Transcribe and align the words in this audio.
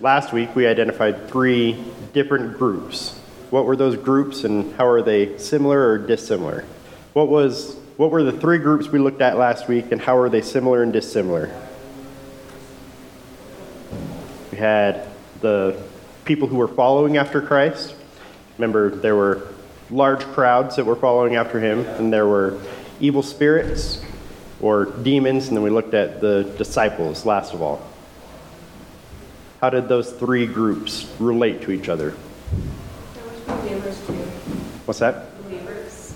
last 0.00 0.32
week 0.32 0.54
we 0.54 0.66
identified 0.66 1.28
three 1.28 1.82
different 2.12 2.58
groups. 2.58 3.18
What 3.50 3.64
were 3.64 3.76
those 3.76 3.96
groups 3.96 4.44
and 4.44 4.74
how 4.76 4.86
are 4.86 5.02
they 5.02 5.38
similar 5.38 5.88
or 5.88 5.98
dissimilar? 5.98 6.64
What 7.12 7.28
was 7.28 7.76
what 7.96 8.10
were 8.10 8.22
the 8.22 8.32
three 8.32 8.58
groups 8.58 8.88
we 8.88 9.00
looked 9.00 9.20
at 9.20 9.36
last 9.36 9.66
week 9.66 9.90
and 9.90 10.00
how 10.00 10.16
are 10.18 10.28
they 10.28 10.42
similar 10.42 10.82
and 10.82 10.92
dissimilar? 10.92 11.52
We 14.52 14.58
had 14.58 15.08
the 15.40 15.82
people 16.24 16.46
who 16.46 16.56
were 16.56 16.68
following 16.68 17.16
after 17.16 17.40
Christ. 17.40 17.94
Remember, 18.56 18.90
there 18.90 19.16
were 19.16 19.48
large 19.90 20.20
crowds 20.20 20.76
that 20.76 20.84
were 20.84 20.96
following 20.96 21.36
after 21.36 21.58
him, 21.58 21.80
and 21.80 22.12
there 22.12 22.26
were 22.26 22.60
evil 23.00 23.22
spirits 23.22 24.04
or 24.60 24.84
demons, 24.84 25.48
and 25.48 25.56
then 25.56 25.64
we 25.64 25.70
looked 25.70 25.94
at 25.94 26.20
the 26.20 26.42
disciples 26.58 27.24
last 27.24 27.54
of 27.54 27.62
all. 27.62 27.87
How 29.60 29.70
did 29.70 29.88
those 29.88 30.12
three 30.12 30.46
groups 30.46 31.12
relate 31.18 31.62
to 31.62 31.72
each 31.72 31.88
other? 31.88 32.14
There 33.14 33.24
was 33.24 33.40
believers 33.40 34.06
too. 34.06 34.12
What's 34.86 35.00
that? 35.00 35.42
Believers. 35.44 36.14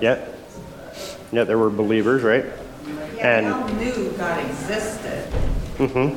Yeah. 0.00 0.24
Yeah, 1.32 1.44
there 1.44 1.58
were 1.58 1.70
believers, 1.70 2.22
right? 2.22 2.44
Yeah, 3.16 3.38
And- 3.38 3.46
they 3.46 3.50
all 3.50 3.68
knew 3.68 4.10
God 4.16 4.44
existed. 4.48 5.28
Mm-hmm. 5.78 6.16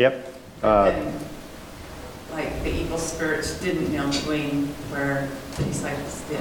Yep. 0.00 0.32
but 0.60 0.84
then, 0.90 1.14
Like, 2.32 2.62
the 2.62 2.70
evil 2.70 2.98
spirits 2.98 3.58
didn't 3.60 3.92
know 3.92 4.04
Dwayne 4.08 4.66
where 4.92 5.28
the 5.56 5.64
disciples 5.64 6.22
did. 6.28 6.38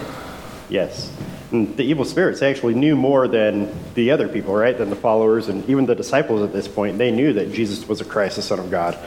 Yes. 0.70 1.10
And 1.56 1.78
the 1.78 1.84
evil 1.84 2.04
spirits 2.04 2.42
actually 2.42 2.74
knew 2.74 2.98
more 2.98 3.30
than 3.30 3.74
the 3.94 4.12
other 4.12 4.28
people, 4.28 4.54
right? 4.54 4.78
Than 4.78 4.90
the 4.90 4.96
followers 4.96 5.48
and 5.48 5.68
even 5.70 5.86
the 5.86 5.96
disciples 5.96 6.42
at 6.42 6.52
this 6.52 6.68
point. 6.68 6.98
They 6.98 7.12
knew 7.12 7.32
that 7.34 7.54
Jesus 7.54 7.88
was 7.88 8.02
a 8.02 8.06
Christ, 8.06 8.36
the 8.36 8.42
Son 8.42 8.60
of 8.60 8.70
God. 8.70 8.98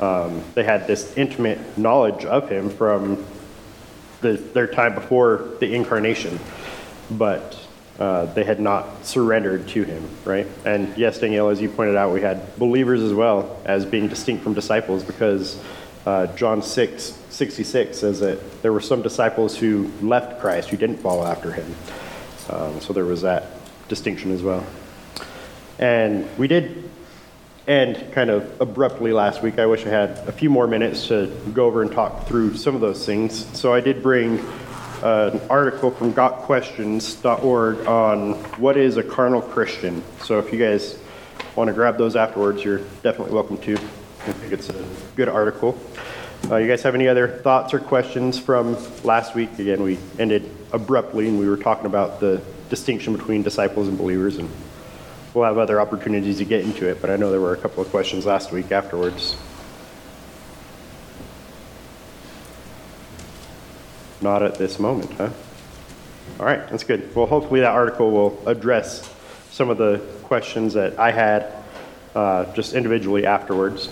Um, 0.00 0.42
they 0.54 0.64
had 0.64 0.86
this 0.86 1.14
intimate 1.18 1.76
knowledge 1.76 2.24
of 2.24 2.48
him 2.48 2.70
from 2.70 3.22
the, 4.22 4.32
their 4.32 4.66
time 4.66 4.94
before 4.94 5.50
the 5.60 5.74
incarnation, 5.74 6.40
but 7.10 7.58
uh, 7.98 8.24
they 8.32 8.44
had 8.44 8.60
not 8.60 9.04
surrendered 9.04 9.68
to 9.68 9.82
him, 9.84 10.08
right? 10.24 10.46
And 10.64 10.96
yes, 10.96 11.18
Danielle, 11.18 11.50
as 11.50 11.60
you 11.60 11.68
pointed 11.68 11.96
out, 11.96 12.14
we 12.14 12.22
had 12.22 12.56
believers 12.58 13.02
as 13.02 13.12
well 13.12 13.60
as 13.66 13.84
being 13.84 14.08
distinct 14.08 14.42
from 14.42 14.54
disciples 14.54 15.04
because 15.04 15.62
uh, 16.06 16.26
John 16.36 16.62
6 16.62 17.18
66 17.30 17.98
says 17.98 18.20
that 18.20 18.62
there 18.62 18.72
were 18.72 18.80
some 18.80 19.02
disciples 19.02 19.56
who 19.56 19.90
left 20.02 20.40
Christ, 20.40 20.68
who 20.68 20.76
didn't 20.76 20.98
follow 20.98 21.24
after 21.24 21.52
him. 21.52 21.74
Um, 22.50 22.80
so 22.80 22.92
there 22.92 23.04
was 23.04 23.22
that 23.22 23.46
distinction 23.88 24.32
as 24.32 24.42
well. 24.42 24.64
And 25.78 26.28
we 26.36 26.48
did 26.48 26.90
end 27.66 28.12
kind 28.12 28.30
of 28.30 28.60
abruptly 28.60 29.12
last 29.12 29.42
week. 29.42 29.58
I 29.58 29.66
wish 29.66 29.86
I 29.86 29.90
had 29.90 30.10
a 30.28 30.32
few 30.32 30.50
more 30.50 30.66
minutes 30.66 31.08
to 31.08 31.26
go 31.54 31.66
over 31.66 31.82
and 31.82 31.92
talk 31.92 32.26
through 32.26 32.56
some 32.56 32.74
of 32.74 32.80
those 32.80 33.06
things. 33.06 33.46
So 33.58 33.72
I 33.72 33.80
did 33.80 34.02
bring 34.02 34.40
uh, 35.02 35.30
an 35.32 35.40
article 35.48 35.90
from 35.90 36.12
gotquestions.org 36.12 37.86
on 37.86 38.34
what 38.58 38.76
is 38.76 38.96
a 38.96 39.02
carnal 39.02 39.40
Christian. 39.40 40.02
So 40.22 40.38
if 40.38 40.52
you 40.52 40.58
guys 40.58 40.98
want 41.56 41.68
to 41.68 41.74
grab 41.74 41.96
those 41.96 42.16
afterwards, 42.16 42.64
you're 42.64 42.80
definitely 43.02 43.32
welcome 43.32 43.58
to. 43.58 43.78
I 44.26 44.32
think 44.32 44.52
it's 44.52 44.68
a 44.68 44.84
good 45.16 45.30
article. 45.30 45.78
Uh, 46.50 46.56
you 46.56 46.68
guys 46.68 46.82
have 46.82 46.94
any 46.94 47.08
other 47.08 47.26
thoughts 47.26 47.72
or 47.72 47.78
questions 47.78 48.38
from 48.38 48.76
last 49.02 49.34
week? 49.34 49.58
Again, 49.58 49.82
we 49.82 49.98
ended 50.18 50.54
abruptly 50.72 51.26
and 51.26 51.38
we 51.38 51.48
were 51.48 51.56
talking 51.56 51.86
about 51.86 52.20
the 52.20 52.42
distinction 52.68 53.16
between 53.16 53.42
disciples 53.42 53.88
and 53.88 53.96
believers 53.96 54.36
and 54.36 54.50
we'll 55.32 55.44
have 55.44 55.56
other 55.56 55.80
opportunities 55.80 56.36
to 56.36 56.44
get 56.44 56.64
into 56.64 56.86
it, 56.86 57.00
but 57.00 57.08
I 57.08 57.16
know 57.16 57.30
there 57.30 57.40
were 57.40 57.54
a 57.54 57.56
couple 57.56 57.82
of 57.82 57.88
questions 57.88 58.26
last 58.26 58.52
week 58.52 58.70
afterwards. 58.72 59.36
Not 64.20 64.42
at 64.42 64.56
this 64.56 64.78
moment, 64.78 65.10
huh? 65.12 65.30
All 66.38 66.44
right, 66.44 66.68
that's 66.68 66.84
good. 66.84 67.14
Well, 67.16 67.26
hopefully 67.26 67.60
that 67.60 67.72
article 67.72 68.10
will 68.10 68.46
address 68.46 69.10
some 69.50 69.70
of 69.70 69.78
the 69.78 69.98
questions 70.24 70.74
that 70.74 70.98
I 70.98 71.10
had 71.10 71.52
uh, 72.14 72.52
just 72.52 72.74
individually 72.74 73.24
afterwards. 73.24 73.88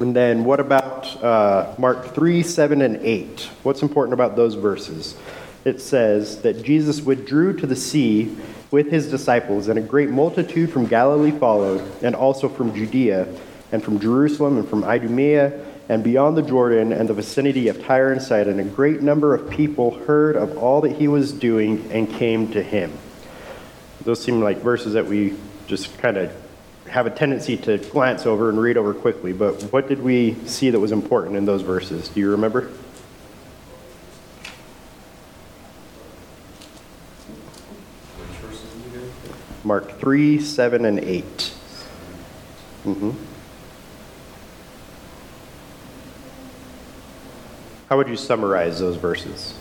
And 0.00 0.14
then 0.14 0.44
what 0.44 0.60
about 0.60 1.22
uh, 1.22 1.74
Mark 1.76 2.14
3, 2.14 2.42
7, 2.42 2.82
and 2.82 2.96
8? 2.96 3.50
What's 3.64 3.82
important 3.82 4.14
about 4.14 4.36
those 4.36 4.54
verses? 4.54 5.16
It 5.64 5.80
says 5.80 6.42
that 6.42 6.62
Jesus 6.62 7.00
withdrew 7.00 7.56
to 7.58 7.66
the 7.66 7.74
sea 7.74 8.36
with 8.70 8.90
his 8.90 9.10
disciples, 9.10 9.66
and 9.66 9.78
a 9.78 9.82
great 9.82 10.10
multitude 10.10 10.70
from 10.70 10.86
Galilee 10.86 11.32
followed, 11.32 11.82
and 12.02 12.14
also 12.14 12.48
from 12.48 12.74
Judea, 12.74 13.26
and 13.72 13.82
from 13.82 13.98
Jerusalem, 13.98 14.58
and 14.58 14.68
from 14.68 14.84
Idumea, 14.84 15.64
and 15.88 16.04
beyond 16.04 16.36
the 16.36 16.42
Jordan, 16.42 16.92
and 16.92 17.08
the 17.08 17.14
vicinity 17.14 17.66
of 17.66 17.82
Tyre 17.84 18.12
and 18.12 18.22
Sidon. 18.22 18.60
A 18.60 18.64
great 18.64 19.02
number 19.02 19.34
of 19.34 19.50
people 19.50 19.98
heard 20.04 20.36
of 20.36 20.56
all 20.58 20.80
that 20.82 20.92
he 20.92 21.08
was 21.08 21.32
doing 21.32 21.90
and 21.90 22.08
came 22.08 22.52
to 22.52 22.62
him. 22.62 22.92
Those 24.02 24.22
seem 24.22 24.40
like 24.40 24.58
verses 24.58 24.92
that 24.92 25.06
we 25.06 25.34
just 25.66 25.98
kind 25.98 26.18
of 26.18 26.32
have 26.88 27.06
a 27.06 27.10
tendency 27.10 27.56
to 27.56 27.78
glance 27.78 28.26
over 28.26 28.48
and 28.48 28.60
read 28.60 28.76
over 28.76 28.94
quickly, 28.94 29.32
but 29.32 29.62
what 29.64 29.88
did 29.88 30.02
we 30.02 30.34
see 30.46 30.70
that 30.70 30.80
was 30.80 30.92
important 30.92 31.36
in 31.36 31.44
those 31.44 31.62
verses? 31.62 32.08
Do 32.08 32.20
you 32.20 32.30
remember? 32.30 32.70
Mark 39.64 39.98
3, 39.98 40.40
7, 40.40 40.84
and 40.84 40.98
8. 40.98 41.52
hmm 42.84 43.10
How 47.88 47.96
would 47.96 48.08
you 48.08 48.16
summarize 48.16 48.78
those 48.78 48.96
verses? 48.96 49.57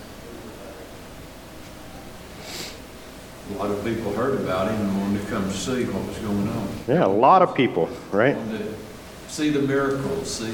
A 3.49 3.57
lot 3.57 3.71
of 3.71 3.83
people 3.83 4.13
heard 4.13 4.39
about 4.41 4.69
him 4.69 4.79
and 4.81 5.01
wanted 5.01 5.21
to 5.23 5.27
come 5.29 5.49
see 5.51 5.85
what 5.85 6.05
was 6.07 6.17
going 6.17 6.47
on. 6.49 6.67
Yeah, 6.87 7.05
a 7.05 7.07
lot 7.07 7.41
of 7.41 7.55
people, 7.55 7.89
right? 8.11 8.35
Wanted 8.35 8.59
to 8.59 8.73
see 9.31 9.49
the 9.49 9.61
miracles, 9.61 10.29
see. 10.33 10.53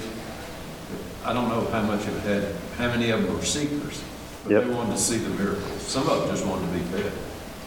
I 1.26 1.34
don't 1.34 1.50
know 1.50 1.66
how 1.72 1.82
much 1.82 2.02
of 2.06 2.16
it 2.18 2.44
had, 2.44 2.56
how 2.78 2.88
many 2.94 3.10
of 3.10 3.24
them 3.24 3.34
were 3.36 3.44
seekers, 3.44 4.04
but 4.44 4.52
Yep. 4.52 4.64
they 4.66 4.70
wanted 4.74 4.92
to 4.92 4.98
see 4.98 5.18
the 5.18 5.30
miracles. 5.30 5.82
Some 5.82 6.08
of 6.08 6.20
them 6.22 6.30
just 6.30 6.46
wanted 6.46 6.68
to 6.68 6.74
be 6.74 7.02
fed. 7.02 7.12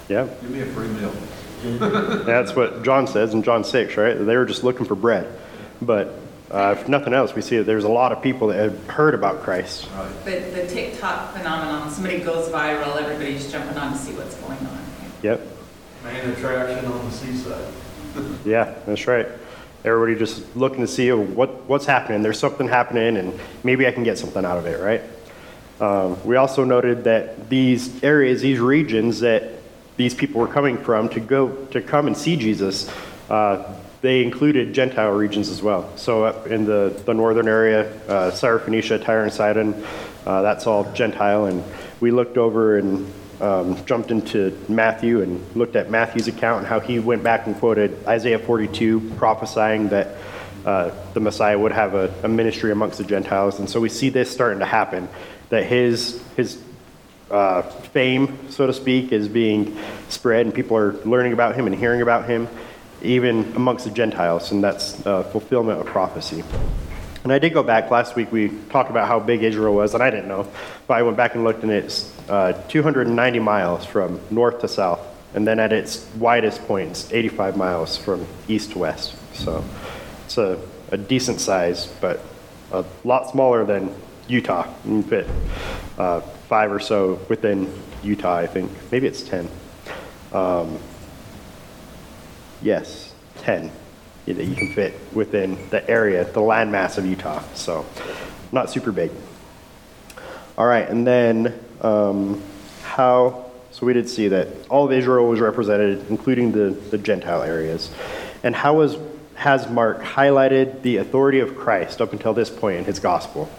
Yeah, 0.08 0.26
Give 0.42 0.50
me 0.50 0.60
a 0.60 0.66
free 0.66 0.88
meal. 0.88 1.12
that's 2.24 2.54
what 2.54 2.84
John 2.84 3.06
says 3.06 3.34
in 3.34 3.42
John 3.42 3.64
6, 3.64 3.96
right? 3.96 4.14
They 4.14 4.36
were 4.36 4.44
just 4.44 4.62
looking 4.62 4.86
for 4.86 4.94
bread. 4.94 5.26
But 5.82 6.14
uh, 6.50 6.76
if 6.78 6.88
nothing 6.88 7.12
else, 7.14 7.34
we 7.34 7.42
see 7.42 7.56
that 7.56 7.64
there's 7.64 7.84
a 7.84 7.88
lot 7.88 8.12
of 8.12 8.22
people 8.22 8.48
that 8.48 8.56
had 8.58 8.72
heard 8.90 9.14
about 9.14 9.42
Christ. 9.42 9.88
Right. 9.96 10.12
But 10.24 10.54
the 10.54 10.66
TikTok 10.68 11.32
phenomenon, 11.32 11.90
somebody 11.90 12.20
goes 12.20 12.48
viral, 12.50 12.96
everybody's 13.00 13.50
jumping 13.50 13.76
on 13.76 13.92
to 13.92 13.98
see 13.98 14.12
what's 14.12 14.36
going 14.36 14.58
on. 14.58 14.85
Yep. 15.22 15.40
Main 16.04 16.30
attraction 16.30 16.84
on 16.86 17.04
the 17.04 17.10
seaside. 17.10 17.72
Yeah, 18.46 18.74
that's 18.86 19.06
right. 19.06 19.28
Everybody 19.84 20.18
just 20.18 20.56
looking 20.56 20.80
to 20.80 20.86
see 20.86 21.12
what, 21.12 21.64
what's 21.66 21.84
happening. 21.84 22.22
There's 22.22 22.38
something 22.38 22.66
happening, 22.66 23.18
and 23.18 23.38
maybe 23.62 23.86
I 23.86 23.92
can 23.92 24.04
get 24.04 24.18
something 24.18 24.44
out 24.44 24.56
of 24.56 24.66
it, 24.66 24.80
right? 24.80 25.02
Um, 25.80 26.24
we 26.24 26.36
also 26.36 26.64
noted 26.64 27.04
that 27.04 27.50
these 27.50 28.02
areas, 28.02 28.40
these 28.40 28.58
regions 28.58 29.20
that 29.20 29.52
these 29.96 30.14
people 30.14 30.40
were 30.40 30.48
coming 30.48 30.78
from 30.78 31.08
to 31.10 31.20
go 31.20 31.66
to 31.66 31.82
come 31.82 32.06
and 32.06 32.16
see 32.16 32.36
Jesus, 32.36 32.90
uh, 33.28 33.74
they 34.00 34.22
included 34.22 34.72
Gentile 34.72 35.12
regions 35.12 35.48
as 35.48 35.62
well. 35.62 35.94
So 35.96 36.24
up 36.24 36.46
in 36.46 36.64
the, 36.64 37.00
the 37.04 37.12
northern 37.12 37.48
area, 37.48 37.92
uh, 38.08 38.30
Syrophoenicia, 38.30 39.04
Tyre 39.04 39.24
and 39.24 39.32
Sidon, 39.32 39.84
uh, 40.24 40.42
that's 40.42 40.66
all 40.66 40.90
Gentile. 40.92 41.46
And 41.46 41.62
we 42.00 42.10
looked 42.10 42.38
over 42.38 42.78
and 42.78 43.12
um, 43.40 43.84
jumped 43.84 44.10
into 44.10 44.56
Matthew 44.68 45.22
and 45.22 45.44
looked 45.56 45.76
at 45.76 45.90
Matthew's 45.90 46.28
account 46.28 46.60
and 46.60 46.66
how 46.66 46.80
he 46.80 46.98
went 46.98 47.22
back 47.22 47.46
and 47.46 47.56
quoted 47.56 48.06
Isaiah 48.06 48.38
42, 48.38 49.12
prophesying 49.16 49.88
that 49.90 50.16
uh, 50.64 50.90
the 51.14 51.20
Messiah 51.20 51.58
would 51.58 51.72
have 51.72 51.94
a, 51.94 52.12
a 52.22 52.28
ministry 52.28 52.72
amongst 52.72 52.98
the 52.98 53.04
Gentiles. 53.04 53.58
And 53.58 53.68
so 53.68 53.80
we 53.80 53.88
see 53.88 54.08
this 54.08 54.30
starting 54.30 54.58
to 54.60 54.66
happen, 54.66 55.08
that 55.50 55.64
his, 55.64 56.20
his 56.36 56.60
uh, 57.30 57.62
fame, 57.62 58.50
so 58.50 58.66
to 58.66 58.72
speak, 58.72 59.12
is 59.12 59.28
being 59.28 59.76
spread, 60.08 60.46
and 60.46 60.54
people 60.54 60.76
are 60.76 60.92
learning 61.04 61.32
about 61.32 61.54
him 61.54 61.66
and 61.66 61.74
hearing 61.74 62.02
about 62.02 62.28
him, 62.28 62.48
even 63.02 63.52
amongst 63.54 63.84
the 63.84 63.90
Gentiles, 63.90 64.50
and 64.50 64.64
that's 64.64 65.04
uh, 65.06 65.22
fulfillment 65.24 65.80
of 65.80 65.86
prophecy. 65.86 66.42
And 67.26 67.32
I 67.32 67.40
did 67.40 67.52
go 67.52 67.64
back 67.64 67.90
last 67.90 68.14
week. 68.14 68.30
We 68.30 68.50
talked 68.70 68.88
about 68.88 69.08
how 69.08 69.18
big 69.18 69.42
Israel 69.42 69.74
was, 69.74 69.94
and 69.94 70.00
I 70.00 70.10
didn't 70.10 70.28
know, 70.28 70.48
but 70.86 70.94
I 70.94 71.02
went 71.02 71.16
back 71.16 71.34
and 71.34 71.42
looked, 71.42 71.64
and 71.64 71.72
it's 71.72 72.16
uh, 72.28 72.52
290 72.68 73.40
miles 73.40 73.84
from 73.84 74.20
north 74.30 74.60
to 74.60 74.68
south, 74.68 75.00
and 75.34 75.44
then 75.44 75.58
at 75.58 75.72
its 75.72 76.08
widest 76.18 76.64
point, 76.68 76.90
it's 76.90 77.12
85 77.12 77.56
miles 77.56 77.96
from 77.96 78.24
east 78.46 78.70
to 78.74 78.78
west. 78.78 79.16
So 79.34 79.64
it's 80.24 80.38
a, 80.38 80.60
a 80.92 80.96
decent 80.96 81.40
size, 81.40 81.88
but 82.00 82.20
a 82.70 82.84
lot 83.02 83.28
smaller 83.28 83.64
than 83.64 83.92
Utah. 84.28 84.72
You 84.84 85.02
can 85.02 85.02
fit 85.02 85.26
uh, 85.98 86.20
five 86.20 86.70
or 86.70 86.78
so 86.78 87.18
within 87.28 87.76
Utah, 88.04 88.36
I 88.36 88.46
think. 88.46 88.70
Maybe 88.92 89.08
it's 89.08 89.24
10. 89.24 89.48
Um, 90.32 90.78
yes, 92.62 93.12
10. 93.38 93.72
Know, 94.34 94.42
you 94.42 94.54
can 94.54 94.72
fit 94.72 94.94
within 95.12 95.58
the 95.70 95.88
area, 95.88 96.24
the 96.24 96.40
landmass 96.40 96.98
of 96.98 97.06
Utah. 97.06 97.42
So, 97.54 97.86
not 98.52 98.70
super 98.70 98.92
big. 98.92 99.10
All 100.58 100.66
right, 100.66 100.88
and 100.88 101.06
then 101.06 101.58
um, 101.80 102.42
how? 102.82 103.50
So 103.72 103.84
we 103.84 103.92
did 103.92 104.08
see 104.08 104.28
that 104.28 104.48
all 104.70 104.86
of 104.86 104.92
Israel 104.92 105.28
was 105.28 105.38
represented, 105.38 106.06
including 106.08 106.52
the, 106.52 106.70
the 106.70 106.96
Gentile 106.96 107.42
areas. 107.42 107.90
And 108.42 108.54
how 108.54 108.74
was 108.74 108.96
has 109.34 109.68
Mark 109.68 110.02
highlighted 110.02 110.80
the 110.80 110.96
authority 110.96 111.40
of 111.40 111.56
Christ 111.56 112.00
up 112.00 112.12
until 112.12 112.32
this 112.32 112.48
point 112.48 112.78
in 112.78 112.84
his 112.84 112.98
gospel? 112.98 113.50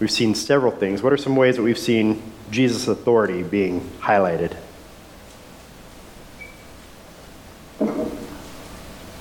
We've 0.00 0.10
seen 0.10 0.34
several 0.34 0.72
things. 0.72 1.02
What 1.02 1.12
are 1.12 1.16
some 1.16 1.36
ways 1.36 1.56
that 1.56 1.62
we've 1.62 1.78
seen 1.78 2.20
Jesus' 2.50 2.88
authority 2.88 3.44
being 3.44 3.80
highlighted? 4.00 4.56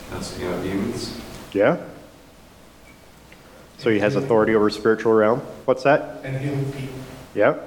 Casting 0.09 0.45
out 0.47 0.63
demons. 0.63 1.21
Yeah. 1.53 1.77
So 3.77 3.89
he 3.89 3.99
has 3.99 4.15
authority 4.15 4.55
over 4.55 4.69
spiritual 4.69 5.13
realm. 5.13 5.39
What's 5.65 5.83
that? 5.83 6.21
And 6.23 6.37
healing 6.37 6.71
people. 6.71 6.95
Yeah. 7.35 7.57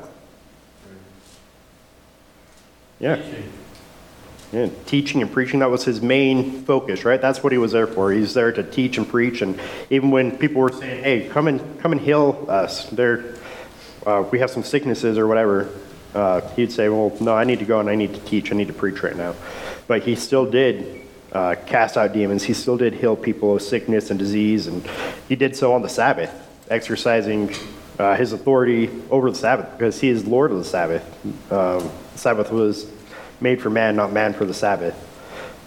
Yeah. 2.99 3.23
Yeah, 4.53 4.69
teaching 4.87 5.21
and 5.23 5.31
preaching, 5.31 5.59
that 5.59 5.71
was 5.71 5.85
his 5.85 6.01
main 6.01 6.63
focus, 6.65 7.05
right? 7.05 7.21
That's 7.21 7.43
what 7.43 7.53
he 7.53 7.59
was 7.59 7.73
there 7.73 7.87
for. 7.87 8.13
He's 8.13 8.33
there 8.33 8.53
to 8.53 8.63
teach 8.63 8.97
and 8.97 9.07
preach. 9.07 9.43
And 9.43 9.61
even 9.91 10.11
when 10.11 10.39
people 10.39 10.63
were 10.63 10.73
saying, 10.73 11.03
hey, 11.03 11.29
come 11.29 11.49
and, 11.49 11.81
come 11.81 11.91
and 11.93 12.01
heal 12.01 12.47
us, 12.49 12.89
there, 12.91 13.35
uh, 14.07 14.25
we 14.31 14.39
have 14.39 14.51
some 14.51 14.63
sicknesses 14.63 15.19
or 15.19 15.27
whatever, 15.27 15.69
uh, 16.15 16.41
he'd 16.55 16.71
say, 16.71 16.89
well, 16.89 17.13
no, 17.21 17.35
I 17.35 17.43
need 17.43 17.59
to 17.59 17.65
go 17.65 17.81
and 17.81 17.91
I 17.91 17.97
need 17.97 18.15
to 18.15 18.21
teach. 18.21 18.53
I 18.53 18.55
need 18.55 18.69
to 18.69 18.73
preach 18.73 19.03
right 19.03 19.17
now. 19.17 19.35
But 19.89 20.05
he 20.05 20.15
still 20.15 20.49
did 20.49 21.06
uh, 21.37 21.55
cast 21.67 21.99
out 21.99 22.15
demons. 22.15 22.43
He 22.43 22.55
still 22.55 22.79
did 22.79 22.95
heal 22.95 23.15
people 23.15 23.57
of 23.57 23.63
sickness 23.63 24.11
and 24.11 24.19
disease. 24.19 24.67
And 24.67 24.89
he 25.29 25.37
did 25.37 25.55
so 25.55 25.75
on 25.75 25.83
the 25.83 25.89
Sabbath, 25.89 26.33
exercising 26.71 27.55
uh, 27.99 28.17
his 28.17 28.33
authority 28.33 28.91
over 29.11 29.31
the 29.31 29.37
Sabbath 29.37 29.71
because 29.77 30.01
he 30.01 30.09
is 30.09 30.27
Lord 30.27 30.51
of 30.51 30.59
the 30.59 30.65
Sabbath. 30.65 31.05
Um, 31.53 31.91
the 32.13 32.19
Sabbath 32.19 32.51
was 32.51 32.91
made 33.41 33.61
for 33.61 33.69
man, 33.69 33.97
not 33.97 34.13
man 34.13 34.33
for 34.33 34.47
the 34.47 34.55
Sabbath. 34.55 34.95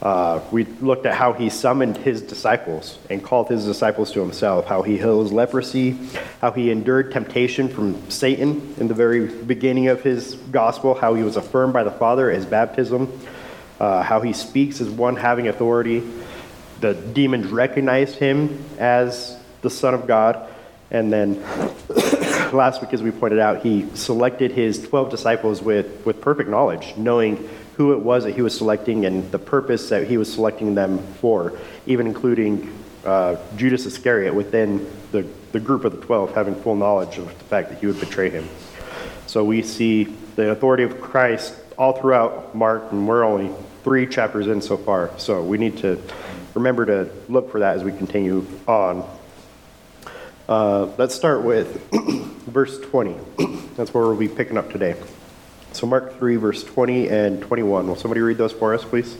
Uh, 0.02 0.42
we 0.50 0.64
looked 0.82 1.06
at 1.06 1.14
how 1.14 1.34
he 1.34 1.50
summoned 1.50 1.98
his 1.98 2.22
disciples 2.22 2.98
and 3.10 3.22
called 3.24 3.50
his 3.50 3.66
disciples 3.66 4.12
to 4.14 4.22
himself, 4.22 4.66
how 4.66 4.82
he 4.82 4.98
heals 4.98 5.32
leprosy, 5.32 6.00
how 6.42 6.52
he 6.52 6.72
endured 6.72 7.12
temptation 7.12 7.68
from 7.68 8.10
Satan 8.10 8.74
in 8.80 8.88
the 8.88 8.94
very 8.94 9.28
beginning 9.28 9.90
of 9.90 10.02
his 10.02 10.36
gospel, 10.52 10.96
how 10.96 11.14
he 11.14 11.22
was 11.22 11.36
affirmed 11.36 11.74
by 11.74 11.84
the 11.84 11.92
Father 11.92 12.30
at 12.32 12.38
his 12.38 12.46
baptism, 12.46 13.12
uh, 13.80 14.04
how 14.04 14.22
he 14.22 14.34
speaks 14.34 14.82
as 14.82 14.90
one 14.90 15.16
having 15.16 15.48
authority. 15.48 16.04
The 16.82 16.94
demons 16.94 17.48
recognized 17.48 18.16
him 18.16 18.64
as 18.78 19.38
the 19.62 19.70
Son 19.70 19.94
of 19.94 20.08
God. 20.08 20.48
And 20.92 21.12
then 21.12 21.42
last 22.54 22.82
week, 22.82 22.94
as 22.94 23.04
we 23.04 23.12
pointed 23.12 23.40
out, 23.40 23.62
he 23.62 23.88
selected 23.96 24.52
his 24.52 24.88
12 24.88 25.10
disciples 25.10 25.62
with, 25.62 26.06
with 26.06 26.22
perfect 26.22 26.50
knowledge, 26.50 26.96
knowing 26.98 27.50
who 27.76 27.94
it 27.94 28.00
was 28.00 28.26
that 28.26 28.36
he 28.36 28.42
was 28.42 28.58
selecting 28.58 29.06
and 29.06 29.32
the 29.32 29.40
purpose 29.40 29.90
that 29.90 30.08
he 30.08 30.18
was 30.18 30.32
selecting 30.32 30.76
them 30.76 30.98
for, 31.22 31.58
even 31.86 32.08
including 32.08 32.74
uh, 33.06 33.38
Judas 33.56 33.86
Iscariot 33.86 34.34
within 34.34 34.90
the, 35.12 35.26
the 35.52 35.60
group 35.60 35.86
of 35.86 35.94
the 35.94 36.06
12, 36.06 36.34
having 36.34 36.56
full 36.56 36.76
knowledge 36.76 37.18
of 37.18 37.26
the 37.26 37.46
fact 37.46 37.70
that 37.70 37.80
he 37.80 37.88
would 37.88 38.00
betray 38.00 38.30
him. 38.30 38.48
So 39.28 39.44
we 39.44 39.62
see 39.62 40.04
the 40.36 40.52
authority 40.52 40.84
of 40.84 41.00
Christ 41.00 41.54
all 41.78 41.94
throughout 41.94 42.54
Mark, 42.56 42.92
and 42.92 43.08
we're 43.08 43.24
only 43.24 43.52
three 43.84 44.08
chapters 44.08 44.48
in 44.48 44.62
so 44.62 44.78
far. 44.78 45.12
So 45.18 45.44
we 45.44 45.58
need 45.58 45.78
to 45.80 46.02
remember 46.54 46.86
to 46.86 47.10
look 47.28 47.52
for 47.52 47.60
that 47.60 47.76
as 47.78 47.84
we 47.84 47.92
continue 47.92 48.46
on. 48.68 49.08
Uh, 50.48 50.90
let's 50.98 51.14
start 51.14 51.44
with 51.44 51.90
verse 52.48 52.80
20. 52.80 53.16
That's 53.76 53.94
where 53.94 54.04
we'll 54.06 54.16
be 54.16 54.28
picking 54.28 54.58
up 54.58 54.72
today. 54.72 54.96
So, 55.74 55.86
Mark 55.86 56.18
3, 56.18 56.36
verse 56.38 56.64
20 56.64 57.10
and 57.10 57.42
21. 57.42 57.88
Will 57.88 57.96
somebody 57.96 58.22
read 58.22 58.38
those 58.38 58.52
for 58.52 58.74
us, 58.74 58.84
please? 58.84 59.16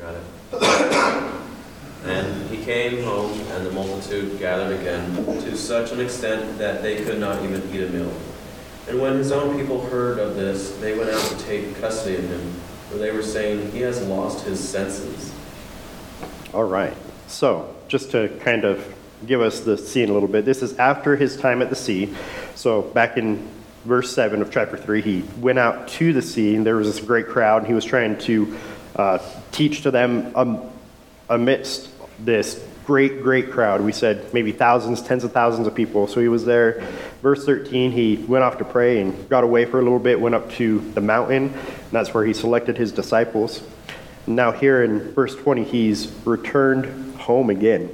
Got 0.00 0.14
it. 0.14 1.28
And 2.04 2.50
he 2.50 2.64
came 2.64 3.04
home, 3.04 3.30
and 3.52 3.64
the 3.64 3.70
multitude 3.70 4.36
gathered 4.40 4.80
again, 4.80 5.14
to 5.14 5.56
such 5.56 5.92
an 5.92 6.00
extent 6.00 6.58
that 6.58 6.82
they 6.82 7.04
could 7.04 7.20
not 7.20 7.44
even 7.44 7.62
eat 7.72 7.80
a 7.80 7.88
meal. 7.90 8.12
And 8.88 9.00
when 9.00 9.14
his 9.14 9.30
own 9.30 9.58
people 9.58 9.84
heard 9.86 10.18
of 10.18 10.34
this, 10.34 10.76
they 10.78 10.98
went 10.98 11.10
out 11.10 11.22
to 11.22 11.38
take 11.44 11.76
custody 11.80 12.16
of 12.16 12.28
him, 12.28 12.52
for 12.90 12.98
they 12.98 13.12
were 13.12 13.22
saying, 13.22 13.70
He 13.70 13.80
has 13.80 14.04
lost 14.06 14.44
his 14.44 14.66
senses. 14.66 15.32
All 16.52 16.64
right. 16.64 16.94
So, 17.28 17.74
just 17.88 18.10
to 18.10 18.28
kind 18.40 18.64
of 18.64 18.84
give 19.26 19.40
us 19.40 19.60
the 19.60 19.78
scene 19.78 20.10
a 20.10 20.12
little 20.12 20.28
bit, 20.28 20.44
this 20.44 20.62
is 20.62 20.76
after 20.78 21.16
his 21.16 21.36
time 21.36 21.62
at 21.62 21.70
the 21.70 21.76
sea. 21.76 22.12
So, 22.56 22.82
back 22.82 23.16
in 23.16 23.48
verse 23.84 24.12
7 24.12 24.42
of 24.42 24.50
chapter 24.50 24.76
3, 24.76 25.00
he 25.00 25.24
went 25.38 25.58
out 25.58 25.88
to 25.88 26.12
the 26.12 26.22
sea, 26.22 26.56
and 26.56 26.66
there 26.66 26.76
was 26.76 26.92
this 26.92 27.04
great 27.04 27.28
crowd, 27.28 27.58
and 27.58 27.68
he 27.68 27.74
was 27.74 27.84
trying 27.84 28.18
to 28.18 28.58
uh, 28.96 29.18
teach 29.52 29.82
to 29.82 29.90
them 29.90 30.32
um, 30.34 30.70
amidst 31.28 31.88
this 32.18 32.66
great, 32.84 33.22
great 33.22 33.50
crowd. 33.50 33.80
We 33.80 33.92
said 33.92 34.32
maybe 34.34 34.52
thousands, 34.52 35.02
tens 35.02 35.24
of 35.24 35.32
thousands 35.32 35.66
of 35.66 35.74
people. 35.74 36.06
So 36.06 36.20
he 36.20 36.28
was 36.28 36.44
there. 36.44 36.86
Verse 37.22 37.44
13, 37.44 37.92
he 37.92 38.16
went 38.16 38.44
off 38.44 38.58
to 38.58 38.64
pray 38.64 39.00
and 39.00 39.28
got 39.28 39.44
away 39.44 39.64
for 39.64 39.78
a 39.78 39.82
little 39.82 39.98
bit, 39.98 40.20
went 40.20 40.34
up 40.34 40.50
to 40.52 40.80
the 40.92 41.00
mountain, 41.00 41.52
and 41.54 41.90
that's 41.90 42.12
where 42.12 42.24
he 42.24 42.32
selected 42.32 42.76
his 42.76 42.92
disciples. 42.92 43.62
Now, 44.26 44.52
here 44.52 44.82
in 44.82 45.12
verse 45.12 45.34
20, 45.34 45.64
he's 45.64 46.12
returned 46.24 47.16
home 47.16 47.50
again. 47.50 47.90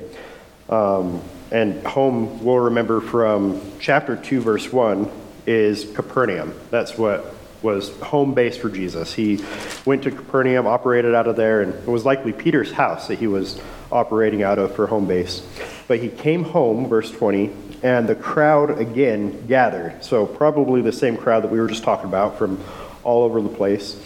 Um, 0.68 1.22
and 1.50 1.84
home, 1.86 2.44
we'll 2.44 2.58
remember 2.58 3.00
from 3.00 3.60
chapter 3.80 4.16
2, 4.16 4.40
verse 4.40 4.70
1, 4.70 5.10
is 5.46 5.90
Capernaum. 5.94 6.54
That's 6.70 6.98
what 6.98 7.34
was 7.62 7.98
home 8.00 8.34
base 8.34 8.56
for 8.56 8.68
Jesus. 8.68 9.14
He 9.14 9.42
went 9.84 10.02
to 10.02 10.10
Capernaum, 10.10 10.66
operated 10.66 11.14
out 11.14 11.26
of 11.26 11.36
there, 11.36 11.62
and 11.62 11.74
it 11.74 11.88
was 11.88 12.04
likely 12.04 12.32
Peter's 12.32 12.70
house 12.70 13.08
that 13.08 13.18
he 13.18 13.26
was 13.26 13.60
operating 13.90 14.42
out 14.42 14.58
of 14.58 14.74
for 14.74 14.86
home 14.86 15.06
base. 15.06 15.46
But 15.86 16.00
he 16.00 16.08
came 16.08 16.44
home, 16.44 16.88
verse 16.88 17.10
20, 17.10 17.50
and 17.82 18.08
the 18.08 18.14
crowd 18.14 18.78
again 18.78 19.46
gathered. 19.46 20.04
So, 20.04 20.26
probably 20.26 20.82
the 20.82 20.92
same 20.92 21.16
crowd 21.16 21.44
that 21.44 21.50
we 21.50 21.60
were 21.60 21.68
just 21.68 21.84
talking 21.84 22.06
about 22.06 22.38
from 22.38 22.62
all 23.04 23.22
over 23.22 23.40
the 23.40 23.48
place. 23.48 23.96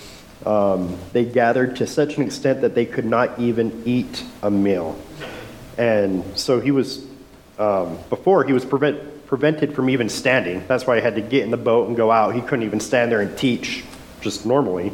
Um, 0.45 0.99
they 1.13 1.25
gathered 1.25 1.77
to 1.77 1.87
such 1.87 2.17
an 2.17 2.25
extent 2.25 2.63
that 2.63 2.75
they 2.75 2.87
could 2.87 3.05
not 3.05 3.39
even 3.39 3.83
eat 3.87 4.25
a 4.43 4.51
meal. 4.51 4.99
And 5.79 6.25
so 6.37 6.61
he 6.61 6.71
was, 6.71 7.05
um, 7.59 7.99
before, 8.11 8.45
he 8.45 8.53
was 8.53 8.65
prevent, 8.65 9.27
prevented 9.27 9.75
from 9.75 9.89
even 9.89 10.09
standing. 10.09 10.65
That's 10.67 10.87
why 10.87 10.97
he 10.97 11.03
had 11.03 11.15
to 11.15 11.23
get 11.23 11.45
in 11.45 11.51
the 11.51 11.57
boat 11.57 11.89
and 11.89 11.97
go 11.97 12.11
out. 12.11 12.35
He 12.35 12.41
couldn't 12.41 12.65
even 12.65 12.81
stand 12.81 13.11
there 13.11 13.21
and 13.21 13.37
teach 13.39 13.85
just 14.21 14.45
normally 14.45 14.93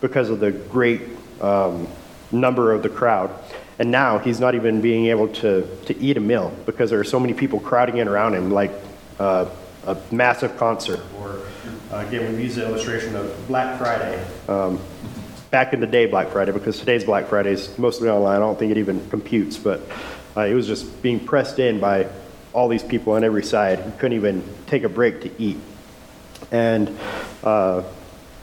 because 0.00 0.30
of 0.30 0.40
the 0.40 0.50
great 0.52 1.02
um, 1.40 1.88
number 2.30 2.72
of 2.72 2.82
the 2.82 2.88
crowd. 2.88 3.30
And 3.80 3.90
now 3.90 4.18
he's 4.18 4.38
not 4.38 4.54
even 4.54 4.82
being 4.82 5.06
able 5.06 5.28
to, 5.28 5.66
to 5.86 5.98
eat 5.98 6.18
a 6.18 6.20
meal 6.20 6.54
because 6.66 6.90
there 6.90 7.00
are 7.00 7.04
so 7.04 7.18
many 7.18 7.32
people 7.32 7.58
crowding 7.58 7.96
in 7.96 8.08
around 8.08 8.34
him, 8.34 8.50
like 8.50 8.72
uh, 9.18 9.46
a 9.86 9.96
massive 10.12 10.58
concert. 10.58 11.00
Or 11.18 11.40
uh, 11.90 12.04
again, 12.06 12.36
we 12.36 12.42
use 12.42 12.56
the 12.56 12.66
illustration 12.66 13.16
of 13.16 13.48
Black 13.48 13.78
Friday. 13.78 14.22
Um, 14.48 14.78
back 15.50 15.72
in 15.72 15.80
the 15.80 15.86
day, 15.86 16.04
Black 16.04 16.28
Friday, 16.28 16.52
because 16.52 16.78
today's 16.78 17.04
Black 17.04 17.28
Friday 17.28 17.52
is 17.52 17.78
mostly 17.78 18.10
online. 18.10 18.36
I 18.36 18.38
don't 18.40 18.58
think 18.58 18.70
it 18.70 18.76
even 18.76 19.08
computes, 19.08 19.56
but 19.56 19.80
uh, 20.36 20.42
it 20.42 20.52
was 20.52 20.66
just 20.66 21.00
being 21.00 21.18
pressed 21.18 21.58
in 21.58 21.80
by 21.80 22.06
all 22.52 22.68
these 22.68 22.82
people 22.82 23.14
on 23.14 23.24
every 23.24 23.42
side. 23.42 23.78
You 23.78 23.92
couldn't 23.96 24.18
even 24.18 24.44
take 24.66 24.82
a 24.82 24.90
break 24.90 25.22
to 25.22 25.42
eat. 25.42 25.56
And 26.50 26.98
uh, 27.42 27.80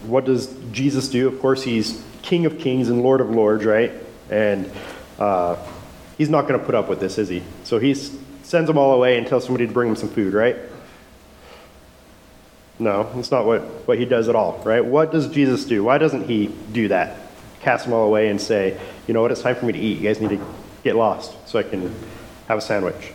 what 0.08 0.26
does 0.26 0.48
Jesus 0.72 1.10
do? 1.10 1.28
Of 1.28 1.40
course, 1.40 1.62
he's 1.62 2.04
King 2.24 2.48
of 2.48 2.58
Kings 2.58 2.90
and 2.90 3.04
Lord 3.04 3.22
of 3.22 3.30
Lords, 3.30 3.66
right? 3.66 3.92
And 4.32 4.70
uh, 5.20 5.56
he's 6.18 6.30
not 6.30 6.48
going 6.48 6.60
to 6.60 6.66
put 6.66 6.76
up 6.76 6.90
with 6.90 7.00
this, 7.00 7.18
is 7.18 7.30
he? 7.30 7.44
So 7.64 7.80
he 7.80 7.94
sends 7.94 8.68
them 8.68 8.78
all 8.78 8.94
away 8.94 9.18
and 9.18 9.28
tells 9.28 9.46
somebody 9.46 9.68
to 9.68 9.74
bring 9.74 9.90
him 9.90 9.96
some 9.96 10.10
food, 10.10 10.34
right? 10.34 10.56
No, 12.80 13.12
that's 13.16 13.32
not 13.32 13.46
what, 13.46 13.62
what 13.88 13.98
he 13.98 14.06
does 14.06 14.30
at 14.30 14.36
all, 14.36 14.62
right? 14.64 14.86
What 14.86 15.12
does 15.12 15.28
Jesus 15.28 15.66
do? 15.66 15.84
Why 15.84 15.98
doesn't 15.98 16.28
he 16.28 16.48
do 16.72 16.90
that? 16.90 17.18
Cast 17.62 17.86
them 17.86 17.94
all 17.94 18.06
away 18.06 18.30
and 18.30 18.40
say, 18.40 18.80
you 19.08 19.14
know 19.14 19.22
what, 19.22 19.32
it's 19.32 19.42
time 19.42 19.56
for 19.56 19.66
me 19.66 19.74
to 19.74 19.80
eat. 19.80 19.98
You 19.98 20.04
guys 20.08 20.22
need 20.22 20.30
to 20.30 20.46
get 20.84 20.96
lost 20.96 21.36
so 21.48 21.58
I 21.58 21.64
can 21.64 21.94
have 22.48 22.60
a 22.60 22.62
sandwich. 22.62 23.14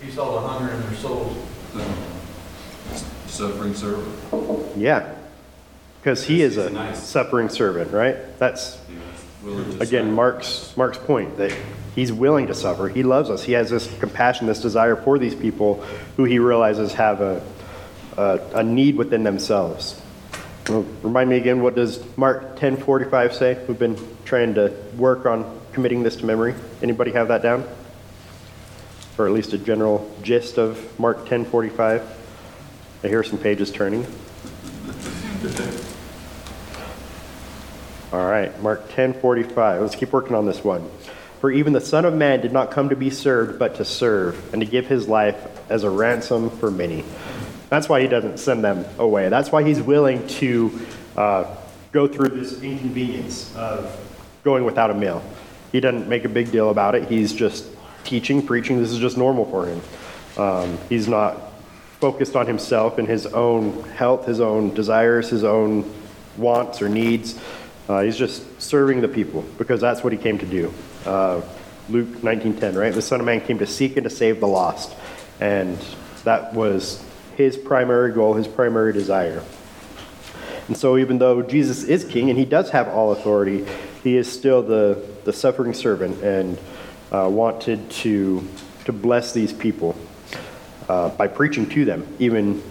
He 0.00 0.10
saw 0.10 0.40
the 0.40 0.46
hunger 0.46 0.72
in 0.72 0.80
their 0.82 0.94
souls. 0.94 1.36
Suffering 3.26 3.74
servant. 3.74 4.76
Yeah, 4.76 5.14
because 6.00 6.24
he 6.24 6.42
is 6.42 6.56
a 6.56 6.70
nice. 6.70 7.02
suffering 7.02 7.48
servant, 7.48 7.92
right? 7.92 8.16
That's, 8.38 8.78
He 8.86 8.94
was 8.94 9.02
willing 9.02 9.12
to 9.12 9.19
again. 9.80 10.12
Mark's, 10.12 10.76
Mark's 10.76 10.98
point 10.98 11.36
that 11.38 11.56
he's 11.94 12.12
willing 12.12 12.46
to 12.48 12.54
suffer. 12.54 12.88
He 12.88 13.02
loves 13.02 13.30
us. 13.30 13.42
He 13.42 13.52
has 13.52 13.70
this 13.70 13.92
compassion, 13.98 14.46
this 14.46 14.60
desire 14.60 14.96
for 14.96 15.18
these 15.18 15.34
people 15.34 15.82
who 16.16 16.24
he 16.24 16.38
realizes 16.38 16.94
have 16.94 17.20
a, 17.20 17.42
a, 18.16 18.40
a 18.54 18.62
need 18.62 18.96
within 18.96 19.22
themselves. 19.22 20.00
Remind 20.68 21.30
me 21.30 21.36
again, 21.36 21.62
what 21.62 21.74
does 21.74 22.04
Mark 22.16 22.56
10:45 22.56 23.32
say? 23.32 23.64
We've 23.66 23.78
been 23.78 23.98
trying 24.24 24.54
to 24.54 24.72
work 24.96 25.26
on 25.26 25.60
committing 25.72 26.02
this 26.02 26.16
to 26.16 26.26
memory. 26.26 26.54
Anybody 26.82 27.10
have 27.12 27.28
that 27.28 27.42
down? 27.42 27.64
Or 29.18 29.26
at 29.26 29.32
least 29.32 29.52
a 29.52 29.58
general 29.58 30.08
gist 30.22 30.58
of 30.58 30.98
Mark 30.98 31.26
10:45? 31.26 32.02
I 33.02 33.08
hear 33.08 33.22
some 33.24 33.38
pages 33.38 33.72
turning. 33.72 34.06
All 38.12 38.26
right, 38.26 38.60
Mark 38.60 38.90
10:45. 38.90 39.80
Let's 39.80 39.94
keep 39.94 40.12
working 40.12 40.34
on 40.34 40.44
this 40.44 40.64
one. 40.64 40.90
For 41.40 41.48
even 41.50 41.72
the 41.72 41.80
Son 41.80 42.04
of 42.04 42.12
Man 42.12 42.40
did 42.40 42.52
not 42.52 42.72
come 42.72 42.88
to 42.88 42.96
be 42.96 43.08
served, 43.08 43.56
but 43.56 43.76
to 43.76 43.84
serve, 43.84 44.52
and 44.52 44.60
to 44.60 44.66
give 44.66 44.88
his 44.88 45.06
life 45.06 45.36
as 45.70 45.84
a 45.84 45.90
ransom 45.90 46.50
for 46.50 46.72
many. 46.72 47.04
That's 47.68 47.88
why 47.88 48.00
he 48.00 48.08
doesn't 48.08 48.40
send 48.40 48.64
them 48.64 48.84
away. 48.98 49.28
That's 49.28 49.52
why 49.52 49.62
he's 49.62 49.80
willing 49.80 50.26
to 50.26 50.80
uh, 51.16 51.44
go 51.92 52.08
through 52.08 52.30
this 52.30 52.60
inconvenience 52.60 53.54
of 53.54 53.96
going 54.42 54.64
without 54.64 54.90
a 54.90 54.94
meal. 54.94 55.22
He 55.70 55.78
doesn't 55.78 56.08
make 56.08 56.24
a 56.24 56.28
big 56.28 56.50
deal 56.50 56.70
about 56.70 56.96
it. 56.96 57.08
He's 57.08 57.32
just 57.32 57.64
teaching, 58.02 58.44
preaching. 58.44 58.82
This 58.82 58.90
is 58.90 58.98
just 58.98 59.16
normal 59.16 59.44
for 59.44 59.66
him. 59.66 59.80
Um, 60.36 60.78
he's 60.88 61.06
not 61.06 61.52
focused 62.00 62.34
on 62.34 62.48
himself 62.48 62.98
and 62.98 63.06
his 63.06 63.26
own 63.26 63.84
health, 63.90 64.26
his 64.26 64.40
own 64.40 64.74
desires, 64.74 65.30
his 65.30 65.44
own 65.44 65.88
wants 66.36 66.82
or 66.82 66.88
needs. 66.88 67.38
Uh, 67.90 68.02
he's 68.02 68.16
just 68.16 68.44
serving 68.62 69.00
the 69.00 69.08
people 69.08 69.44
because 69.58 69.80
that's 69.80 70.04
what 70.04 70.12
he 70.12 70.18
came 70.18 70.38
to 70.38 70.46
do. 70.46 70.72
Uh, 71.04 71.40
Luke 71.88 72.22
19:10, 72.22 72.76
right? 72.76 72.94
The 72.94 73.02
Son 73.02 73.18
of 73.18 73.26
Man 73.26 73.40
came 73.40 73.58
to 73.58 73.66
seek 73.66 73.96
and 73.96 74.04
to 74.04 74.10
save 74.10 74.38
the 74.38 74.46
lost, 74.46 74.94
and 75.40 75.76
that 76.22 76.54
was 76.54 77.02
his 77.36 77.56
primary 77.56 78.12
goal, 78.12 78.34
his 78.34 78.46
primary 78.46 78.92
desire. 78.92 79.42
And 80.68 80.76
so, 80.76 80.98
even 80.98 81.18
though 81.18 81.42
Jesus 81.42 81.82
is 81.82 82.04
king 82.04 82.30
and 82.30 82.38
he 82.38 82.44
does 82.44 82.70
have 82.70 82.86
all 82.86 83.10
authority, 83.10 83.66
he 84.04 84.16
is 84.16 84.30
still 84.30 84.62
the, 84.62 85.04
the 85.24 85.32
suffering 85.32 85.74
servant 85.74 86.22
and 86.22 86.58
uh, 87.10 87.28
wanted 87.28 87.90
to, 87.90 88.48
to 88.84 88.92
bless 88.92 89.32
these 89.32 89.52
people 89.52 89.96
uh, 90.88 91.08
by 91.08 91.26
preaching 91.26 91.68
to 91.70 91.84
them, 91.84 92.06
even 92.20 92.62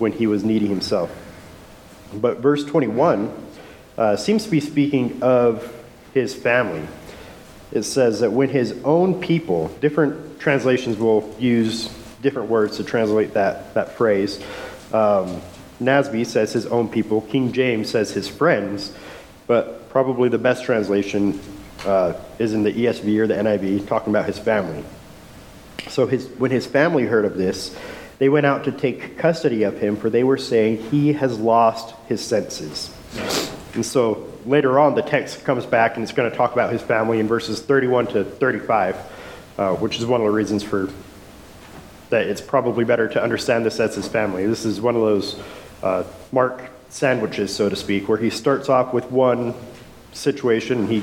when 0.00 0.10
he 0.10 0.26
was 0.26 0.42
needy 0.42 0.66
himself. 0.66 1.16
But 2.12 2.38
verse 2.38 2.64
21 2.64 3.44
uh, 3.96 4.16
seems 4.16 4.44
to 4.44 4.50
be 4.50 4.60
speaking 4.60 5.22
of 5.22 5.72
his 6.12 6.34
family. 6.34 6.86
It 7.72 7.82
says 7.82 8.20
that 8.20 8.32
when 8.32 8.48
his 8.48 8.80
own 8.84 9.20
people, 9.20 9.68
different 9.80 10.38
translations 10.38 10.98
will 10.98 11.34
use 11.38 11.88
different 12.22 12.48
words 12.48 12.76
to 12.76 12.84
translate 12.84 13.34
that, 13.34 13.74
that 13.74 13.92
phrase. 13.92 14.42
Um, 14.92 15.40
Nasby 15.80 16.24
says 16.24 16.52
his 16.52 16.66
own 16.66 16.88
people, 16.88 17.20
King 17.22 17.52
James 17.52 17.90
says 17.90 18.12
his 18.12 18.28
friends, 18.28 18.92
but 19.46 19.88
probably 19.90 20.28
the 20.28 20.38
best 20.38 20.64
translation 20.64 21.40
uh, 21.84 22.14
is 22.38 22.54
in 22.54 22.62
the 22.62 22.72
ESV 22.72 23.18
or 23.18 23.26
the 23.26 23.34
NIV, 23.34 23.86
talking 23.86 24.10
about 24.12 24.26
his 24.26 24.38
family. 24.38 24.84
So 25.88 26.06
his, 26.06 26.28
when 26.38 26.50
his 26.50 26.66
family 26.66 27.04
heard 27.04 27.24
of 27.24 27.36
this, 27.36 27.76
they 28.18 28.28
went 28.28 28.46
out 28.46 28.64
to 28.64 28.72
take 28.72 29.18
custody 29.18 29.64
of 29.64 29.78
him, 29.78 29.96
for 29.96 30.08
they 30.08 30.24
were 30.24 30.38
saying, 30.38 30.78
He 30.90 31.12
has 31.14 31.38
lost 31.38 31.94
his 32.06 32.24
senses. 32.24 32.93
And 33.74 33.84
so 33.84 34.32
later 34.46 34.78
on, 34.78 34.94
the 34.94 35.02
text 35.02 35.44
comes 35.44 35.66
back 35.66 35.96
and 35.96 36.02
it's 36.02 36.12
going 36.12 36.30
to 36.30 36.36
talk 36.36 36.52
about 36.52 36.72
his 36.72 36.82
family 36.82 37.18
in 37.18 37.26
verses 37.26 37.60
31 37.60 38.06
to 38.08 38.24
35, 38.24 38.96
uh, 39.58 39.74
which 39.76 39.98
is 39.98 40.06
one 40.06 40.20
of 40.20 40.26
the 40.26 40.32
reasons 40.32 40.62
for 40.62 40.90
that 42.10 42.26
it's 42.26 42.40
probably 42.40 42.84
better 42.84 43.08
to 43.08 43.22
understand 43.22 43.66
this 43.66 43.80
as 43.80 43.96
his 43.96 44.06
family. 44.06 44.46
This 44.46 44.64
is 44.64 44.80
one 44.80 44.94
of 44.94 45.02
those 45.02 45.40
uh, 45.82 46.04
Mark 46.30 46.70
sandwiches, 46.88 47.54
so 47.54 47.68
to 47.68 47.74
speak, 47.74 48.08
where 48.08 48.18
he 48.18 48.30
starts 48.30 48.68
off 48.68 48.94
with 48.94 49.10
one 49.10 49.54
situation 50.12 50.80
and 50.80 50.88
he 50.88 51.02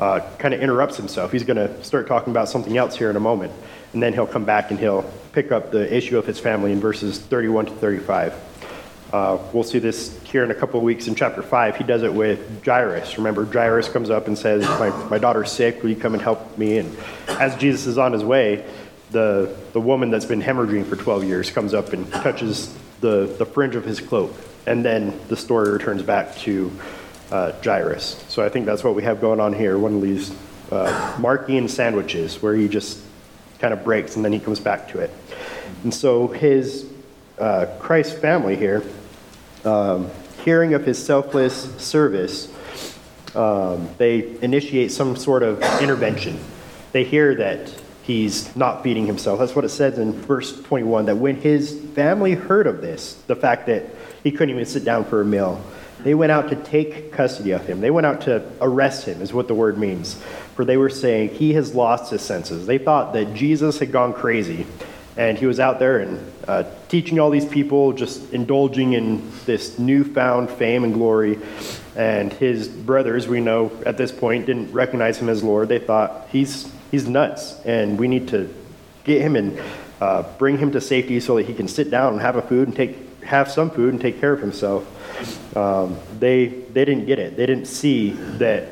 uh, 0.00 0.20
kind 0.38 0.54
of 0.54 0.60
interrupts 0.60 0.96
himself. 0.96 1.32
He's 1.32 1.44
going 1.44 1.58
to 1.58 1.84
start 1.84 2.06
talking 2.06 2.30
about 2.30 2.48
something 2.48 2.76
else 2.76 2.96
here 2.96 3.10
in 3.10 3.16
a 3.16 3.20
moment, 3.20 3.52
and 3.92 4.02
then 4.02 4.14
he'll 4.14 4.26
come 4.26 4.44
back 4.44 4.70
and 4.70 4.80
he'll 4.80 5.10
pick 5.32 5.52
up 5.52 5.70
the 5.70 5.94
issue 5.94 6.16
of 6.16 6.26
his 6.26 6.38
family 6.38 6.72
in 6.72 6.80
verses 6.80 7.18
31 7.18 7.66
to 7.66 7.72
35. 7.72 8.32
Uh, 9.12 9.38
we'll 9.52 9.62
see 9.62 9.78
this 9.78 10.18
here 10.24 10.42
in 10.42 10.50
a 10.50 10.54
couple 10.54 10.80
of 10.80 10.84
weeks 10.84 11.06
in 11.06 11.14
chapter 11.14 11.42
5. 11.42 11.76
He 11.76 11.84
does 11.84 12.02
it 12.02 12.12
with 12.12 12.64
Jairus. 12.64 13.16
Remember, 13.18 13.44
Jairus 13.44 13.88
comes 13.88 14.10
up 14.10 14.26
and 14.26 14.36
says, 14.36 14.64
My, 14.80 14.90
my 15.08 15.18
daughter's 15.18 15.52
sick. 15.52 15.82
Will 15.82 15.90
you 15.90 15.96
come 15.96 16.14
and 16.14 16.22
help 16.22 16.58
me? 16.58 16.78
And 16.78 16.96
as 17.28 17.56
Jesus 17.56 17.86
is 17.86 17.98
on 17.98 18.12
his 18.12 18.24
way, 18.24 18.64
the, 19.12 19.56
the 19.72 19.80
woman 19.80 20.10
that's 20.10 20.24
been 20.24 20.42
hemorrhaging 20.42 20.86
for 20.86 20.96
12 20.96 21.24
years 21.24 21.50
comes 21.50 21.72
up 21.72 21.92
and 21.92 22.10
touches 22.12 22.76
the, 23.00 23.32
the 23.38 23.46
fringe 23.46 23.76
of 23.76 23.84
his 23.84 24.00
cloak. 24.00 24.34
And 24.66 24.84
then 24.84 25.18
the 25.28 25.36
story 25.36 25.70
returns 25.70 26.02
back 26.02 26.34
to 26.38 26.72
uh, 27.30 27.52
Jairus. 27.62 28.24
So 28.28 28.44
I 28.44 28.48
think 28.48 28.66
that's 28.66 28.82
what 28.82 28.94
we 28.94 29.04
have 29.04 29.20
going 29.20 29.40
on 29.40 29.52
here 29.52 29.78
one 29.78 29.94
of 29.94 30.02
these 30.02 30.32
uh, 30.72 31.16
Markian 31.18 31.68
sandwiches 31.68 32.42
where 32.42 32.54
he 32.54 32.66
just 32.68 33.00
kind 33.60 33.72
of 33.72 33.84
breaks 33.84 34.16
and 34.16 34.24
then 34.24 34.32
he 34.32 34.40
comes 34.40 34.60
back 34.60 34.88
to 34.88 34.98
it. 34.98 35.10
And 35.84 35.94
so 35.94 36.26
his 36.28 36.90
uh, 37.38 37.66
Christ 37.78 38.18
family 38.18 38.56
here, 38.56 38.82
um, 39.64 40.10
hearing 40.44 40.74
of 40.74 40.84
his 40.84 41.04
selfless 41.04 41.74
service, 41.82 42.52
um, 43.34 43.88
they 43.98 44.38
initiate 44.40 44.92
some 44.92 45.16
sort 45.16 45.42
of 45.42 45.62
intervention. 45.80 46.38
They 46.92 47.04
hear 47.04 47.34
that 47.34 47.74
he's 48.02 48.54
not 48.56 48.82
feeding 48.82 49.06
himself. 49.06 49.38
That's 49.38 49.54
what 49.54 49.64
it 49.64 49.70
says 49.70 49.98
in 49.98 50.12
verse 50.12 50.62
21 50.62 51.06
that 51.06 51.16
when 51.16 51.36
his 51.36 51.78
family 51.94 52.32
heard 52.32 52.66
of 52.66 52.80
this, 52.80 53.14
the 53.26 53.36
fact 53.36 53.66
that 53.66 53.84
he 54.22 54.30
couldn't 54.30 54.54
even 54.54 54.64
sit 54.64 54.84
down 54.84 55.04
for 55.04 55.20
a 55.20 55.24
meal, 55.24 55.62
they 56.00 56.14
went 56.14 56.30
out 56.30 56.48
to 56.50 56.56
take 56.56 57.10
custody 57.12 57.50
of 57.50 57.66
him. 57.66 57.80
They 57.80 57.90
went 57.90 58.06
out 58.06 58.22
to 58.22 58.48
arrest 58.60 59.06
him, 59.06 59.20
is 59.20 59.32
what 59.32 59.48
the 59.48 59.54
word 59.54 59.76
means. 59.76 60.14
For 60.54 60.64
they 60.64 60.76
were 60.76 60.88
saying, 60.88 61.30
He 61.30 61.54
has 61.54 61.74
lost 61.74 62.10
his 62.10 62.22
senses. 62.22 62.66
They 62.66 62.78
thought 62.78 63.12
that 63.14 63.34
Jesus 63.34 63.78
had 63.78 63.92
gone 63.92 64.12
crazy 64.12 64.66
and 65.16 65.38
he 65.38 65.46
was 65.46 65.58
out 65.58 65.78
there 65.78 65.98
and 65.98 66.32
uh, 66.46 66.64
teaching 66.88 67.18
all 67.18 67.30
these 67.30 67.44
people, 67.44 67.92
just 67.92 68.32
indulging 68.32 68.92
in 68.92 69.30
this 69.46 69.78
newfound 69.78 70.50
fame 70.50 70.84
and 70.84 70.94
glory. 70.94 71.38
And 71.96 72.32
his 72.32 72.68
brothers, 72.68 73.26
we 73.26 73.40
know 73.40 73.70
at 73.86 73.96
this 73.96 74.12
point, 74.12 74.46
didn't 74.46 74.72
recognize 74.72 75.18
him 75.18 75.28
as 75.28 75.42
Lord. 75.42 75.68
They 75.68 75.78
thought 75.78 76.28
he's 76.30 76.70
he's 76.90 77.08
nuts, 77.08 77.58
and 77.64 77.98
we 77.98 78.08
need 78.08 78.28
to 78.28 78.52
get 79.04 79.22
him 79.22 79.36
and 79.36 79.60
uh, 80.00 80.22
bring 80.38 80.58
him 80.58 80.72
to 80.72 80.80
safety 80.80 81.20
so 81.20 81.36
that 81.36 81.46
he 81.46 81.54
can 81.54 81.68
sit 81.68 81.90
down 81.90 82.12
and 82.12 82.22
have 82.22 82.36
a 82.36 82.42
food 82.42 82.68
and 82.68 82.76
take 82.76 83.24
have 83.24 83.50
some 83.50 83.70
food 83.70 83.92
and 83.92 84.00
take 84.00 84.20
care 84.20 84.32
of 84.32 84.40
himself. 84.40 84.84
Um, 85.56 85.98
they 86.18 86.46
they 86.46 86.84
didn't 86.84 87.06
get 87.06 87.18
it. 87.18 87.36
They 87.36 87.46
didn't 87.46 87.66
see 87.66 88.10
that 88.38 88.68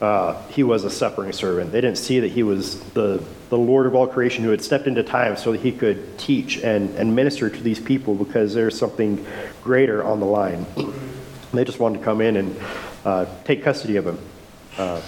uh, 0.00 0.40
he 0.48 0.62
was 0.62 0.84
a 0.84 0.90
suffering 0.90 1.32
servant. 1.32 1.72
They 1.72 1.80
didn't 1.80 1.98
see 1.98 2.20
that 2.20 2.30
he 2.30 2.42
was 2.42 2.80
the, 2.90 3.22
the 3.48 3.58
Lord 3.58 3.86
of 3.86 3.94
all 3.94 4.06
creation 4.06 4.44
who 4.44 4.50
had 4.50 4.62
stepped 4.62 4.86
into 4.86 5.02
time 5.02 5.36
so 5.36 5.52
that 5.52 5.60
he 5.60 5.72
could 5.72 6.18
teach 6.18 6.58
and, 6.58 6.90
and 6.96 7.14
minister 7.14 7.50
to 7.50 7.62
these 7.62 7.80
people 7.80 8.14
because 8.14 8.54
there's 8.54 8.78
something 8.78 9.24
greater 9.62 10.02
on 10.02 10.20
the 10.20 10.26
line. 10.26 10.66
They 11.52 11.64
just 11.64 11.78
wanted 11.78 11.98
to 11.98 12.04
come 12.04 12.20
in 12.20 12.36
and 12.36 12.56
uh, 13.04 13.26
take 13.44 13.62
custody 13.62 13.96
of 13.96 14.06
him. 14.06 14.18
Uh, 14.76 15.00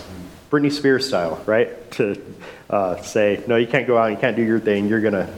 Britney 0.50 0.70
Spears 0.70 1.06
style, 1.08 1.42
right? 1.46 1.90
To 1.92 2.22
uh, 2.70 3.02
say, 3.02 3.42
no, 3.46 3.56
you 3.56 3.66
can't 3.66 3.86
go 3.86 3.98
out, 3.98 4.10
you 4.10 4.16
can't 4.16 4.36
do 4.36 4.44
your 4.44 4.60
thing, 4.60 4.88
you're 4.88 5.00
going 5.00 5.14
to 5.14 5.28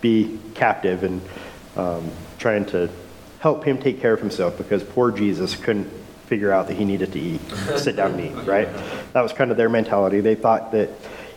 be 0.00 0.38
captive 0.54 1.04
and 1.04 1.22
um, 1.76 2.10
trying 2.38 2.66
to 2.66 2.90
help 3.40 3.64
him 3.64 3.78
take 3.78 4.00
care 4.00 4.12
of 4.12 4.20
himself 4.20 4.58
because 4.58 4.82
poor 4.82 5.10
Jesus 5.10 5.56
couldn't 5.56 5.90
figure 6.26 6.52
out 6.52 6.68
that 6.68 6.74
he 6.74 6.84
needed 6.84 7.12
to 7.12 7.18
eat, 7.18 7.40
sit 7.76 7.96
down 7.96 8.12
and 8.12 8.20
eat, 8.20 8.46
right? 8.46 8.68
That 9.14 9.22
was 9.22 9.32
kind 9.32 9.50
of 9.50 9.56
their 9.56 9.70
mentality. 9.70 10.20
They 10.20 10.34
thought 10.34 10.72
that 10.72 10.90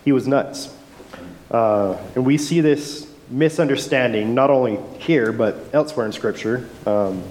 he 0.03 0.11
was 0.11 0.27
nuts. 0.27 0.75
Uh, 1.51 1.97
and 2.15 2.25
we 2.25 2.37
see 2.37 2.61
this 2.61 3.11
misunderstanding 3.29 4.33
not 4.33 4.49
only 4.49 4.79
here, 4.99 5.31
but 5.31 5.57
elsewhere 5.73 6.05
in 6.05 6.11
Scripture. 6.11 6.67
Um, 6.85 7.23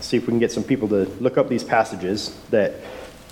see 0.00 0.16
if 0.16 0.24
we 0.24 0.28
can 0.28 0.38
get 0.38 0.52
some 0.52 0.64
people 0.64 0.88
to 0.88 1.04
look 1.20 1.38
up 1.38 1.48
these 1.48 1.64
passages 1.64 2.36
that 2.50 2.74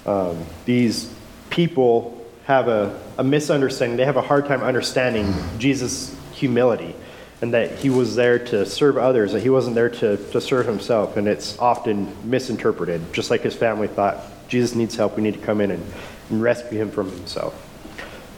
um, 0.07 0.45
these 0.65 1.13
people 1.51 2.25
have 2.45 2.69
a, 2.69 3.01
a 3.19 3.25
misunderstanding. 3.25 3.97
They 3.97 4.05
have 4.05 4.17
a 4.17 4.23
hard 4.23 4.47
time 4.47 4.63
understanding 4.63 5.33
Jesus' 5.59 6.17
humility 6.33 6.95
and 7.43 7.53
that 7.53 7.79
he 7.79 7.91
was 7.91 8.17
there 8.17 8.39
to 8.39 8.65
serve 8.65 8.97
others, 8.97 9.33
that 9.33 9.43
he 9.43 9.51
wasn't 9.51 9.75
there 9.75 9.91
to, 9.91 10.17
to 10.17 10.41
serve 10.41 10.67
himself. 10.67 11.17
And 11.17 11.29
it's 11.29 11.59
often 11.59 12.13
misinterpreted, 12.29 13.13
just 13.13 13.31
like 13.31 13.43
his 13.43 13.55
family 13.55 13.89
thought 13.89 14.19
Jesus 14.49 14.75
needs 14.75 14.95
help, 14.95 15.17
we 15.17 15.23
need 15.23 15.35
to 15.35 15.41
come 15.41 15.61
in 15.61 15.71
and, 15.71 15.93
and 16.31 16.43
rescue 16.43 16.81
him 16.81 16.91
from 16.91 17.11
himself. 17.11 17.64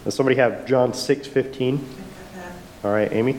Does 0.07 0.15
somebody 0.15 0.37
have 0.37 0.67
John 0.67 0.95
6 0.95 1.27
15? 1.27 1.85
All 2.85 2.93
right, 2.93 3.13
Amy? 3.13 3.37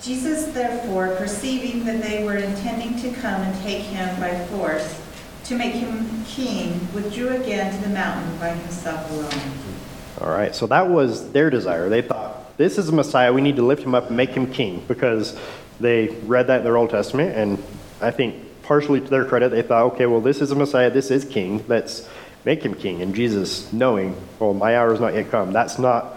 Jesus 0.00 0.46
therefore, 0.54 1.14
perceiving 1.16 1.84
that 1.84 2.00
they 2.00 2.24
were 2.24 2.36
intending 2.36 2.98
to 3.02 3.12
come 3.20 3.42
and 3.42 3.62
take 3.62 3.82
him 3.82 4.18
by 4.18 4.34
force, 4.46 4.98
to 5.44 5.58
make 5.58 5.74
him 5.74 6.24
king, 6.24 6.88
withdrew 6.94 7.36
again 7.36 7.74
to 7.74 7.86
the 7.86 7.92
mountain 7.92 8.38
by 8.38 8.52
himself 8.52 9.10
alone. 9.10 9.52
All 10.22 10.30
right, 10.30 10.54
so 10.54 10.66
that 10.66 10.88
was 10.88 11.30
their 11.32 11.50
desire. 11.50 11.90
They 11.90 12.00
thought, 12.00 12.56
this 12.56 12.78
is 12.78 12.88
a 12.88 12.92
Messiah, 12.92 13.30
we 13.30 13.42
need 13.42 13.56
to 13.56 13.62
lift 13.62 13.82
him 13.82 13.94
up 13.94 14.08
and 14.08 14.16
make 14.16 14.30
him 14.30 14.50
king 14.50 14.82
because 14.88 15.38
they 15.78 16.08
read 16.24 16.46
that 16.46 16.60
in 16.60 16.64
their 16.64 16.78
Old 16.78 16.88
Testament, 16.88 17.36
and 17.36 17.62
I 18.00 18.12
think 18.12 18.62
partially 18.62 19.02
to 19.02 19.06
their 19.06 19.26
credit, 19.26 19.50
they 19.50 19.60
thought, 19.60 19.92
okay, 19.92 20.06
well, 20.06 20.22
this 20.22 20.40
is 20.40 20.52
a 20.52 20.54
Messiah, 20.54 20.88
this 20.88 21.10
is 21.10 21.26
king, 21.26 21.62
let's 21.68 22.08
make 22.44 22.62
him 22.62 22.74
king. 22.74 23.02
And 23.02 23.14
Jesus, 23.14 23.72
knowing, 23.72 24.16
well, 24.38 24.54
my 24.54 24.76
hour 24.76 24.92
is 24.92 25.00
not 25.00 25.14
yet 25.14 25.30
come, 25.30 25.52
that's 25.52 25.78
not 25.78 26.16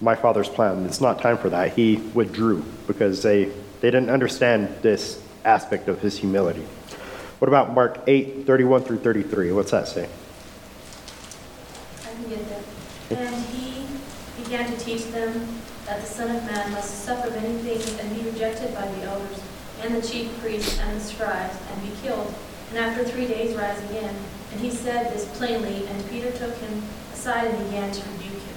my 0.00 0.14
father's 0.14 0.48
plan. 0.48 0.84
It's 0.86 1.00
not 1.00 1.20
time 1.20 1.38
for 1.38 1.48
that. 1.50 1.74
He 1.74 1.96
withdrew 1.96 2.64
because 2.86 3.22
they, 3.22 3.44
they 3.80 3.90
didn't 3.90 4.10
understand 4.10 4.68
this 4.82 5.22
aspect 5.44 5.88
of 5.88 6.00
his 6.00 6.18
humility. 6.18 6.66
What 7.38 7.48
about 7.48 7.72
Mark 7.72 8.00
8, 8.06 8.46
31 8.46 8.82
through 8.82 8.98
33? 8.98 9.52
What's 9.52 9.70
that 9.70 9.88
say? 9.88 10.08
I 12.04 12.14
can 12.14 12.28
get 12.28 12.48
that. 12.48 13.18
And 13.18 13.44
he 13.46 13.86
began 14.42 14.70
to 14.70 14.78
teach 14.78 15.06
them 15.06 15.60
that 15.86 16.00
the 16.00 16.06
Son 16.06 16.34
of 16.34 16.44
Man 16.44 16.70
must 16.72 17.04
suffer 17.04 17.30
many 17.30 17.58
things 17.58 17.98
and 17.98 18.14
be 18.14 18.30
rejected 18.30 18.74
by 18.74 18.86
the 18.86 19.02
elders 19.02 19.40
and 19.82 19.94
the 19.94 20.06
chief 20.06 20.38
priests 20.40 20.78
and 20.80 21.00
the 21.00 21.04
scribes 21.04 21.56
and 21.70 21.82
be 21.82 21.90
killed, 22.02 22.32
and 22.70 22.78
after 22.78 23.04
three 23.04 23.26
days 23.26 23.56
rise 23.56 23.82
again. 23.90 24.14
And 24.52 24.60
he 24.60 24.70
said 24.70 25.12
this 25.12 25.26
plainly, 25.36 25.86
and 25.86 26.10
Peter 26.10 26.30
took 26.32 26.54
him 26.56 26.82
aside 27.12 27.46
and 27.46 27.64
began 27.64 27.90
to 27.90 28.02
rebuke 28.10 28.32
him. 28.32 28.56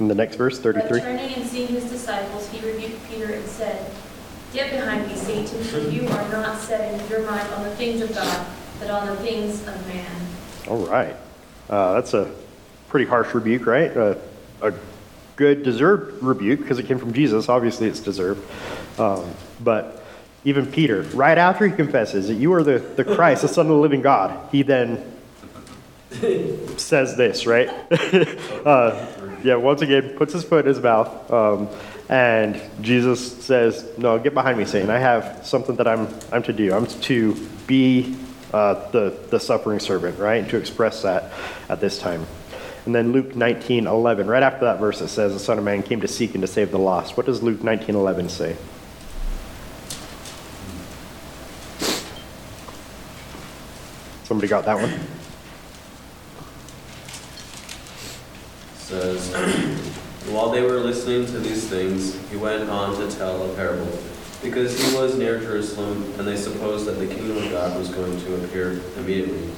In 0.00 0.08
the 0.08 0.14
next 0.14 0.36
verse, 0.36 0.58
But 0.58 0.74
33. 0.74 1.00
turning 1.00 1.34
and 1.34 1.46
seeing 1.46 1.68
his 1.68 1.84
disciples, 1.84 2.48
he 2.48 2.66
rebuked 2.66 3.08
Peter 3.10 3.32
and 3.32 3.46
said, 3.46 3.90
Get 4.52 4.70
behind 4.72 5.06
me, 5.06 5.14
Satan, 5.14 5.62
for 5.64 5.78
you 5.78 6.08
are 6.08 6.28
not 6.30 6.58
setting 6.58 7.06
your 7.08 7.30
mind 7.30 7.46
on 7.54 7.62
the 7.62 7.76
things 7.76 8.00
of 8.00 8.12
God, 8.12 8.46
but 8.80 8.90
on 8.90 9.06
the 9.06 9.16
things 9.16 9.60
of 9.68 9.86
man. 9.86 10.10
All 10.68 10.84
right. 10.86 11.14
Uh, 11.68 11.94
that's 11.94 12.14
a 12.14 12.32
pretty 12.88 13.06
harsh 13.06 13.32
rebuke, 13.32 13.66
right? 13.66 13.96
Uh, 13.96 14.16
a 14.62 14.72
good, 15.36 15.62
deserved 15.62 16.22
rebuke 16.22 16.60
because 16.60 16.78
it 16.78 16.86
came 16.86 16.98
from 16.98 17.12
Jesus. 17.12 17.48
Obviously, 17.48 17.86
it's 17.86 18.00
deserved. 18.00 18.42
Um, 18.98 19.32
but 19.60 19.99
even 20.44 20.66
Peter, 20.66 21.02
right 21.14 21.36
after 21.36 21.66
he 21.66 21.74
confesses 21.74 22.28
that 22.28 22.34
you 22.34 22.52
are 22.54 22.62
the, 22.62 22.78
the 22.78 23.04
Christ, 23.04 23.42
the 23.42 23.48
Son 23.48 23.66
of 23.66 23.72
the 23.72 23.78
living 23.78 24.00
God, 24.00 24.48
he 24.50 24.62
then 24.62 25.04
says 26.76 27.16
this, 27.16 27.46
right? 27.46 27.68
uh, 28.64 29.06
yeah, 29.42 29.54
once 29.56 29.82
again, 29.82 30.10
puts 30.16 30.32
his 30.32 30.44
foot 30.44 30.66
in 30.66 30.74
his 30.74 30.82
mouth. 30.82 31.30
Um, 31.30 31.68
and 32.08 32.60
Jesus 32.80 33.44
says, 33.44 33.86
No, 33.96 34.18
get 34.18 34.34
behind 34.34 34.58
me, 34.58 34.64
Satan. 34.64 34.90
I 34.90 34.98
have 34.98 35.46
something 35.46 35.76
that 35.76 35.86
I'm, 35.86 36.08
I'm 36.32 36.42
to 36.44 36.52
do. 36.52 36.72
I'm 36.74 36.86
to 36.86 37.34
be 37.66 38.16
uh, 38.52 38.90
the, 38.90 39.16
the 39.30 39.38
suffering 39.38 39.78
servant, 39.78 40.18
right? 40.18 40.42
And 40.42 40.50
to 40.50 40.56
express 40.56 41.02
that 41.02 41.32
at 41.68 41.80
this 41.80 41.98
time. 41.98 42.26
And 42.86 42.94
then 42.94 43.12
Luke 43.12 43.36
19, 43.36 43.86
11, 43.86 44.26
right 44.26 44.42
after 44.42 44.64
that 44.64 44.80
verse, 44.80 45.00
it 45.00 45.08
says, 45.08 45.34
The 45.34 45.38
Son 45.38 45.58
of 45.58 45.64
Man 45.64 45.82
came 45.82 46.00
to 46.00 46.08
seek 46.08 46.34
and 46.34 46.42
to 46.42 46.48
save 46.48 46.70
the 46.70 46.78
lost. 46.78 47.16
What 47.16 47.26
does 47.26 47.42
Luke 47.42 47.62
19, 47.62 47.94
11 47.94 48.28
say? 48.30 48.56
Somebody 54.30 54.46
got 54.46 54.64
that 54.66 54.76
one? 54.76 54.92
says, 58.78 59.34
While 60.30 60.50
they 60.50 60.62
were 60.62 60.78
listening 60.78 61.26
to 61.26 61.40
these 61.40 61.68
things, 61.68 62.16
he 62.30 62.36
went 62.36 62.70
on 62.70 62.96
to 63.00 63.10
tell 63.16 63.50
a 63.50 63.52
parable, 63.56 63.98
because 64.40 64.80
he 64.80 64.96
was 64.96 65.18
near 65.18 65.40
Jerusalem, 65.40 66.14
and 66.16 66.28
they 66.28 66.36
supposed 66.36 66.86
that 66.86 67.00
the 67.00 67.08
kingdom 67.08 67.38
of 67.38 67.50
God 67.50 67.76
was 67.76 67.88
going 67.88 68.20
to 68.20 68.44
appear 68.44 68.80
immediately. 68.96 69.50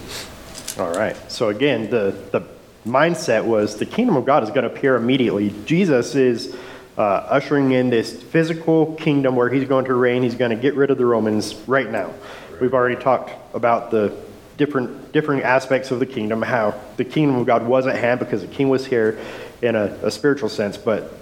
All 0.78 0.94
right. 0.94 1.18
So 1.30 1.50
again, 1.50 1.90
the, 1.90 2.16
the 2.30 2.40
mindset 2.86 3.44
was 3.44 3.76
the 3.76 3.84
kingdom 3.84 4.16
of 4.16 4.24
God 4.24 4.42
is 4.42 4.48
going 4.48 4.66
to 4.66 4.74
appear 4.74 4.96
immediately. 4.96 5.52
Jesus 5.66 6.14
is 6.14 6.56
uh, 6.96 7.02
ushering 7.02 7.72
in 7.72 7.90
this 7.90 8.22
physical 8.22 8.94
kingdom 8.94 9.36
where 9.36 9.50
he's 9.50 9.68
going 9.68 9.84
to 9.84 9.94
reign. 9.94 10.22
He's 10.22 10.34
going 10.34 10.50
to 10.50 10.56
get 10.56 10.76
rid 10.76 10.90
of 10.90 10.96
the 10.96 11.04
Romans 11.04 11.56
right 11.66 11.90
now. 11.90 12.10
We've 12.58 12.72
already 12.72 12.96
talked 12.96 13.32
about 13.54 13.90
the 13.90 14.16
different 14.56 15.12
different 15.12 15.44
aspects 15.44 15.90
of 15.90 15.98
the 15.98 16.06
kingdom, 16.06 16.42
how 16.42 16.80
the 16.96 17.04
kingdom 17.04 17.36
of 17.36 17.46
God 17.46 17.66
was 17.66 17.86
at 17.86 17.96
hand 17.96 18.20
because 18.20 18.42
the 18.42 18.48
king 18.48 18.68
was 18.68 18.86
here 18.86 19.18
in 19.60 19.76
a, 19.76 19.84
a 20.02 20.10
spiritual 20.10 20.48
sense, 20.48 20.76
but 20.76 21.12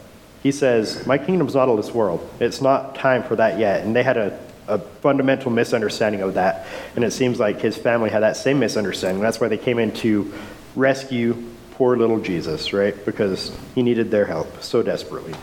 he 0.43 0.53
says, 0.53 1.07
My 1.07 1.19
kingdom's 1.19 1.55
not 1.55 1.69
of 1.69 1.77
this 1.77 1.93
world. 1.93 2.29
It's 2.41 2.61
not 2.61 2.95
time 2.95 3.23
for 3.23 3.37
that 3.37 3.59
yet. 3.59 3.85
And 3.85 3.95
they 3.95 4.03
had 4.03 4.17
a, 4.17 4.39
a 4.67 4.79
fundamental 4.79 5.51
misunderstanding 5.51 6.23
of 6.23 6.35
that. 6.35 6.67
And 6.97 7.05
it 7.05 7.13
seems 7.13 7.39
like 7.39 7.61
his 7.61 7.77
family 7.77 8.11
had 8.11 8.21
that 8.21 8.37
same 8.37 8.59
misunderstanding. 8.59 9.23
That's 9.23 9.41
why 9.41 9.49
they 9.49 9.59
came 9.59 9.79
in 9.79 9.93
to 9.97 10.33
rescue 10.75 11.51
poor 11.73 11.97
little 11.97 12.21
Jesus, 12.21 12.73
right? 12.73 12.95
Because 13.05 13.57
he 13.75 13.83
needed 13.83 14.11
their 14.11 14.25
help 14.25 14.63
so 14.63 14.83
desperately. 14.83 15.35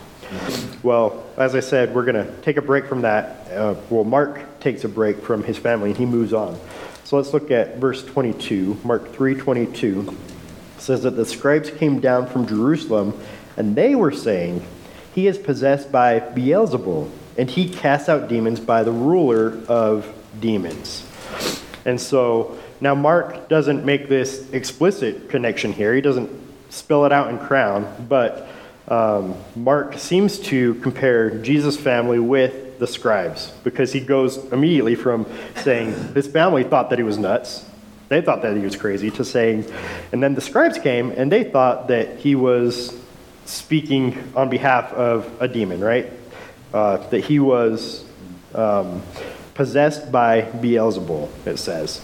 Well, 0.84 1.26
as 1.38 1.56
I 1.56 1.62
said, 1.62 1.96
we're 1.96 2.06
going 2.06 2.26
to 2.26 2.42
take 2.42 2.58
a 2.58 2.62
break 2.62 2.86
from 2.86 3.02
that. 3.02 3.50
Uh, 3.52 3.76
well, 3.90 4.04
Mark 4.04 4.60
takes 4.60 4.84
a 4.84 4.90
break 4.90 5.22
from 5.22 5.44
his 5.44 5.58
family 5.58 5.92
and 5.92 5.98
he 5.98 6.06
moves 6.06 6.34
on. 6.34 6.60
So 7.08 7.16
let's 7.16 7.32
look 7.32 7.52
at 7.52 7.78
verse 7.78 8.04
22, 8.04 8.80
Mark 8.84 9.14
3:22 9.14 10.14
says 10.78 11.04
that 11.04 11.12
the 11.12 11.26
scribes 11.26 11.70
came 11.70 12.02
down 12.02 12.28
from 12.28 12.46
Jerusalem 12.46 13.14
and 13.56 13.78
they 13.78 13.96
were 13.96 14.12
saying, 14.12 14.62
He 15.16 15.26
is 15.26 15.38
possessed 15.38 15.90
by 15.90 16.20
Beelzebul, 16.20 17.10
and 17.38 17.50
he 17.50 17.70
casts 17.70 18.10
out 18.10 18.28
demons 18.28 18.60
by 18.60 18.84
the 18.84 18.92
ruler 18.92 19.58
of 19.70 20.14
demons. 20.42 21.06
And 21.86 22.02
so 22.02 22.58
now 22.82 22.94
Mark 22.94 23.48
doesn't 23.48 23.86
make 23.86 24.10
this 24.10 24.52
explicit 24.52 25.30
connection 25.30 25.72
here. 25.72 25.96
He 25.96 26.02
doesn't 26.02 26.30
spell 26.68 27.06
it 27.06 27.14
out 27.14 27.30
in 27.30 27.40
crown, 27.40 28.06
but 28.10 28.50
um, 28.90 29.34
Mark 29.56 29.98
seems 29.98 30.40
to 30.40 30.74
compare 30.82 31.30
Jesus' 31.42 31.78
family 31.78 32.20
with 32.20 32.67
the 32.80 32.88
scribes 32.88 33.52
because 33.64 33.94
he 33.94 34.00
goes 34.00 34.38
immediately 34.52 34.96
from 34.96 35.26
saying 35.58 35.94
his 36.14 36.28
family 36.28 36.64
thought 36.64 36.90
that 36.90 37.00
he 37.00 37.04
was 37.04 37.18
nuts 37.18 37.66
they 38.10 38.22
thought 38.22 38.42
that 38.44 38.56
he 38.56 38.64
was 38.64 38.76
crazy 38.76 39.12
to 39.12 39.26
saying, 39.26 39.66
and 40.12 40.24
then 40.24 40.34
the 40.34 40.42
scribes 40.42 40.78
came 40.78 41.12
and 41.12 41.32
they 41.32 41.44
thought 41.44 41.90
that 41.90 42.18
he 42.18 42.36
was 42.36 42.98
speaking 43.46 44.32
on 44.36 44.50
behalf 44.50 44.94
of 44.94 45.30
a 45.42 45.48
demon, 45.48 45.82
right? 45.82 46.12
Uh, 46.74 46.98
that 47.10 47.20
he 47.20 47.40
was 47.40 48.06
um, 48.56 49.02
possessed 49.56 50.12
by 50.12 50.42
Beelzebul, 50.42 51.30
it 51.46 51.58
says. 51.58 52.02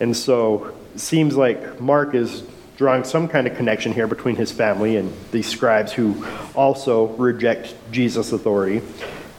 And 0.00 0.16
so 0.16 0.74
it 0.94 1.00
seems 1.00 1.36
like 1.36 1.80
Mark 1.80 2.14
is 2.14 2.44
drawing 2.76 3.04
some 3.04 3.28
kind 3.28 3.46
of 3.46 3.56
connection 3.56 3.92
here 3.92 4.06
between 4.06 4.36
his 4.36 4.50
family 4.50 4.96
and 4.96 5.12
these 5.30 5.46
scribes 5.46 5.92
who 5.92 6.24
also 6.54 7.06
reject 7.16 7.74
Jesus' 7.90 8.32
authority. 8.32 8.80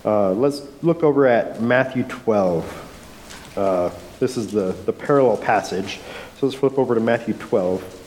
Uh, 0.05 0.33
let's 0.33 0.61
look 0.81 1.01
over 1.01 1.27
at 1.27 1.61
Matthew 1.61 2.03
12. 2.03 3.53
Uh, 3.55 3.89
this 4.19 4.35
is 4.35 4.51
the, 4.51 4.75
the 4.85 4.91
parallel 4.91 5.37
passage. 5.37 5.99
So 6.37 6.47
let's 6.47 6.57
flip 6.57 6.77
over 6.77 6.93
to 6.95 7.01
Matthew 7.01 7.33
12. 7.35 8.01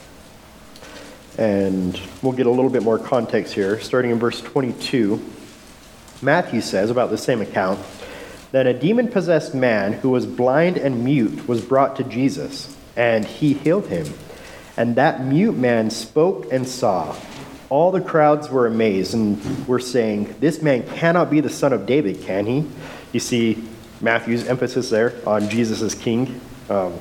And 1.39 1.99
we'll 2.21 2.35
get 2.35 2.47
a 2.47 2.51
little 2.51 2.71
bit 2.71 2.83
more 2.83 2.99
context 2.99 3.55
here. 3.55 3.81
Starting 3.81 4.11
in 4.11 4.19
verse 4.19 4.43
22, 4.43 5.23
Matthew 6.21 6.61
says 6.61 6.91
about 6.91 7.09
the 7.09 7.19
same 7.19 7.41
account 7.41 7.79
that 8.53 8.67
a 8.67 8.75
demon 8.75 9.09
possessed 9.09 9.55
man 9.55 9.95
who 9.95 10.11
was 10.11 10.27
blind 10.27 10.77
and 10.77 11.03
mute 11.03 11.49
was 11.49 11.63
brought 11.63 11.97
to 11.97 12.05
Jesus, 12.05 12.77
and 12.95 13.25
he 13.25 13.55
healed 13.55 13.87
him. 13.87 14.07
And 14.77 14.97
that 14.97 15.25
mute 15.25 15.57
man 15.57 15.89
spoke 15.91 16.53
and 16.53 16.69
saw. 16.69 17.17
All 17.69 17.91
the 17.91 18.01
crowds 18.01 18.49
were 18.49 18.67
amazed 18.67 19.15
and 19.15 19.67
were 19.67 19.81
saying, 19.81 20.35
This 20.41 20.63
man 20.63 20.87
cannot 20.97 21.31
be 21.31 21.41
the 21.41 21.51
son 21.51 21.73
of 21.73 21.87
David, 21.87 22.23
can 22.23 22.47
he? 22.47 22.65
You 23.13 23.21
see 23.21 23.65
Matthew's 24.01 24.47
emphasis 24.47 24.91
there 24.91 25.15
on 25.27 25.49
Jesus 25.49 25.83
as 25.83 25.95
king. 25.95 26.41
Um, 26.69 26.95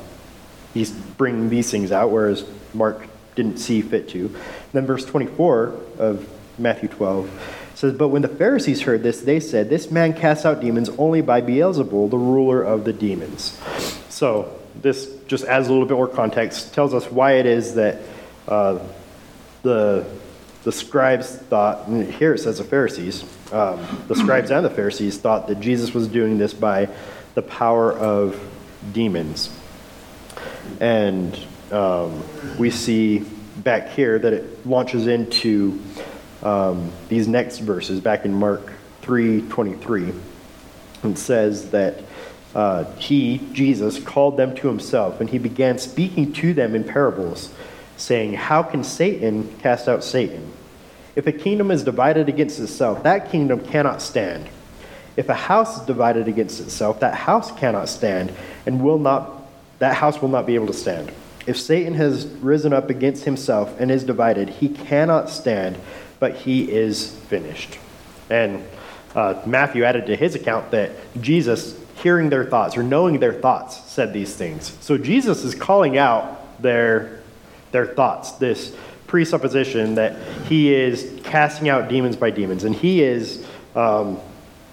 he's 0.73 0.91
bringing 0.91 1.49
these 1.49 1.69
things 1.69 1.91
out, 1.91 2.09
whereas 2.09 2.45
Mark 2.73 3.07
didn't 3.35 3.57
see 3.57 3.81
fit 3.81 4.09
to. 4.09 4.35
Then 4.73 4.85
verse 4.85 5.05
24 5.05 5.79
of 5.99 6.27
Matthew 6.57 6.89
12 6.89 7.29
says, 7.75 7.93
But 7.93 8.09
when 8.09 8.21
the 8.21 8.27
Pharisees 8.27 8.81
heard 8.81 9.03
this, 9.03 9.21
they 9.21 9.39
said, 9.39 9.69
This 9.69 9.91
man 9.91 10.13
casts 10.13 10.45
out 10.45 10.61
demons 10.61 10.89
only 10.97 11.21
by 11.21 11.41
Beelzebul, 11.41 12.09
the 12.09 12.17
ruler 12.17 12.63
of 12.63 12.85
the 12.85 12.93
demons. 12.93 13.59
So 14.09 14.57
this 14.81 15.13
just 15.27 15.45
adds 15.45 15.67
a 15.67 15.71
little 15.71 15.87
bit 15.87 15.95
more 15.95 16.07
context, 16.07 16.73
tells 16.73 16.93
us 16.93 17.11
why 17.11 17.33
it 17.33 17.45
is 17.45 17.75
that 17.75 18.01
uh, 18.47 18.79
the 19.63 20.05
the 20.65 20.71
scribes 20.71 21.35
thought, 21.35 21.87
and 21.87 22.11
here 22.11 22.33
it 22.33 22.39
says 22.39 22.57
the 22.57 22.63
Pharisees, 22.63 23.23
um, 23.53 23.79
the 24.07 24.15
scribes 24.15 24.49
and 24.49 24.65
the 24.65 24.69
Pharisees 24.69 25.19
thought 25.19 25.47
that 25.47 25.59
Jesus 25.59 25.93
was 25.93 26.07
doing 26.07 26.39
this 26.39 26.55
by 26.55 26.89
the 27.35 27.43
power 27.43 27.93
of 27.93 28.35
demons. 28.91 29.55
And 30.79 31.37
um, 31.71 32.23
we 32.57 32.71
see 32.71 33.19
back 33.57 33.89
here 33.89 34.17
that 34.17 34.33
it 34.33 34.65
launches 34.65 35.05
into 35.05 35.79
um, 36.41 36.91
these 37.09 37.27
next 37.27 37.59
verses 37.59 37.99
back 37.99 38.25
in 38.25 38.33
Mark 38.33 38.73
3:23. 39.03 40.19
It 41.03 41.17
says 41.19 41.69
that 41.69 42.01
uh, 42.55 42.85
he, 42.95 43.39
Jesus, 43.53 43.99
called 43.99 44.35
them 44.35 44.55
to 44.55 44.67
himself, 44.67 45.21
and 45.21 45.29
he 45.29 45.37
began 45.37 45.77
speaking 45.77 46.33
to 46.33 46.55
them 46.55 46.73
in 46.73 46.83
parables, 46.83 47.53
saying, 47.97 48.33
How 48.33 48.63
can 48.63 48.83
Satan 48.83 49.55
cast 49.59 49.87
out 49.87 50.03
Satan? 50.03 50.51
If 51.15 51.27
a 51.27 51.31
kingdom 51.31 51.71
is 51.71 51.83
divided 51.83 52.27
against 52.27 52.59
itself, 52.59 53.03
that 53.03 53.31
kingdom 53.31 53.65
cannot 53.65 54.01
stand. 54.01 54.47
If 55.15 55.29
a 55.29 55.33
house 55.33 55.79
is 55.79 55.85
divided 55.85 56.27
against 56.27 56.59
itself, 56.59 56.99
that 56.99 57.15
house 57.15 57.51
cannot 57.57 57.87
stand 57.87 58.33
and 58.65 58.83
will 58.83 58.99
not 58.99 59.31
that 59.79 59.95
house 59.95 60.21
will 60.21 60.29
not 60.29 60.45
be 60.45 60.55
able 60.55 60.67
to 60.67 60.73
stand. 60.73 61.11
If 61.45 61.59
Satan 61.59 61.93
has 61.95 62.25
risen 62.25 62.73
up 62.73 62.89
against 62.89 63.25
himself 63.25 63.79
and 63.79 63.91
is 63.91 64.03
divided, 64.03 64.49
he 64.49 64.69
cannot 64.69 65.29
stand, 65.29 65.77
but 66.19 66.35
he 66.35 66.71
is 66.71 67.11
finished. 67.27 67.77
And 68.29 68.65
uh, 69.13 69.41
Matthew 69.45 69.83
added 69.83 70.07
to 70.07 70.15
his 70.15 70.33
account 70.35 70.71
that 70.71 70.91
Jesus, 71.21 71.79
hearing 72.01 72.29
their 72.29 72.45
thoughts 72.45 72.77
or 72.77 72.83
knowing 72.83 73.19
their 73.19 73.33
thoughts, 73.33 73.79
said 73.91 74.11
these 74.11 74.35
things. 74.35 74.75
So 74.81 74.97
Jesus 74.97 75.43
is 75.43 75.53
calling 75.53 75.97
out 75.97 76.61
their, 76.61 77.19
their 77.75 77.85
thoughts, 77.85 78.31
this 78.33 78.73
presupposition 79.05 79.95
that 79.95 80.15
he 80.47 80.73
is 80.73 81.19
casting 81.25 81.67
out 81.67 81.89
demons 81.89 82.15
by 82.15 82.29
demons, 82.31 82.63
and 82.63 82.73
he 82.73 83.03
is 83.03 83.45
um, 83.75 84.17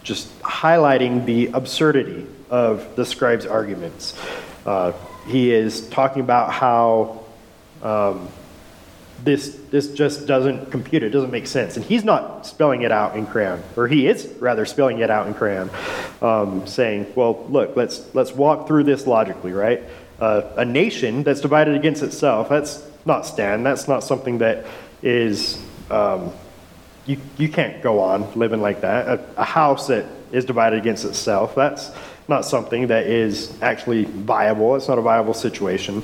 just 0.04 0.40
highlighting 0.42 1.24
the 1.24 1.48
absurdity 1.48 2.28
of 2.48 2.94
the 2.94 3.04
scribes' 3.04 3.44
arguments. 3.44 4.16
Uh, 4.64 4.92
he 5.26 5.52
is 5.52 5.88
talking 5.88 6.22
about 6.22 6.52
how 6.52 7.24
um, 7.82 8.28
this 9.24 9.58
this 9.72 9.92
just 9.92 10.28
doesn't 10.28 10.70
compute. 10.70 11.02
It 11.02 11.10
doesn't 11.10 11.32
make 11.32 11.48
sense, 11.48 11.76
and 11.76 11.84
he's 11.84 12.04
not 12.04 12.46
spelling 12.46 12.82
it 12.82 12.92
out 12.92 13.16
in 13.16 13.26
crayon, 13.26 13.60
or 13.76 13.88
he 13.88 14.06
is 14.06 14.26
rather 14.38 14.64
spelling 14.64 15.00
it 15.00 15.10
out 15.10 15.26
in 15.26 15.34
crayon, 15.34 15.70
um, 16.20 16.68
saying, 16.68 17.12
"Well, 17.16 17.44
look, 17.48 17.74
let's 17.74 18.14
let's 18.14 18.30
walk 18.30 18.68
through 18.68 18.84
this 18.84 19.08
logically, 19.08 19.52
right? 19.52 19.82
Uh, 20.20 20.42
a 20.56 20.64
nation 20.64 21.24
that's 21.24 21.40
divided 21.40 21.74
against 21.74 22.00
itself, 22.00 22.48
that's 22.48 22.86
not 23.04 23.26
stand. 23.26 23.64
That's 23.66 23.88
not 23.88 24.04
something 24.04 24.38
that 24.38 24.66
is." 25.02 25.62
Um, 25.90 26.32
you, 27.06 27.18
you 27.36 27.48
can't 27.48 27.82
go 27.82 28.00
on 28.00 28.32
living 28.38 28.60
like 28.60 28.82
that. 28.82 29.06
A, 29.08 29.24
a 29.36 29.44
house 29.44 29.88
that 29.88 30.06
is 30.30 30.44
divided 30.44 30.78
against 30.78 31.04
itself, 31.04 31.54
that's 31.54 31.90
not 32.28 32.44
something 32.44 32.86
that 32.86 33.06
is 33.06 33.60
actually 33.60 34.04
viable. 34.04 34.76
It's 34.76 34.88
not 34.88 34.98
a 34.98 35.02
viable 35.02 35.34
situation. 35.34 36.02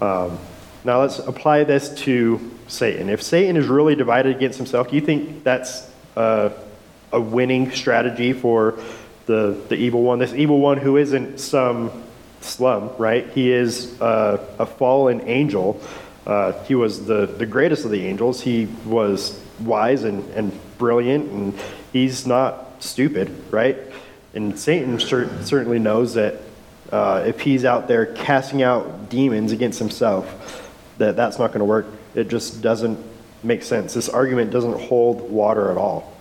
Um, 0.00 0.38
now 0.84 1.00
let's 1.00 1.18
apply 1.18 1.64
this 1.64 1.94
to 2.00 2.50
Satan. 2.66 3.08
If 3.08 3.22
Satan 3.22 3.56
is 3.56 3.66
really 3.66 3.94
divided 3.94 4.34
against 4.34 4.56
himself, 4.56 4.88
do 4.90 4.96
you 4.96 5.02
think 5.02 5.44
that's 5.44 5.90
a, 6.16 6.52
a 7.12 7.20
winning 7.20 7.70
strategy 7.70 8.32
for 8.32 8.78
the, 9.26 9.60
the 9.68 9.76
evil 9.76 10.02
one? 10.02 10.18
This 10.18 10.32
evil 10.32 10.60
one 10.60 10.78
who 10.78 10.96
isn't 10.96 11.38
some 11.38 11.90
slum, 12.40 12.90
right? 12.96 13.28
He 13.30 13.52
is 13.52 14.00
uh, 14.00 14.44
a 14.58 14.66
fallen 14.66 15.20
angel. 15.28 15.80
Uh, 16.28 16.52
he 16.64 16.74
was 16.74 17.06
the, 17.06 17.26
the 17.26 17.46
greatest 17.46 17.86
of 17.86 17.90
the 17.90 18.06
angels. 18.06 18.42
He 18.42 18.68
was 18.84 19.42
wise 19.60 20.04
and, 20.04 20.22
and 20.34 20.52
brilliant, 20.76 21.30
and 21.32 21.54
he's 21.92 22.26
not 22.26 22.82
stupid, 22.82 23.34
right? 23.50 23.78
And 24.34 24.58
Satan 24.58 25.00
cer- 25.00 25.42
certainly 25.42 25.78
knows 25.78 26.14
that 26.14 26.36
uh, 26.92 27.24
if 27.26 27.40
he's 27.40 27.64
out 27.64 27.88
there 27.88 28.06
casting 28.06 28.62
out 28.62 29.08
demons 29.08 29.52
against 29.52 29.78
himself, 29.78 30.70
that 30.98 31.16
that's 31.16 31.38
not 31.38 31.48
going 31.48 31.60
to 31.60 31.64
work. 31.64 31.86
It 32.14 32.28
just 32.28 32.60
doesn't 32.60 32.98
make 33.42 33.62
sense. 33.62 33.94
This 33.94 34.08
argument 34.08 34.50
doesn't 34.50 34.78
hold 34.78 35.30
water 35.30 35.70
at 35.70 35.78
all. 35.78 36.14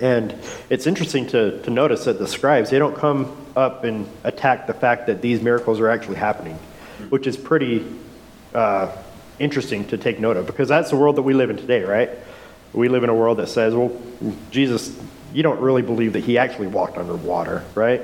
And 0.00 0.34
it's 0.70 0.86
interesting 0.86 1.26
to, 1.28 1.60
to 1.62 1.70
notice 1.70 2.04
that 2.04 2.18
the 2.18 2.28
scribes, 2.28 2.70
they 2.70 2.78
don't 2.78 2.96
come 2.96 3.36
up 3.56 3.84
and 3.84 4.08
attack 4.24 4.66
the 4.66 4.74
fact 4.74 5.06
that 5.08 5.20
these 5.20 5.40
miracles 5.42 5.80
are 5.80 5.88
actually 5.88 6.16
happening, 6.16 6.58
which 7.08 7.26
is 7.26 7.36
pretty 7.36 7.86
uh, 8.54 8.94
interesting 9.42 9.84
to 9.88 9.98
take 9.98 10.20
note 10.20 10.36
of 10.36 10.46
because 10.46 10.68
that's 10.68 10.90
the 10.90 10.96
world 10.96 11.16
that 11.16 11.22
we 11.22 11.34
live 11.34 11.50
in 11.50 11.56
today, 11.56 11.82
right? 11.82 12.10
We 12.72 12.88
live 12.88 13.04
in 13.04 13.10
a 13.10 13.14
world 13.14 13.38
that 13.38 13.48
says, 13.48 13.74
well, 13.74 13.94
Jesus, 14.50 14.98
you 15.34 15.42
don't 15.42 15.60
really 15.60 15.82
believe 15.82 16.12
that 16.14 16.24
he 16.24 16.38
actually 16.38 16.68
walked 16.68 16.96
under 16.96 17.14
water, 17.14 17.64
right? 17.74 18.02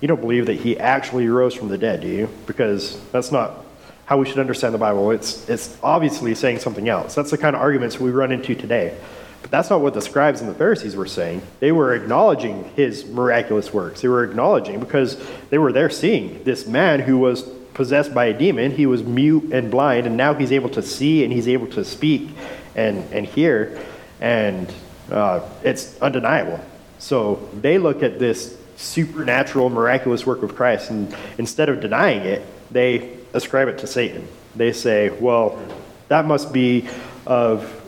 You 0.00 0.08
don't 0.08 0.20
believe 0.20 0.46
that 0.46 0.54
he 0.54 0.78
actually 0.78 1.28
rose 1.28 1.54
from 1.54 1.68
the 1.68 1.78
dead, 1.78 2.00
do 2.00 2.08
you? 2.08 2.28
Because 2.46 3.00
that's 3.10 3.30
not 3.30 3.64
how 4.06 4.16
we 4.16 4.26
should 4.26 4.38
understand 4.38 4.72
the 4.72 4.78
Bible. 4.78 5.10
It's, 5.10 5.48
it's 5.48 5.76
obviously 5.82 6.34
saying 6.34 6.60
something 6.60 6.88
else. 6.88 7.14
That's 7.14 7.30
the 7.30 7.38
kind 7.38 7.54
of 7.54 7.60
arguments 7.60 8.00
we 8.00 8.10
run 8.10 8.32
into 8.32 8.54
today. 8.54 8.96
But 9.42 9.50
that's 9.50 9.70
not 9.70 9.80
what 9.80 9.94
the 9.94 10.00
scribes 10.00 10.40
and 10.40 10.48
the 10.48 10.54
Pharisees 10.54 10.96
were 10.96 11.06
saying. 11.06 11.42
They 11.60 11.72
were 11.72 11.94
acknowledging 11.94 12.64
his 12.74 13.04
miraculous 13.06 13.72
works. 13.72 14.00
They 14.00 14.08
were 14.08 14.24
acknowledging 14.24 14.80
because 14.80 15.22
they 15.50 15.58
were 15.58 15.72
there 15.72 15.90
seeing 15.90 16.42
this 16.44 16.66
man 16.66 17.00
who 17.00 17.18
was 17.18 17.48
possessed 17.74 18.12
by 18.14 18.26
a 18.26 18.38
demon. 18.38 18.72
He 18.72 18.86
was 18.86 19.02
mute 19.02 19.52
and 19.52 19.70
blind, 19.70 20.06
and 20.06 20.16
now 20.16 20.34
he's 20.34 20.52
able 20.52 20.68
to 20.70 20.82
see 20.82 21.24
and 21.24 21.32
he's 21.32 21.48
able 21.48 21.66
to 21.68 21.84
speak 21.84 22.30
and, 22.74 23.04
and 23.12 23.26
hear. 23.26 23.78
And 24.20 24.72
uh, 25.10 25.48
it's 25.62 26.00
undeniable. 26.00 26.60
So 26.98 27.48
they 27.54 27.78
look 27.78 28.02
at 28.02 28.18
this 28.18 28.56
supernatural, 28.76 29.70
miraculous 29.70 30.26
work 30.26 30.42
of 30.42 30.54
Christ, 30.54 30.90
and 30.90 31.14
instead 31.38 31.68
of 31.68 31.80
denying 31.80 32.22
it, 32.22 32.44
they 32.70 33.16
ascribe 33.32 33.68
it 33.68 33.78
to 33.78 33.86
Satan. 33.86 34.26
They 34.54 34.72
say, 34.72 35.10
well, 35.10 35.60
that 36.08 36.26
must 36.26 36.52
be 36.52 36.88
of, 37.26 37.80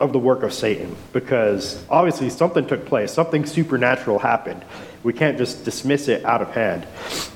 of 0.00 0.12
the 0.12 0.18
work 0.18 0.42
of 0.42 0.52
Satan, 0.52 0.96
because 1.12 1.84
obviously 1.88 2.30
something 2.30 2.66
took 2.66 2.86
place, 2.86 3.12
something 3.12 3.46
supernatural 3.46 4.18
happened. 4.18 4.64
We 5.02 5.12
can't 5.12 5.38
just 5.38 5.64
dismiss 5.64 6.08
it 6.08 6.24
out 6.24 6.42
of 6.42 6.50
hand. 6.52 6.86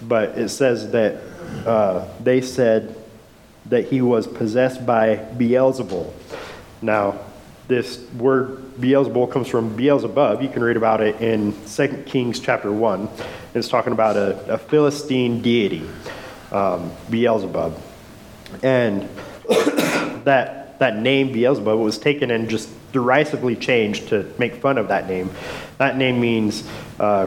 But 0.03 0.31
it 0.39 0.49
says 0.49 0.91
that 0.93 1.23
uh, 1.67 2.09
they 2.21 2.41
said 2.41 2.97
that 3.67 3.87
he 3.87 4.03
was 4.03 4.27
possessed 4.27 4.85
by 4.85 5.17
Beelzebul. 5.17 6.13
Now, 6.81 7.19
this 7.69 8.05
word 8.13 8.59
Beelzebul 8.79 9.31
comes 9.31 9.49
from 9.49 9.77
Beelzebub. 9.77 10.43
You 10.43 10.49
can 10.49 10.63
read 10.63 10.77
about 10.77 11.01
it 11.01 11.21
in 11.21 11.55
2 11.67 12.05
Kings 12.07 12.41
chapter 12.41 12.73
1. 12.73 13.09
It's 13.55 13.69
talking 13.69 13.93
about 13.93 14.17
a, 14.17 14.55
a 14.55 14.59
Philistine 14.59 15.41
deity, 15.43 15.89
um, 16.51 16.91
Beelzebub. 17.09 17.81
And 18.63 19.03
that, 20.25 20.79
that 20.81 20.97
name 20.99 21.33
Beelzebub 21.33 21.79
was 21.79 21.99
taken 21.99 22.31
and 22.31 22.51
just 22.51 22.69
derisively 22.93 23.57
changed 23.57 24.09
to 24.09 24.31
make 24.39 24.57
fun 24.57 24.77
of 24.77 24.89
that 24.89 25.09
name. 25.09 25.31
That 25.79 25.97
name 25.97 26.21
means 26.21 26.69
uh, 27.01 27.27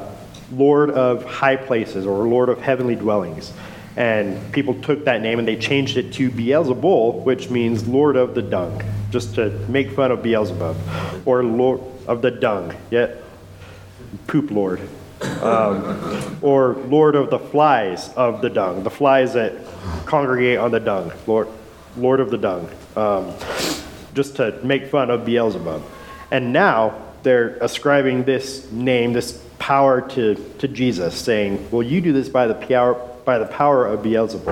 Lord 0.52 0.92
of 0.92 1.26
high 1.26 1.56
places 1.56 2.06
or 2.06 2.28
Lord 2.28 2.50
of 2.50 2.62
heavenly 2.62 2.96
dwellings. 2.96 3.52
And 3.98 4.52
people 4.52 4.74
took 4.82 5.06
that 5.06 5.22
name 5.22 5.40
and 5.40 5.48
they 5.48 5.56
changed 5.56 5.98
it 5.98 6.12
to 6.14 6.30
Beelzebul, 6.30 7.24
which 7.24 7.50
means 7.50 7.88
Lord 7.88 8.18
of 8.18 8.36
the 8.36 8.42
dung, 8.42 8.82
just 9.10 9.36
to 9.36 9.52
make 9.70 9.92
fun 9.92 10.12
of 10.12 10.22
Beelzebub, 10.22 10.76
or 11.26 11.44
Lord 11.44 11.82
of 12.08 12.22
the 12.22 12.32
dung, 12.32 12.74
yet 12.92 13.24
poop 14.28 14.52
lord, 14.52 14.82
um, 15.42 16.38
or 16.42 16.74
Lord 16.74 17.16
of 17.16 17.30
the 17.30 17.40
flies 17.40 18.14
of 18.14 18.42
the 18.42 18.50
dung, 18.50 18.84
the 18.84 18.90
flies 18.90 19.34
that 19.34 19.54
congregate 20.06 20.60
on 20.60 20.72
the 20.72 20.80
dung, 20.80 21.12
Lord, 21.26 21.48
Lord 21.98 22.20
of 22.20 22.32
the 22.32 22.38
dung, 22.38 22.70
um, 22.96 23.34
just 24.14 24.36
to 24.38 24.60
make 24.64 24.88
fun 24.88 25.10
of 25.10 25.26
Beelzebub. 25.26 25.84
And 26.32 26.52
now 26.52 27.02
they're 27.24 27.58
ascribing 27.62 28.24
this 28.24 28.72
name, 28.72 29.14
this 29.14 29.42
power 29.58 30.02
to, 30.10 30.36
to 30.60 30.68
Jesus, 30.68 31.16
saying, 31.16 31.70
Well, 31.72 31.84
you 31.84 32.02
do 32.02 32.14
this 32.14 32.30
by 32.30 32.48
the 32.48 32.56
power 32.56 32.96
by 33.26 33.40
the 33.40 33.46
power 33.46 33.86
of 33.86 34.04
Beelzebub. 34.04 34.48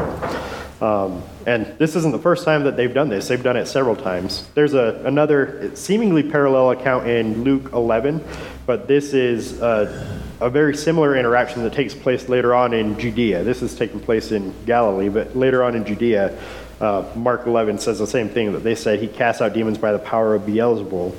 Um, 0.81 1.23
and 1.45 1.65
this 1.77 1.95
isn't 1.95 2.11
the 2.11 2.19
first 2.19 2.43
time 2.43 2.65
that 2.65 2.75
they've 2.75 2.93
done 2.93 3.07
this. 3.07 3.29
They've 3.29 3.41
done 3.41 3.55
it 3.55 3.67
several 3.67 3.95
times. 3.95 4.45
There's 4.53 4.73
a, 4.73 5.01
another 5.05 5.71
seemingly 5.75 6.23
parallel 6.23 6.71
account 6.71 7.07
in 7.07 7.43
Luke 7.43 7.71
11, 7.71 8.21
but 8.65 8.87
this 8.87 9.13
is 9.13 9.61
a, 9.61 10.21
a 10.41 10.49
very 10.49 10.75
similar 10.75 11.15
interaction 11.15 11.63
that 11.63 11.71
takes 11.71 11.93
place 11.93 12.27
later 12.27 12.53
on 12.53 12.73
in 12.73 12.99
Judea. 12.99 13.43
This 13.43 13.61
is 13.61 13.75
taking 13.75 14.01
place 14.01 14.31
in 14.33 14.53
Galilee, 14.65 15.07
but 15.07 15.37
later 15.37 15.63
on 15.63 15.75
in 15.75 15.85
Judea, 15.85 16.37
uh, 16.81 17.09
Mark 17.15 17.47
11 17.47 17.77
says 17.77 17.99
the 17.99 18.07
same 18.07 18.27
thing 18.27 18.51
that 18.51 18.63
they 18.63 18.75
said 18.75 18.99
he 18.99 19.07
casts 19.07 19.41
out 19.41 19.53
demons 19.53 19.77
by 19.77 19.93
the 19.93 19.99
power 19.99 20.35
of 20.35 20.41
Beelzebul. 20.41 21.15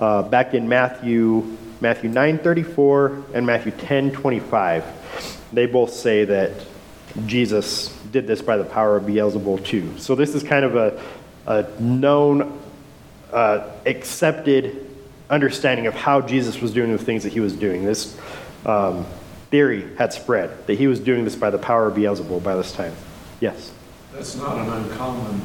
Uh, 0.00 0.22
back 0.22 0.52
in 0.54 0.68
Matthew 0.68 1.56
Matthew 1.80 2.10
9:34 2.10 3.34
and 3.34 3.46
Matthew 3.46 3.70
10:25, 3.72 4.84
they 5.52 5.66
both 5.66 5.92
say 5.92 6.24
that 6.24 6.50
Jesus 7.26 7.88
did 8.10 8.26
this 8.26 8.42
by 8.42 8.56
the 8.56 8.64
power 8.64 8.96
of 8.96 9.04
Beelzebul 9.04 9.64
too. 9.64 9.96
So 9.98 10.14
this 10.14 10.34
is 10.34 10.42
kind 10.42 10.64
of 10.64 10.76
a, 10.76 11.02
a 11.46 11.80
known, 11.80 12.60
uh, 13.32 13.70
accepted 13.86 14.86
understanding 15.30 15.86
of 15.86 15.94
how 15.94 16.20
Jesus 16.20 16.60
was 16.60 16.72
doing 16.72 16.92
the 16.92 16.98
things 16.98 17.22
that 17.22 17.32
he 17.32 17.40
was 17.40 17.54
doing. 17.54 17.84
This 17.84 18.16
um, 18.64 19.06
theory 19.50 19.88
had 19.96 20.12
spread 20.12 20.66
that 20.66 20.74
he 20.74 20.86
was 20.86 21.00
doing 21.00 21.24
this 21.24 21.36
by 21.36 21.50
the 21.50 21.58
power 21.58 21.86
of 21.86 21.94
Beelzebul 21.94 22.42
by 22.42 22.54
this 22.56 22.72
time. 22.72 22.94
Yes. 23.40 23.72
That's 24.12 24.36
not 24.36 24.58
an 24.58 24.72
uncommon 24.72 25.40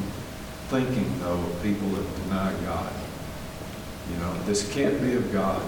thinking, 0.69 1.19
though, 1.19 1.33
of 1.33 1.63
people 1.63 1.89
that 1.89 2.23
deny 2.23 2.53
God. 2.63 2.93
You 4.09 4.17
know, 4.17 4.33
this 4.43 4.71
can't 4.73 5.01
be 5.01 5.13
of 5.13 5.31
God, 5.31 5.61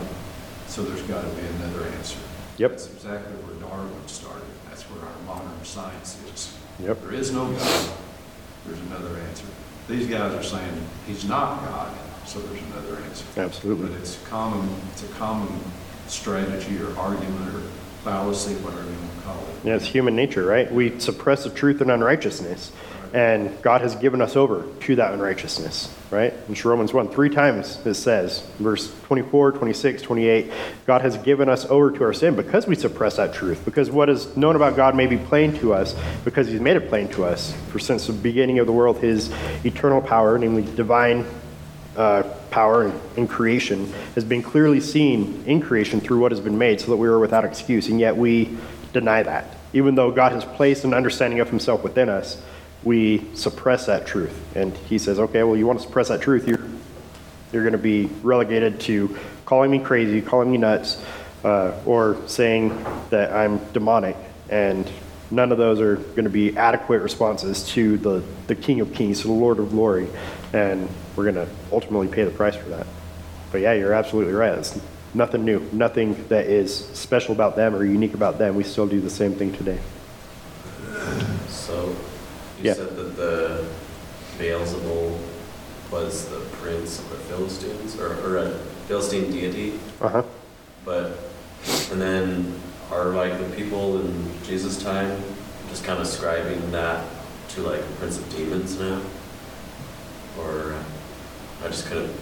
so 0.67 0.83
there's 0.83 1.01
got 1.03 1.21
to 1.21 1.29
be 1.29 1.45
another 1.57 1.85
answer. 1.87 2.19
Yep. 2.57 2.71
That's 2.71 2.87
exactly 2.87 3.33
where 3.43 3.69
Darwin 3.69 4.07
started. 4.07 4.52
Our 5.03 5.35
modern 5.35 5.63
science 5.63 6.17
is. 6.33 6.57
Yep. 6.79 7.01
There 7.01 7.13
is 7.13 7.31
no 7.31 7.51
God, 7.51 7.89
there's 8.65 8.79
another 8.87 9.19
answer. 9.19 9.45
These 9.87 10.07
guys 10.07 10.33
are 10.33 10.43
saying 10.43 10.71
he's 11.05 11.25
not 11.25 11.61
God, 11.65 11.93
so 12.25 12.39
there's 12.39 12.63
another 12.71 13.01
answer. 13.03 13.25
Absolutely. 13.37 13.87
But 13.87 13.97
it's 13.97 14.17
common, 14.27 14.69
it's 14.91 15.03
a 15.03 15.07
common 15.13 15.49
strategy 16.07 16.81
or 16.81 16.97
argument 16.97 17.55
or 17.55 17.61
fallacy, 18.03 18.55
whatever 18.55 18.83
you 18.83 18.97
want 18.97 19.15
to 19.15 19.21
call 19.21 19.37
it. 19.37 19.67
Yeah, 19.67 19.75
it's 19.75 19.85
human 19.85 20.15
nature, 20.15 20.45
right? 20.45 20.71
We 20.71 20.99
suppress 20.99 21.43
the 21.43 21.49
truth 21.49 21.81
and 21.81 21.91
unrighteousness. 21.91 22.71
And 23.13 23.61
God 23.61 23.81
has 23.81 23.95
given 23.95 24.21
us 24.21 24.35
over 24.35 24.65
to 24.81 24.95
that 24.95 25.13
unrighteousness, 25.13 25.95
right? 26.09 26.33
In 26.49 26.55
Romans 26.67 26.93
1, 26.93 27.09
three 27.09 27.29
times 27.29 27.79
it 27.85 27.93
says, 27.93 28.39
verse 28.57 28.91
24, 29.03 29.51
26, 29.51 30.01
28, 30.01 30.51
God 30.87 31.01
has 31.01 31.15
given 31.17 31.47
us 31.47 31.65
over 31.65 31.91
to 31.91 32.03
our 32.05 32.13
sin 32.13 32.35
because 32.35 32.65
we 32.65 32.73
suppress 32.73 33.17
that 33.17 33.35
truth. 33.35 33.63
Because 33.65 33.91
what 33.91 34.09
is 34.09 34.35
known 34.35 34.55
about 34.55 34.75
God 34.75 34.95
may 34.95 35.05
be 35.05 35.17
plain 35.17 35.53
to 35.59 35.75
us 35.75 35.95
because 36.25 36.47
He's 36.47 36.59
made 36.59 36.75
it 36.75 36.89
plain 36.89 37.07
to 37.09 37.23
us. 37.23 37.53
For 37.69 37.77
since 37.77 38.07
the 38.07 38.13
beginning 38.13 38.57
of 38.57 38.65
the 38.65 38.73
world, 38.73 38.97
His 38.97 39.31
eternal 39.63 40.01
power, 40.01 40.39
namely 40.39 40.63
divine 40.75 41.23
uh, 41.95 42.23
power 42.49 42.87
in, 42.87 42.99
in 43.15 43.27
creation, 43.27 43.93
has 44.15 44.23
been 44.23 44.41
clearly 44.41 44.79
seen 44.79 45.43
in 45.45 45.61
creation 45.61 46.01
through 46.01 46.19
what 46.19 46.31
has 46.31 46.41
been 46.41 46.57
made, 46.57 46.81
so 46.81 46.89
that 46.89 46.97
we 46.97 47.07
are 47.07 47.19
without 47.19 47.45
excuse. 47.45 47.89
And 47.89 47.99
yet 47.99 48.17
we 48.17 48.57
deny 48.91 49.21
that. 49.21 49.55
Even 49.71 49.93
though 49.93 50.09
God 50.09 50.31
has 50.31 50.43
placed 50.43 50.83
an 50.83 50.95
understanding 50.95 51.39
of 51.41 51.49
Himself 51.51 51.83
within 51.83 52.09
us, 52.09 52.41
we 52.83 53.23
suppress 53.33 53.85
that 53.85 54.05
truth. 54.05 54.55
And 54.55 54.75
He 54.75 54.97
says, 54.97 55.19
okay, 55.19 55.43
well, 55.43 55.55
you 55.55 55.67
want 55.67 55.79
to 55.79 55.85
suppress 55.85 56.09
that 56.09 56.21
truth, 56.21 56.47
you're, 56.47 56.65
you're 57.51 57.63
going 57.63 57.73
to 57.73 57.77
be 57.77 58.05
relegated 58.21 58.79
to 58.81 59.17
calling 59.45 59.71
me 59.71 59.79
crazy, 59.79 60.21
calling 60.21 60.51
me 60.51 60.57
nuts, 60.57 61.03
uh, 61.43 61.79
or 61.85 62.17
saying 62.27 62.69
that 63.09 63.33
I'm 63.33 63.59
demonic. 63.73 64.15
And 64.49 64.89
none 65.31 65.51
of 65.51 65.57
those 65.57 65.79
are 65.81 65.95
going 65.95 66.25
to 66.25 66.29
be 66.29 66.55
adequate 66.57 66.99
responses 66.99 67.67
to 67.69 67.97
the, 67.97 68.23
the 68.47 68.55
King 68.55 68.81
of 68.81 68.93
Kings, 68.93 69.21
to 69.21 69.27
the 69.27 69.33
Lord 69.33 69.59
of 69.59 69.69
Glory. 69.69 70.07
And 70.53 70.87
we're 71.15 71.31
going 71.31 71.47
to 71.47 71.47
ultimately 71.71 72.07
pay 72.07 72.23
the 72.23 72.31
price 72.31 72.55
for 72.55 72.69
that. 72.69 72.87
But 73.51 73.61
yeah, 73.61 73.73
you're 73.73 73.93
absolutely 73.93 74.33
right. 74.33 74.57
It's 74.57 74.79
nothing 75.13 75.45
new, 75.45 75.67
nothing 75.71 76.27
that 76.27 76.47
is 76.47 76.87
special 76.89 77.33
about 77.33 77.55
them 77.55 77.75
or 77.75 77.85
unique 77.85 78.13
about 78.13 78.37
them. 78.37 78.55
We 78.55 78.63
still 78.63 78.87
do 78.87 78.99
the 78.99 79.09
same 79.09 79.33
thing 79.33 79.53
today. 79.53 79.79
You 82.63 82.69
Yeah. 82.69 82.75
said 82.75 82.95
that 82.95 83.15
the 83.17 83.65
Beelzebul 84.39 85.17
was 85.91 86.25
the 86.29 86.39
prince 86.61 86.97
of 86.99 87.09
the 87.09 87.17
Philistines, 87.17 87.99
or, 87.99 88.15
or 88.25 88.37
a 88.37 88.51
Philistine 88.87 89.29
deity, 89.31 89.79
Uh 90.01 90.07
huh. 90.09 90.23
but, 90.85 91.19
and 91.91 92.01
then 92.01 92.53
are 92.89 93.09
like 93.09 93.37
the 93.37 93.55
people 93.55 93.99
in 93.99 94.31
Jesus' 94.45 94.81
time 94.81 95.21
just 95.69 95.83
kind 95.83 95.99
of 95.99 96.05
ascribing 96.05 96.71
that 96.71 97.03
to 97.49 97.61
like 97.61 97.81
the 97.85 97.93
prince 97.95 98.17
of 98.17 98.33
demons 98.35 98.79
now? 98.79 99.01
Or, 100.39 100.73
I 101.63 101.67
just 101.67 101.85
couldn't 101.87 102.13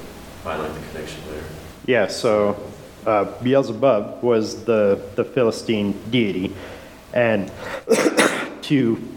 find 0.43 0.61
like 0.61 0.73
the 0.73 0.79
connection 0.91 1.21
there. 1.31 1.43
Yeah, 1.85 2.07
so 2.07 2.57
uh, 3.05 3.25
Beelzebub 3.43 4.23
was 4.23 4.65
the, 4.65 4.99
the 5.15 5.23
Philistine 5.23 5.93
deity. 6.09 6.53
And 7.13 7.51
to, 8.63 9.07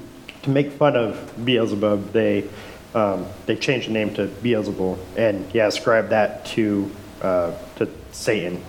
to 0.45 0.51
make 0.51 0.73
fun 0.73 0.97
of 0.97 1.45
Beelzebub, 1.45 2.13
they, 2.13 2.49
um, 2.95 3.27
they 3.47 3.57
changed 3.57 3.89
the 3.89 3.93
name 3.93 4.15
to 4.15 4.27
Beelzebul 4.27 4.99
and 5.17 5.53
yeah, 5.55 5.67
ascribed 5.67 6.11
that 6.11 6.45
to, 6.47 6.91
uh, 7.23 7.53
to 7.77 7.89
Satan. 8.13 8.63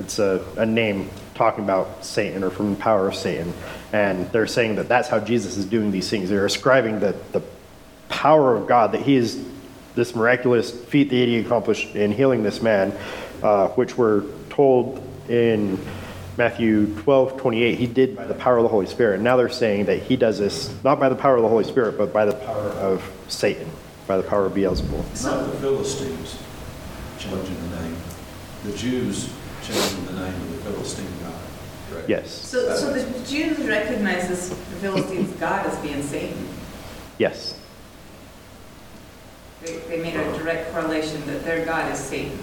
It's 0.00 0.18
a, 0.18 0.44
a 0.56 0.66
name 0.66 1.08
talking 1.34 1.62
about 1.62 2.04
Satan 2.04 2.42
or 2.42 2.50
from 2.50 2.74
the 2.74 2.80
power 2.80 3.08
of 3.08 3.14
Satan. 3.14 3.52
And 3.92 4.30
they're 4.32 4.48
saying 4.48 4.74
that 4.76 4.88
that's 4.88 5.08
how 5.08 5.20
Jesus 5.20 5.56
is 5.56 5.64
doing 5.66 5.92
these 5.92 6.10
things. 6.10 6.28
They're 6.28 6.46
ascribing 6.46 6.98
the, 6.98 7.16
the 7.30 7.42
power 8.08 8.56
of 8.56 8.66
God, 8.66 8.92
that 8.92 9.02
he 9.02 9.14
is 9.14 9.44
this 9.94 10.16
miraculous 10.16 10.72
feat 10.72 11.10
that 11.10 11.14
he 11.14 11.38
accomplished 11.38 11.94
in 11.94 12.10
healing 12.10 12.42
this 12.42 12.60
man, 12.60 12.92
uh, 13.42 13.68
which 13.68 13.96
we're 13.96 14.24
told 14.50 15.00
in 15.28 15.78
Matthew 16.36 16.86
12, 17.02 17.36
28, 17.36 17.78
he 17.78 17.86
did 17.86 18.16
by 18.16 18.26
the 18.26 18.34
power 18.34 18.56
of 18.56 18.64
the 18.64 18.68
Holy 18.68 18.86
Spirit. 18.86 19.20
Now 19.20 19.36
they're 19.36 19.48
saying 19.48 19.84
that 19.86 20.02
he 20.02 20.16
does 20.16 20.38
this 20.38 20.74
not 20.82 20.98
by 20.98 21.08
the 21.08 21.14
power 21.14 21.36
of 21.36 21.42
the 21.42 21.48
Holy 21.48 21.64
Spirit, 21.64 21.96
but 21.96 22.12
by 22.12 22.24
the 22.24 22.34
power 22.34 22.70
of 22.70 23.08
Satan, 23.28 23.70
by 24.08 24.16
the 24.16 24.22
power 24.24 24.46
of 24.46 24.52
Beelzebul. 24.52 25.22
Not 25.24 25.50
the 25.52 25.58
Philistines 25.58 26.36
changing 27.18 27.70
the 27.70 27.76
name. 27.82 27.96
The 28.64 28.76
Jews 28.76 29.30
changing 29.62 30.06
the 30.06 30.12
name 30.14 30.34
of 30.34 30.50
the 30.64 30.70
Philistine 30.72 31.06
god. 31.22 31.34
correct? 31.90 32.08
Yes, 32.08 32.30
So, 32.32 32.74
so 32.76 32.92
the 32.92 33.02
Jews 33.28 33.58
recognize 33.66 34.28
this 34.28 34.48
the 34.48 34.54
Philistines' 34.56 35.32
god 35.38 35.66
as 35.66 35.78
being 35.78 36.02
Satan. 36.02 36.48
yes, 37.18 37.56
They, 39.62 39.76
they 39.88 40.02
made 40.02 40.16
a 40.16 40.36
direct 40.38 40.72
correlation 40.72 41.24
that 41.26 41.44
their 41.44 41.64
god 41.64 41.92
is 41.92 41.98
Satan. 41.98 42.38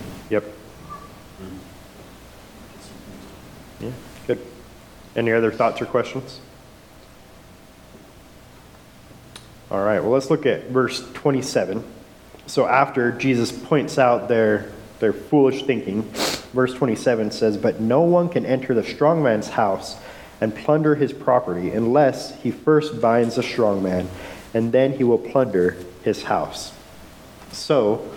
Yeah, 3.81 3.91
good. 4.27 4.39
Any 5.15 5.31
other 5.31 5.51
thoughts 5.51 5.81
or 5.81 5.85
questions? 5.85 6.39
All 9.69 9.83
right, 9.83 10.01
well, 10.01 10.11
let's 10.11 10.29
look 10.29 10.45
at 10.45 10.67
verse 10.67 11.09
27. 11.13 11.83
So 12.45 12.67
after 12.67 13.11
Jesus 13.13 13.51
points 13.51 13.97
out 13.97 14.27
their, 14.27 14.71
their 14.99 15.13
foolish 15.13 15.63
thinking, 15.63 16.03
verse 16.53 16.73
27 16.73 17.31
says, 17.31 17.57
But 17.57 17.79
no 17.79 18.01
one 18.01 18.27
can 18.29 18.45
enter 18.45 18.73
the 18.73 18.83
strong 18.83 19.23
man's 19.23 19.47
house 19.49 19.95
and 20.41 20.53
plunder 20.53 20.95
his 20.95 21.13
property 21.13 21.69
unless 21.69 22.37
he 22.41 22.51
first 22.51 22.99
binds 22.99 23.35
the 23.35 23.43
strong 23.43 23.81
man, 23.81 24.09
and 24.53 24.71
then 24.71 24.97
he 24.97 25.03
will 25.03 25.17
plunder 25.17 25.77
his 26.03 26.23
house. 26.23 26.73
So, 27.51 28.09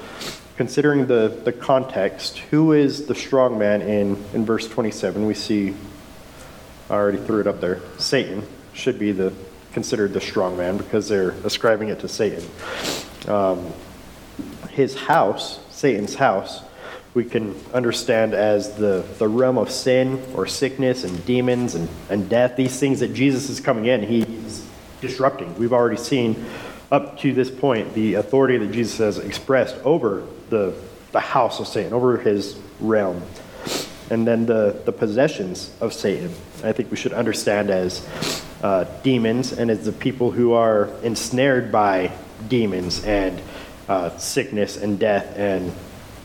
considering 0.56 1.06
the, 1.06 1.40
the 1.44 1.52
context, 1.52 2.38
who 2.38 2.72
is 2.72 3.06
the 3.06 3.14
strong 3.14 3.58
man 3.58 3.82
in, 3.82 4.22
in 4.32 4.44
verse 4.44 4.68
27? 4.68 5.26
We 5.26 5.34
see, 5.34 5.74
I 6.88 6.94
already 6.94 7.18
threw 7.18 7.40
it 7.40 7.46
up 7.46 7.60
there, 7.60 7.80
Satan 7.98 8.42
should 8.72 8.98
be 8.98 9.12
the 9.12 9.32
considered 9.74 10.12
the 10.12 10.20
strong 10.20 10.56
man 10.56 10.76
because 10.76 11.08
they're 11.08 11.30
ascribing 11.44 11.88
it 11.88 11.98
to 11.98 12.08
Satan. 12.08 12.44
Um, 13.26 13.72
his 14.70 14.94
house, 14.94 15.58
Satan's 15.70 16.14
house, 16.14 16.62
we 17.12 17.24
can 17.24 17.54
understand 17.72 18.34
as 18.34 18.76
the, 18.76 19.04
the 19.18 19.28
realm 19.28 19.58
of 19.58 19.70
sin 19.70 20.22
or 20.34 20.46
sickness 20.46 21.04
and 21.04 21.24
demons 21.26 21.74
and, 21.74 21.88
and 22.08 22.28
death, 22.28 22.56
these 22.56 22.78
things 22.78 23.00
that 23.00 23.14
Jesus 23.14 23.50
is 23.50 23.60
coming 23.60 23.86
in, 23.86 24.02
he's 24.02 24.66
disrupting. 25.00 25.56
We've 25.58 25.72
already 25.72 25.96
seen 25.96 26.44
up 26.90 27.18
to 27.20 27.32
this 27.32 27.50
point 27.50 27.94
the 27.94 28.14
authority 28.14 28.56
that 28.58 28.72
Jesus 28.72 28.98
has 28.98 29.18
expressed 29.18 29.76
over 29.84 30.26
the, 30.54 30.74
the 31.12 31.20
house 31.20 31.58
of 31.58 31.66
Satan, 31.66 31.92
over 31.92 32.16
his 32.16 32.58
realm. 32.80 33.22
And 34.10 34.26
then 34.26 34.46
the, 34.46 34.80
the 34.84 34.92
possessions 34.92 35.72
of 35.80 35.92
Satan, 35.92 36.30
I 36.62 36.72
think 36.72 36.90
we 36.90 36.96
should 36.96 37.12
understand 37.12 37.70
as 37.70 38.06
uh, 38.62 38.84
demons 39.02 39.52
and 39.52 39.70
as 39.70 39.84
the 39.84 39.92
people 39.92 40.30
who 40.30 40.52
are 40.52 40.90
ensnared 41.02 41.72
by 41.72 42.12
demons 42.48 43.04
and 43.04 43.40
uh, 43.88 44.16
sickness 44.16 44.76
and 44.76 44.98
death 44.98 45.36
and 45.36 45.72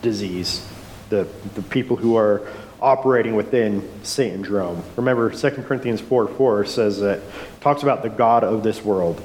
disease. 0.01 0.65
The, 1.09 1.27
the 1.55 1.63
people 1.63 1.95
who 1.95 2.15
are 2.15 2.47
operating 2.81 3.35
within 3.35 3.89
Satan's 4.03 4.47
realm. 4.47 4.83
Remember, 4.95 5.29
2 5.29 5.49
Corinthians 5.63 6.01
4 6.01 6.27
4 6.27 6.65
says 6.65 6.99
that, 6.99 7.21
talks 7.61 7.83
about 7.83 8.03
the 8.03 8.09
God 8.09 8.43
of 8.43 8.63
this 8.63 8.83
world. 8.83 9.21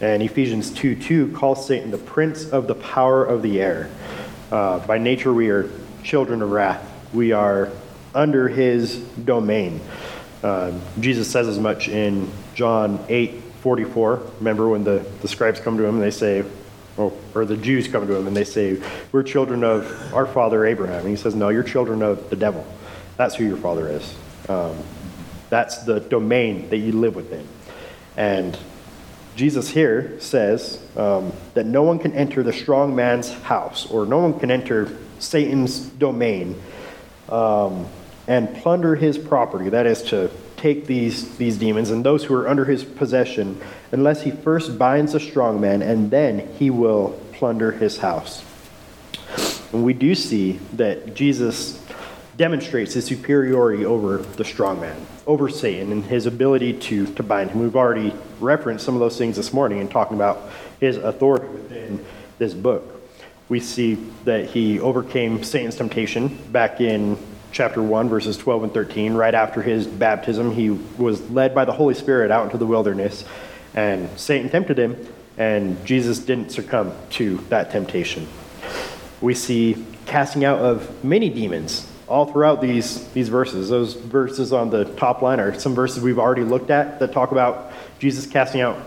And 0.00 0.22
Ephesians 0.22 0.70
2 0.70 0.96
2 0.96 1.32
calls 1.32 1.66
Satan 1.66 1.90
the 1.90 1.98
prince 1.98 2.48
of 2.48 2.66
the 2.66 2.74
power 2.74 3.24
of 3.24 3.42
the 3.42 3.60
air. 3.60 3.90
Uh, 4.50 4.84
by 4.86 4.98
nature, 4.98 5.32
we 5.32 5.50
are 5.50 5.70
children 6.02 6.42
of 6.42 6.50
wrath. 6.50 6.84
We 7.12 7.32
are 7.32 7.70
under 8.14 8.48
his 8.48 8.96
domain. 8.96 9.80
Uh, 10.42 10.72
Jesus 10.98 11.30
says 11.30 11.46
as 11.46 11.58
much 11.58 11.88
in 11.88 12.30
John 12.54 13.04
8 13.08 13.42
44. 13.60 14.22
Remember 14.38 14.68
when 14.68 14.84
the, 14.84 15.06
the 15.20 15.28
scribes 15.28 15.60
come 15.60 15.76
to 15.76 15.84
him 15.84 15.96
and 15.96 16.02
they 16.02 16.10
say, 16.10 16.44
oh, 16.98 17.12
or 17.34 17.44
the 17.44 17.56
Jews 17.56 17.88
come 17.88 18.06
to 18.06 18.16
him 18.16 18.26
and 18.26 18.36
they 18.36 18.44
say, 18.44 18.80
We're 19.12 19.22
children 19.22 19.64
of 19.64 20.14
our 20.14 20.26
father 20.26 20.64
Abraham. 20.66 21.00
And 21.00 21.08
he 21.08 21.16
says, 21.16 21.34
No, 21.34 21.48
you're 21.48 21.62
children 21.62 22.02
of 22.02 22.30
the 22.30 22.36
devil. 22.36 22.66
That's 23.16 23.34
who 23.34 23.44
your 23.44 23.56
father 23.56 23.88
is. 23.88 24.14
Um, 24.48 24.76
that's 25.48 25.84
the 25.84 26.00
domain 26.00 26.68
that 26.70 26.78
you 26.78 26.92
live 26.92 27.16
within. 27.16 27.46
And 28.16 28.56
Jesus 29.36 29.70
here 29.70 30.20
says 30.20 30.82
um, 30.96 31.32
that 31.54 31.66
no 31.66 31.82
one 31.82 31.98
can 31.98 32.12
enter 32.12 32.42
the 32.42 32.52
strong 32.52 32.94
man's 32.94 33.32
house, 33.32 33.90
or 33.90 34.04
no 34.04 34.18
one 34.18 34.38
can 34.38 34.50
enter 34.50 34.96
Satan's 35.18 35.80
domain 35.80 36.60
um, 37.28 37.86
and 38.26 38.54
plunder 38.56 38.94
his 38.94 39.16
property. 39.16 39.70
That 39.70 39.86
is 39.86 40.02
to 40.04 40.30
take 40.56 40.86
these, 40.86 41.36
these 41.38 41.56
demons 41.56 41.90
and 41.90 42.04
those 42.04 42.24
who 42.24 42.34
are 42.34 42.46
under 42.46 42.66
his 42.66 42.84
possession, 42.84 43.60
unless 43.92 44.22
he 44.22 44.30
first 44.30 44.78
binds 44.78 45.12
the 45.12 45.20
strong 45.20 45.60
man, 45.60 45.80
and 45.80 46.10
then 46.10 46.46
he 46.58 46.68
will 46.68 47.18
plunder 47.32 47.72
his 47.72 47.98
house. 47.98 48.44
And 49.72 49.84
we 49.84 49.94
do 49.94 50.14
see 50.14 50.60
that 50.74 51.14
Jesus 51.14 51.78
demonstrates 52.36 52.94
his 52.94 53.04
superiority 53.04 53.84
over 53.84 54.18
the 54.18 54.44
strong 54.44 54.80
man, 54.80 55.06
over 55.26 55.48
Satan, 55.48 55.92
and 55.92 56.04
his 56.04 56.26
ability 56.26 56.74
to, 56.74 57.06
to 57.14 57.22
bind 57.22 57.50
him. 57.50 57.60
We've 57.60 57.76
already 57.76 58.14
referenced 58.40 58.84
some 58.84 58.94
of 58.94 59.00
those 59.00 59.18
things 59.18 59.36
this 59.36 59.52
morning 59.52 59.78
in 59.78 59.88
talking 59.88 60.16
about 60.16 60.50
his 60.78 60.96
authority 60.96 61.46
within 61.48 62.04
this 62.38 62.54
book. 62.54 63.00
We 63.48 63.60
see 63.60 63.94
that 64.24 64.46
he 64.46 64.78
overcame 64.78 65.42
Satan's 65.42 65.76
temptation 65.76 66.28
back 66.52 66.80
in 66.80 67.18
chapter 67.52 67.82
1, 67.82 68.08
verses 68.08 68.36
12 68.36 68.64
and 68.64 68.74
13. 68.74 69.14
Right 69.14 69.34
after 69.34 69.60
his 69.60 69.86
baptism, 69.86 70.52
he 70.52 70.70
was 70.70 71.28
led 71.30 71.54
by 71.54 71.64
the 71.64 71.72
Holy 71.72 71.94
Spirit 71.94 72.30
out 72.30 72.44
into 72.44 72.58
the 72.58 72.66
wilderness, 72.66 73.24
and 73.74 74.08
Satan 74.18 74.50
tempted 74.50 74.78
him, 74.78 74.96
and 75.36 75.84
Jesus 75.84 76.20
didn't 76.20 76.50
succumb 76.50 76.92
to 77.10 77.38
that 77.48 77.70
temptation. 77.70 78.28
We 79.20 79.34
see 79.34 79.84
casting 80.06 80.44
out 80.44 80.60
of 80.60 81.04
many 81.04 81.28
demons 81.28 81.89
all 82.10 82.26
throughout 82.26 82.60
these, 82.60 83.06
these 83.12 83.28
verses. 83.28 83.68
Those 83.68 83.94
verses 83.94 84.52
on 84.52 84.68
the 84.70 84.84
top 84.84 85.22
line 85.22 85.38
are 85.38 85.58
some 85.58 85.74
verses 85.74 86.02
we've 86.02 86.18
already 86.18 86.42
looked 86.42 86.70
at 86.70 86.98
that 86.98 87.12
talk 87.12 87.30
about 87.30 87.72
Jesus 88.00 88.26
casting 88.26 88.60
out 88.60 88.78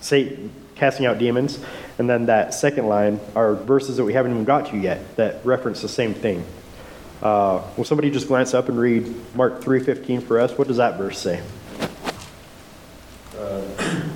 Satan, 0.00 0.52
casting 0.76 1.06
out 1.06 1.18
demons. 1.18 1.58
And 1.98 2.08
then 2.08 2.26
that 2.26 2.54
second 2.54 2.86
line 2.86 3.18
are 3.34 3.54
verses 3.54 3.96
that 3.96 4.04
we 4.04 4.12
haven't 4.12 4.30
even 4.30 4.44
got 4.44 4.70
to 4.70 4.76
yet 4.76 5.16
that 5.16 5.44
reference 5.44 5.82
the 5.82 5.88
same 5.88 6.14
thing. 6.14 6.44
Uh, 7.20 7.62
will 7.76 7.84
somebody 7.84 8.10
just 8.10 8.28
glance 8.28 8.54
up 8.54 8.68
and 8.68 8.78
read 8.78 9.12
Mark 9.34 9.60
3.15 9.60 10.22
for 10.22 10.38
us? 10.38 10.56
What 10.56 10.68
does 10.68 10.76
that 10.76 10.96
verse 10.98 11.18
say? 11.18 11.42
Uh, 13.36 13.62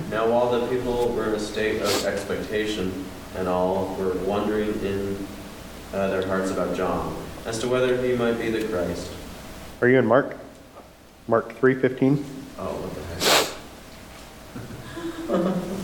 Now 0.09 0.29
while 0.29 0.51
the 0.51 0.67
people 0.67 1.09
were 1.09 1.27
in 1.27 1.35
a 1.35 1.39
state 1.39 1.81
of 1.81 2.05
expectation, 2.05 3.05
and 3.35 3.47
all 3.47 3.95
were 3.95 4.13
wondering 4.25 4.69
in 4.83 5.27
uh, 5.93 6.09
their 6.09 6.25
hearts 6.27 6.51
about 6.51 6.75
John, 6.75 7.15
as 7.45 7.59
to 7.59 7.67
whether 7.67 7.95
he 8.01 8.15
might 8.15 8.39
be 8.39 8.49
the 8.49 8.63
Christ. 8.67 9.11
Are 9.81 9.87
you 9.87 9.99
in 9.99 10.05
Mark? 10.05 10.37
Mark 11.27 11.53
3.15? 11.59 12.23
Oh, 12.57 12.73
what 12.81 12.95
the 12.95 13.01
heck? 13.03 13.17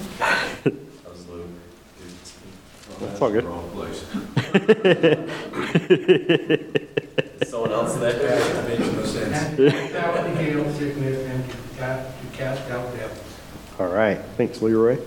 That 0.67 0.73
was 1.09 1.25
Luke. 1.29 1.47
That's 2.99 3.21
all 3.21 3.31
good. 3.31 3.45
Wrong 3.45 3.69
place. 3.71 4.01
Someone 7.49 7.71
else 7.71 7.95
there? 7.95 8.11
That 8.13 8.67
makes 8.67 8.91
no 8.91 9.05
sense. 9.05 9.55
Cast 9.55 9.95
out 9.95 10.23
the 10.23 10.29
hail 10.31 10.69
sickness 10.73 11.25
and 11.27 11.49
to 11.49 11.55
cast, 11.77 12.21
to 12.21 12.27
cast 12.37 12.69
out 12.71 12.93
devils. 12.97 13.23
All 13.79 13.87
right. 13.87 14.17
Thanks, 14.35 14.61
Leroy. 14.61 14.97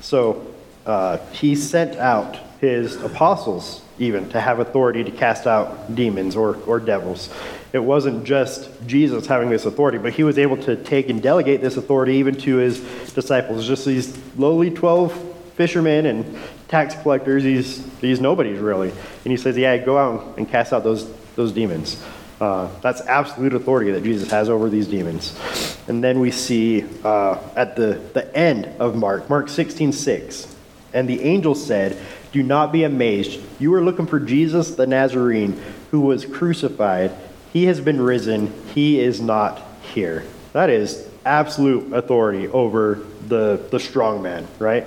So 0.00 0.46
uh, 0.86 1.18
he 1.32 1.54
sent 1.54 1.96
out 1.96 2.38
his 2.60 2.96
apostles 2.96 3.82
even 3.98 4.28
to 4.30 4.40
have 4.40 4.58
authority 4.58 5.02
to 5.04 5.10
cast 5.10 5.46
out 5.46 5.94
demons 5.94 6.36
or, 6.36 6.56
or 6.64 6.78
devils. 6.78 7.30
It 7.72 7.78
wasn't 7.78 8.24
just 8.24 8.70
Jesus 8.86 9.26
having 9.26 9.50
this 9.50 9.64
authority, 9.64 9.98
but 9.98 10.12
he 10.12 10.22
was 10.22 10.38
able 10.38 10.56
to 10.58 10.76
take 10.76 11.08
and 11.08 11.22
delegate 11.22 11.60
this 11.60 11.76
authority 11.76 12.14
even 12.14 12.34
to 12.36 12.56
his 12.56 12.80
disciples. 13.12 13.66
Just 13.66 13.84
these 13.84 14.16
lowly 14.36 14.70
12 14.70 15.12
fishermen 15.54 16.06
and 16.06 16.38
tax 16.68 16.94
collectors, 17.02 17.42
these, 17.42 17.86
these 18.00 18.20
nobodies 18.20 18.58
really. 18.58 18.90
And 18.90 19.30
he 19.30 19.36
says, 19.36 19.56
Yeah, 19.56 19.76
go 19.78 19.98
out 19.98 20.38
and 20.38 20.48
cast 20.48 20.72
out 20.72 20.84
those, 20.84 21.10
those 21.34 21.52
demons. 21.52 22.02
Uh, 22.40 22.68
that's 22.82 23.00
absolute 23.02 23.54
authority 23.54 23.90
that 23.92 24.04
Jesus 24.04 24.30
has 24.30 24.50
over 24.50 24.68
these 24.68 24.86
demons. 24.86 25.38
And 25.88 26.04
then 26.04 26.20
we 26.20 26.30
see 26.30 26.84
uh, 27.02 27.38
at 27.56 27.76
the, 27.76 28.00
the 28.12 28.34
end 28.36 28.66
of 28.78 28.94
Mark, 28.94 29.30
Mark 29.30 29.48
16 29.48 29.92
6, 29.92 30.55
and 30.92 31.08
the 31.08 31.22
angel 31.22 31.54
said, 31.54 31.98
Do 32.32 32.42
not 32.42 32.72
be 32.72 32.84
amazed. 32.84 33.40
You 33.58 33.74
are 33.74 33.82
looking 33.82 34.06
for 34.06 34.20
Jesus 34.20 34.72
the 34.72 34.86
Nazarene 34.86 35.60
who 35.90 36.00
was 36.00 36.24
crucified. 36.24 37.12
He 37.52 37.64
has 37.64 37.80
been 37.80 38.00
risen. 38.00 38.52
He 38.74 39.00
is 39.00 39.20
not 39.20 39.62
here. 39.94 40.24
That 40.52 40.70
is 40.70 41.08
absolute 41.24 41.92
authority 41.92 42.48
over 42.48 43.00
the, 43.26 43.66
the 43.70 43.80
strong 43.80 44.22
man, 44.22 44.46
right? 44.58 44.86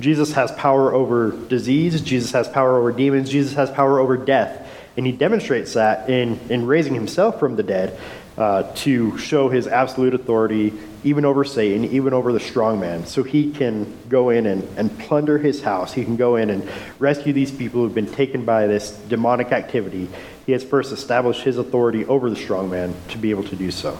Jesus 0.00 0.32
has 0.32 0.50
power 0.52 0.94
over 0.94 1.30
disease. 1.30 2.00
Jesus 2.00 2.32
has 2.32 2.48
power 2.48 2.78
over 2.78 2.92
demons. 2.92 3.30
Jesus 3.30 3.54
has 3.54 3.70
power 3.70 3.98
over 3.98 4.16
death. 4.16 4.66
And 4.96 5.06
he 5.06 5.12
demonstrates 5.12 5.74
that 5.74 6.08
in, 6.08 6.40
in 6.48 6.66
raising 6.66 6.94
himself 6.94 7.38
from 7.38 7.56
the 7.56 7.62
dead 7.62 7.98
uh, 8.40 8.62
to 8.74 9.18
show 9.18 9.50
his 9.50 9.66
absolute 9.66 10.14
authority 10.14 10.72
even 11.04 11.26
over 11.26 11.44
Satan, 11.44 11.84
even 11.84 12.14
over 12.14 12.32
the 12.32 12.40
strong 12.40 12.80
man. 12.80 13.04
So 13.04 13.22
he 13.22 13.52
can 13.52 13.94
go 14.08 14.30
in 14.30 14.46
and, 14.46 14.66
and 14.78 14.98
plunder 14.98 15.36
his 15.36 15.60
house. 15.60 15.92
He 15.92 16.04
can 16.04 16.16
go 16.16 16.36
in 16.36 16.48
and 16.48 16.66
rescue 16.98 17.34
these 17.34 17.50
people 17.50 17.82
who've 17.82 17.94
been 17.94 18.10
taken 18.10 18.46
by 18.46 18.66
this 18.66 18.92
demonic 18.92 19.52
activity. 19.52 20.08
He 20.46 20.52
has 20.52 20.64
first 20.64 20.90
established 20.90 21.42
his 21.42 21.58
authority 21.58 22.06
over 22.06 22.30
the 22.30 22.36
strong 22.36 22.70
man 22.70 22.94
to 23.08 23.18
be 23.18 23.28
able 23.28 23.44
to 23.44 23.56
do 23.56 23.70
so. 23.70 23.98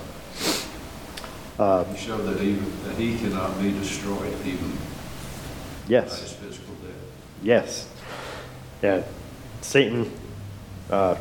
Uh, 1.58 1.94
show 1.94 2.16
that 2.16 2.42
even, 2.42 2.64
that 2.84 2.96
he 2.96 3.18
cannot 3.18 3.60
be 3.60 3.72
destroyed 3.72 4.34
even 4.46 4.70
by 4.70 4.76
yes. 5.86 6.18
his 6.18 6.32
physical 6.32 6.74
death. 6.76 6.94
Yes. 7.42 7.86
Yeah. 8.82 9.02
Satan 9.60 10.10
uh, 10.88 11.20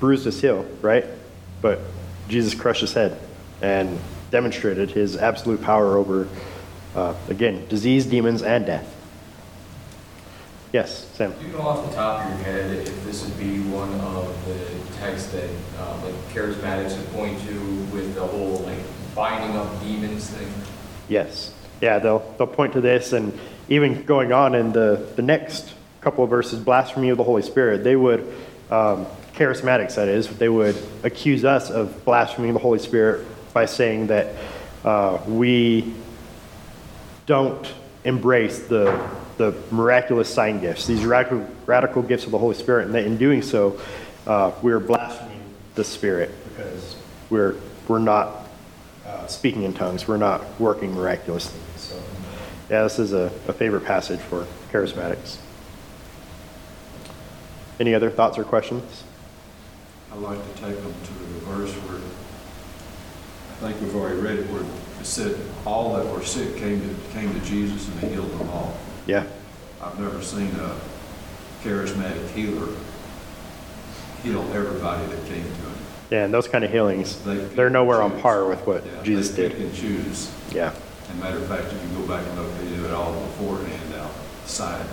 bruised 0.00 0.26
his 0.26 0.38
heel, 0.38 0.66
right? 0.82 1.06
But 1.62 1.80
Jesus 2.28 2.54
crushed 2.54 2.82
his 2.82 2.92
head 2.92 3.18
and 3.62 3.98
demonstrated 4.30 4.90
his 4.90 5.16
absolute 5.16 5.62
power 5.62 5.96
over, 5.96 6.28
uh, 6.94 7.14
again, 7.28 7.66
disease, 7.68 8.06
demons, 8.06 8.42
and 8.42 8.66
death. 8.66 8.94
Yes, 10.72 11.06
Sam. 11.14 11.32
Do 11.32 11.46
you 11.46 11.52
know 11.54 11.62
off 11.62 11.88
the 11.88 11.96
top 11.96 12.24
of 12.24 12.30
your 12.30 12.38
head 12.44 12.70
if 12.86 13.04
this 13.04 13.24
would 13.24 13.38
be 13.38 13.60
one 13.60 13.90
of 14.00 14.46
the 14.46 14.98
texts 14.98 15.32
that, 15.32 15.48
uh, 15.78 15.98
like 16.04 16.14
charismatics 16.34 16.96
would 16.98 17.10
point 17.12 17.40
to 17.48 17.54
with 17.92 18.14
the 18.14 18.20
whole, 18.20 18.58
like, 18.58 18.78
binding 19.14 19.56
up 19.56 19.80
demons 19.80 20.28
thing? 20.28 20.52
Yes. 21.08 21.54
Yeah, 21.80 21.98
they'll, 21.98 22.34
they'll 22.36 22.46
point 22.46 22.74
to 22.74 22.82
this, 22.82 23.14
and 23.14 23.38
even 23.70 24.02
going 24.04 24.32
on 24.32 24.54
in 24.54 24.72
the, 24.72 25.08
the 25.16 25.22
next 25.22 25.72
couple 26.02 26.22
of 26.24 26.30
verses, 26.30 26.60
blasphemy 26.60 27.08
of 27.08 27.16
the 27.16 27.24
Holy 27.24 27.42
Spirit, 27.42 27.82
they 27.82 27.96
would, 27.96 28.30
um, 28.70 29.06
charismatics 29.38 29.94
that 29.94 30.08
is, 30.08 30.28
they 30.36 30.48
would 30.48 30.76
accuse 31.04 31.44
us 31.44 31.70
of 31.70 32.04
blaspheming 32.04 32.52
the 32.52 32.58
Holy 32.58 32.80
Spirit 32.80 33.24
by 33.54 33.66
saying 33.66 34.08
that 34.08 34.34
uh, 34.84 35.18
we 35.28 35.94
don't 37.26 37.72
embrace 38.04 38.66
the, 38.66 39.08
the 39.36 39.54
miraculous 39.70 40.32
sign 40.32 40.60
gifts, 40.60 40.86
these 40.86 41.04
radical, 41.04 41.46
radical 41.66 42.02
gifts 42.02 42.24
of 42.24 42.32
the 42.32 42.38
Holy 42.38 42.54
Spirit, 42.56 42.86
and 42.86 42.94
that 42.94 43.04
in 43.04 43.16
doing 43.16 43.40
so, 43.40 43.80
uh, 44.26 44.50
we're 44.60 44.80
blaspheming 44.80 45.40
the 45.76 45.84
Spirit 45.84 46.30
because 46.48 46.96
we're, 47.30 47.54
we're 47.86 48.00
not 48.00 48.48
uh, 49.06 49.26
speaking 49.28 49.62
in 49.62 49.72
tongues, 49.72 50.08
we're 50.08 50.16
not 50.16 50.42
working 50.58 50.92
miraculously. 50.94 51.60
So, 51.76 52.02
yeah, 52.68 52.82
this 52.82 52.98
is 52.98 53.12
a, 53.12 53.30
a 53.46 53.52
favorite 53.52 53.84
passage 53.84 54.20
for 54.20 54.46
charismatics. 54.72 55.38
Any 57.78 57.94
other 57.94 58.10
thoughts 58.10 58.36
or 58.36 58.44
questions? 58.44 59.04
I'd 60.12 60.18
like 60.18 60.38
to 60.42 60.60
take 60.62 60.76
them 60.82 60.94
to 61.04 61.12
the 61.12 61.40
verse 61.46 61.72
where, 61.74 62.00
I 63.50 63.72
think 63.72 63.80
we've 63.82 63.94
already 63.94 64.20
read 64.20 64.38
it, 64.38 64.46
where 64.50 64.62
it 64.62 65.04
said, 65.06 65.38
all 65.66 65.94
that 65.96 66.06
were 66.12 66.22
sick 66.24 66.56
came 66.56 66.80
to, 66.80 66.94
came 67.12 67.32
to 67.32 67.40
Jesus 67.46 67.88
and 67.88 68.00
he 68.00 68.08
healed 68.08 68.30
them 68.38 68.48
all. 68.50 68.76
Yeah, 69.06 69.24
I've 69.82 69.98
never 69.98 70.22
seen 70.22 70.48
a 70.56 70.76
charismatic 71.62 72.28
healer 72.30 72.68
heal 74.22 74.40
everybody 74.52 75.06
that 75.06 75.24
came 75.26 75.42
to 75.44 75.48
him. 75.50 75.74
yeah, 76.10 76.24
and 76.24 76.34
those 76.34 76.48
kind 76.48 76.64
of 76.64 76.70
healings, 76.72 77.22
They 77.22 77.40
and 77.40 77.72
nowhere 77.72 78.02
on 78.02 78.20
par 78.20 78.46
with 78.48 78.66
what 78.66 78.84
Yeah, 78.84 79.02
Jesus 79.02 79.30
they 79.30 79.42
did. 79.48 79.52
pick 79.52 79.60
and 79.60 79.74
choose. 79.74 80.32
Yeah, 80.52 80.74
And 81.10 81.20
matter 81.20 81.38
of 81.38 81.46
fact, 81.46 81.72
if 81.72 81.82
you 81.82 81.98
go 82.00 82.06
back 82.08 82.26
and 82.26 82.36
look, 82.40 82.52
they 82.58 82.68
do 82.76 82.84
it 82.86 82.90
all 82.92 83.12
beforehand 83.12 83.94
outside, 83.94 84.86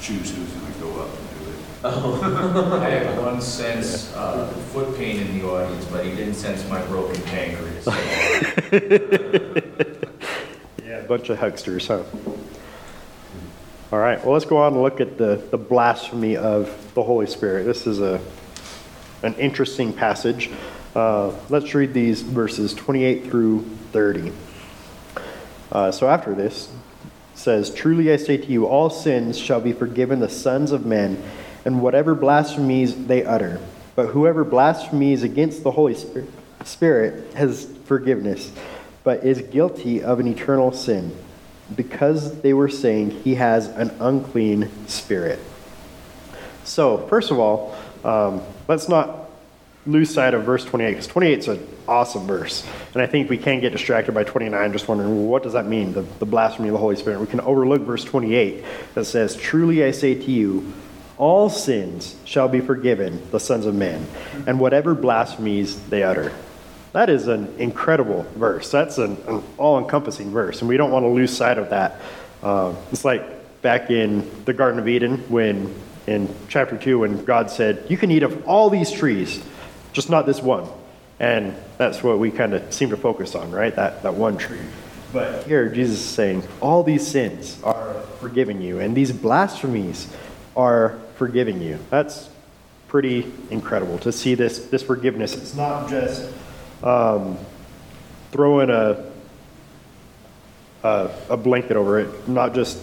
choose 0.00 0.34
who's 0.34 0.50
going 0.52 0.72
to 0.72 0.78
go 0.80 1.00
up 1.00 1.08
and 1.08 1.30
do 1.30 1.35
it. 1.35 1.35
I 1.84 2.88
had 2.88 3.18
one 3.18 3.40
sense, 3.40 4.12
uh, 4.14 4.46
foot 4.72 4.96
pain 4.96 5.20
in 5.20 5.38
the 5.38 5.46
audience, 5.46 5.84
but 5.86 6.04
he 6.04 6.14
didn't 6.14 6.34
sense 6.34 6.68
my 6.68 6.84
broken 6.86 7.20
pancreas. 7.22 7.86
yeah, 10.84 10.98
a 10.98 11.06
bunch 11.06 11.28
of 11.28 11.38
hucksters, 11.38 11.86
huh? 11.86 12.02
All 13.92 13.98
right, 13.98 14.22
well, 14.24 14.32
let's 14.32 14.44
go 14.44 14.56
on 14.56 14.72
and 14.72 14.82
look 14.82 15.00
at 15.00 15.16
the, 15.16 15.42
the 15.50 15.58
blasphemy 15.58 16.36
of 16.36 16.94
the 16.94 17.02
Holy 17.02 17.26
Spirit. 17.26 17.64
This 17.64 17.86
is 17.86 18.00
a, 18.00 18.20
an 19.22 19.34
interesting 19.34 19.92
passage. 19.92 20.50
Uh, 20.94 21.32
let's 21.50 21.74
read 21.74 21.92
these 21.92 22.22
verses 22.22 22.74
28 22.74 23.24
through 23.24 23.62
30. 23.92 24.32
Uh, 25.70 25.92
so 25.92 26.08
after 26.08 26.34
this, 26.34 26.70
says, 27.34 27.72
Truly 27.72 28.12
I 28.12 28.16
say 28.16 28.38
to 28.38 28.46
you, 28.46 28.66
all 28.66 28.90
sins 28.90 29.38
shall 29.38 29.60
be 29.60 29.72
forgiven 29.72 30.20
the 30.20 30.28
sons 30.28 30.72
of 30.72 30.86
men, 30.86 31.22
and 31.66 31.82
whatever 31.82 32.14
blasphemies 32.14 33.06
they 33.06 33.24
utter. 33.24 33.60
But 33.96 34.06
whoever 34.06 34.44
blasphemies 34.44 35.24
against 35.24 35.64
the 35.64 35.72
Holy 35.72 35.96
Spirit, 36.64 37.34
has 37.34 37.66
forgiveness, 37.84 38.52
but 39.02 39.24
is 39.24 39.42
guilty 39.42 40.02
of 40.02 40.20
an 40.20 40.28
eternal 40.28 40.72
sin, 40.72 41.14
because 41.74 42.40
they 42.40 42.54
were 42.54 42.68
saying 42.68 43.10
he 43.10 43.34
has 43.34 43.66
an 43.66 43.90
unclean 44.00 44.70
spirit. 44.86 45.40
So, 46.64 47.06
first 47.08 47.30
of 47.30 47.38
all, 47.38 47.76
um, 48.04 48.42
let's 48.68 48.88
not 48.88 49.30
lose 49.86 50.12
sight 50.12 50.34
of 50.34 50.44
verse 50.44 50.64
28, 50.64 50.90
because 50.90 51.06
28 51.08 51.38
is 51.38 51.48
an 51.48 51.68
awesome 51.88 52.26
verse. 52.26 52.64
And 52.92 53.02
I 53.02 53.06
think 53.06 53.28
we 53.28 53.38
can 53.38 53.60
get 53.60 53.72
distracted 53.72 54.12
by 54.12 54.24
29, 54.24 54.72
just 54.72 54.86
wondering, 54.86 55.10
well, 55.10 55.26
what 55.26 55.42
does 55.42 55.54
that 55.54 55.66
mean, 55.66 55.92
the, 55.92 56.02
the 56.02 56.26
blasphemy 56.26 56.68
of 56.68 56.74
the 56.74 56.78
Holy 56.78 56.96
Spirit? 56.96 57.20
We 57.20 57.26
can 57.26 57.40
overlook 57.40 57.82
verse 57.82 58.04
28 58.04 58.64
that 58.94 59.04
says, 59.04 59.36
Truly 59.36 59.84
I 59.84 59.90
say 59.92 60.14
to 60.14 60.30
you, 60.30 60.72
all 61.18 61.48
sins 61.48 62.16
shall 62.24 62.48
be 62.48 62.60
forgiven 62.60 63.22
the 63.30 63.40
sons 63.40 63.66
of 63.66 63.74
men, 63.74 64.06
and 64.46 64.60
whatever 64.60 64.94
blasphemies 64.94 65.80
they 65.84 66.02
utter. 66.02 66.32
That 66.92 67.10
is 67.10 67.28
an 67.28 67.54
incredible 67.58 68.22
verse. 68.36 68.70
That's 68.70 68.98
an, 68.98 69.16
an 69.26 69.42
all 69.58 69.78
encompassing 69.78 70.30
verse, 70.30 70.60
and 70.60 70.68
we 70.68 70.76
don't 70.76 70.90
want 70.90 71.04
to 71.04 71.08
lose 71.08 71.34
sight 71.34 71.58
of 71.58 71.70
that. 71.70 72.00
Um, 72.42 72.76
it's 72.92 73.04
like 73.04 73.62
back 73.62 73.90
in 73.90 74.44
the 74.44 74.52
Garden 74.52 74.78
of 74.78 74.88
Eden 74.88 75.18
when, 75.28 75.74
in 76.06 76.32
chapter 76.48 76.76
2, 76.76 77.00
when 77.00 77.24
God 77.24 77.50
said, 77.50 77.84
You 77.88 77.96
can 77.96 78.10
eat 78.10 78.22
of 78.22 78.46
all 78.46 78.70
these 78.70 78.90
trees, 78.90 79.42
just 79.92 80.10
not 80.10 80.26
this 80.26 80.42
one. 80.42 80.68
And 81.18 81.54
that's 81.78 82.02
what 82.02 82.18
we 82.18 82.30
kind 82.30 82.52
of 82.52 82.72
seem 82.72 82.90
to 82.90 82.96
focus 82.96 83.34
on, 83.34 83.50
right? 83.50 83.74
That, 83.74 84.02
that 84.02 84.14
one 84.14 84.36
tree. 84.36 84.60
But 85.12 85.46
here, 85.46 85.68
Jesus 85.70 85.98
is 85.98 86.04
saying, 86.04 86.42
All 86.60 86.82
these 86.82 87.06
sins 87.06 87.60
are 87.62 87.94
forgiven 88.20 88.60
you, 88.60 88.80
and 88.80 88.94
these 88.94 89.12
blasphemies 89.12 90.14
are 90.56 90.98
forgiving 91.16 91.60
you. 91.60 91.78
That's 91.90 92.28
pretty 92.88 93.32
incredible 93.50 93.98
to 93.98 94.12
see 94.12 94.34
this, 94.34 94.66
this 94.66 94.82
forgiveness. 94.82 95.34
It's 95.36 95.54
not 95.54 95.90
just 95.90 96.32
um, 96.82 97.38
throwing 98.30 98.70
a, 98.70 99.10
a, 100.82 101.10
a 101.30 101.36
blanket 101.36 101.76
over 101.76 101.98
it, 101.98 102.28
not 102.28 102.54
just 102.54 102.78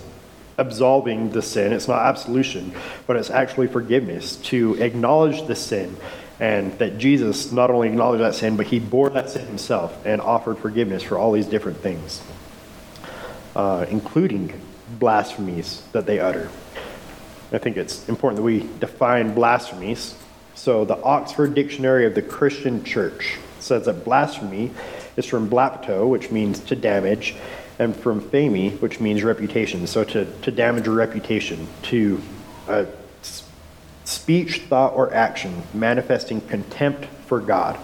absolving 0.58 1.32
the 1.32 1.42
sin, 1.42 1.74
it's 1.74 1.88
not 1.88 2.06
absolution, 2.06 2.74
but 3.08 3.16
it's 3.16 3.32
actually 3.32 3.68
forgiveness 3.68 4.36
to 4.38 4.76
acknowledge 4.76 5.48
the 5.48 5.56
sin 5.56 5.96
and 6.40 6.78
that 6.80 6.98
Jesus 6.98 7.52
not 7.52 7.70
only 7.70 7.88
acknowledged 7.88 8.24
that 8.24 8.36
sin, 8.36 8.58
but 8.58 8.68
he 8.68 8.80
bore 8.80 9.10
that 9.12 9.30
sin 9.30 9.46
himself 9.48 10.06
and 10.06 10.20
offered 10.20 10.58
forgiveness 10.58 11.02
for 11.04 11.18
all 11.18 11.32
these 11.32 11.46
different 11.46 11.78
things, 11.78 12.22
uh, 13.56 13.86
including 13.90 14.60
blasphemies 15.00 15.84
that 15.92 16.06
they 16.06 16.20
utter. 16.20 16.50
I 17.54 17.60
think 17.60 17.78
it's 17.78 18.10
important 18.10 18.38
that 18.38 18.44
we 18.44 18.68
define 18.80 19.36
blasphemies. 19.36 20.16
So, 20.56 20.86
the 20.86 21.00
Oxford 21.02 21.54
Dictionary 21.54 22.06
of 22.06 22.16
the 22.16 22.22
Christian 22.22 22.84
Church 22.84 23.38
says 23.60 23.86
that 23.86 24.04
blasphemy 24.04 24.72
is 25.18 25.26
from 25.26 25.50
blapto, 25.50 26.10
which 26.10 26.32
means 26.32 26.60
to 26.62 26.76
damage, 26.76 27.36
and 27.78 27.96
from 27.96 28.22
phemi, 28.22 28.80
which 28.82 29.00
means 29.00 29.24
reputation. 29.24 29.86
So, 29.86 30.04
to, 30.04 30.26
to 30.42 30.52
damage 30.52 30.88
a 30.88 30.92
reputation, 30.92 31.68
to 31.84 32.22
uh, 32.68 32.86
speech, 34.04 34.62
thought, 34.62 34.94
or 34.94 35.14
action 35.14 35.64
manifesting 35.74 36.42
contempt 36.42 37.06
for 37.28 37.40
God. 37.40 37.80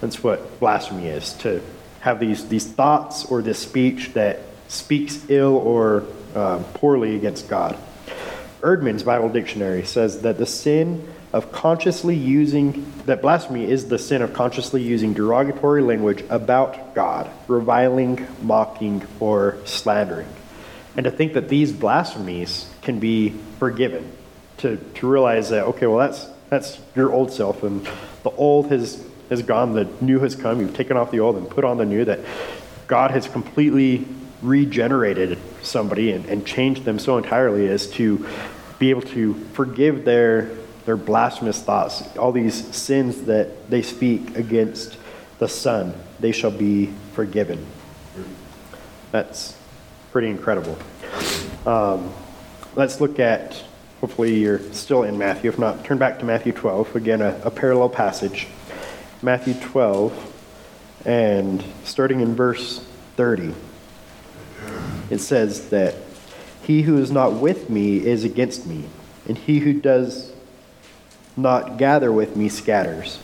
That's 0.00 0.22
what 0.22 0.60
blasphemy 0.60 1.08
is 1.08 1.32
to 1.34 1.60
have 2.00 2.20
these, 2.20 2.48
these 2.48 2.66
thoughts 2.66 3.24
or 3.24 3.42
this 3.42 3.58
speech 3.58 4.12
that 4.14 4.40
speaks 4.68 5.28
ill 5.28 5.56
or 5.56 6.04
uh, 6.34 6.62
poorly 6.74 7.16
against 7.16 7.48
God. 7.48 7.76
Eerdmans 8.60 9.04
Bible 9.04 9.28
Dictionary 9.28 9.84
says 9.84 10.22
that 10.22 10.38
the 10.38 10.46
sin 10.46 11.06
of 11.32 11.52
consciously 11.52 12.16
using, 12.16 12.90
that 13.06 13.20
blasphemy 13.20 13.70
is 13.70 13.88
the 13.88 13.98
sin 13.98 14.22
of 14.22 14.32
consciously 14.32 14.82
using 14.82 15.12
derogatory 15.12 15.82
language 15.82 16.24
about 16.30 16.94
God, 16.94 17.30
reviling, 17.46 18.26
mocking, 18.42 19.06
or 19.20 19.58
slandering. 19.64 20.26
And 20.96 21.04
to 21.04 21.10
think 21.10 21.34
that 21.34 21.48
these 21.48 21.72
blasphemies 21.72 22.68
can 22.82 22.98
be 22.98 23.34
forgiven 23.58 24.10
to, 24.58 24.76
to 24.76 25.06
realize 25.06 25.50
that, 25.50 25.64
okay, 25.64 25.86
well, 25.86 25.98
that's, 25.98 26.26
that's 26.48 26.80
your 26.96 27.12
old 27.12 27.30
self, 27.30 27.62
and 27.62 27.86
the 28.24 28.30
old 28.30 28.72
has, 28.72 29.04
has 29.28 29.42
gone, 29.42 29.74
the 29.74 29.84
new 30.00 30.18
has 30.20 30.34
come. 30.34 30.60
You've 30.60 30.74
taken 30.74 30.96
off 30.96 31.10
the 31.10 31.20
old 31.20 31.36
and 31.36 31.48
put 31.48 31.64
on 31.64 31.76
the 31.76 31.84
new, 31.84 32.04
that 32.06 32.20
God 32.88 33.10
has 33.12 33.28
completely 33.28 34.08
regenerated 34.42 35.38
somebody 35.62 36.12
and, 36.12 36.24
and 36.26 36.46
changed 36.46 36.84
them 36.84 36.98
so 36.98 37.18
entirely 37.18 37.68
as 37.68 37.88
to 37.92 38.26
be 38.78 38.90
able 38.90 39.02
to 39.02 39.34
forgive 39.52 40.04
their, 40.04 40.50
their 40.84 40.96
blasphemous 40.96 41.60
thoughts, 41.60 42.16
all 42.16 42.32
these 42.32 42.74
sins 42.74 43.22
that 43.22 43.68
they 43.68 43.82
speak 43.82 44.36
against 44.36 44.96
the 45.38 45.48
Son, 45.48 45.94
they 46.20 46.32
shall 46.32 46.50
be 46.50 46.92
forgiven. 47.14 47.64
That's 49.10 49.56
pretty 50.12 50.28
incredible. 50.28 50.78
Um, 51.66 52.12
let's 52.76 53.00
look 53.00 53.18
at 53.18 53.64
Hopefully, 54.00 54.38
you're 54.38 54.60
still 54.72 55.02
in 55.02 55.18
Matthew. 55.18 55.50
If 55.50 55.58
not, 55.58 55.84
turn 55.84 55.98
back 55.98 56.20
to 56.20 56.24
Matthew 56.24 56.52
12. 56.52 56.94
Again, 56.94 57.20
a, 57.20 57.40
a 57.44 57.50
parallel 57.50 57.88
passage. 57.88 58.46
Matthew 59.22 59.54
12, 59.54 61.02
and 61.04 61.64
starting 61.82 62.20
in 62.20 62.36
verse 62.36 62.78
30, 63.16 63.52
it 65.10 65.18
says 65.18 65.70
that 65.70 65.94
he 66.62 66.82
who 66.82 66.98
is 66.98 67.10
not 67.10 67.34
with 67.34 67.70
me 67.70 68.04
is 68.04 68.24
against 68.24 68.66
me, 68.66 68.84
and 69.26 69.38
he 69.38 69.60
who 69.60 69.72
does 69.72 70.32
not 71.36 71.78
gather 71.78 72.12
with 72.12 72.36
me 72.36 72.48
scatters. 72.48 73.18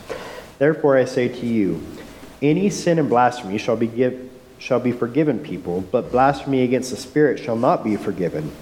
Therefore, 0.59 0.97
I 0.97 1.05
say 1.05 1.28
to 1.28 1.47
you, 1.47 1.85
any 2.41 2.70
sin 2.70 2.99
and 2.99 3.09
blasphemy 3.09 3.59
shall 3.59 3.76
be, 3.76 3.87
give, 3.87 4.30
shall 4.59 4.80
be 4.80 4.93
forgiven 4.93 5.39
people, 5.39 5.80
but 5.80 6.11
blasphemy 6.11 6.62
against 6.62 6.91
the 6.91 6.97
Spirit 6.97 7.39
shall 7.39 7.57
not 7.57 7.82
be 7.85 7.97
forgiven. 7.97 8.53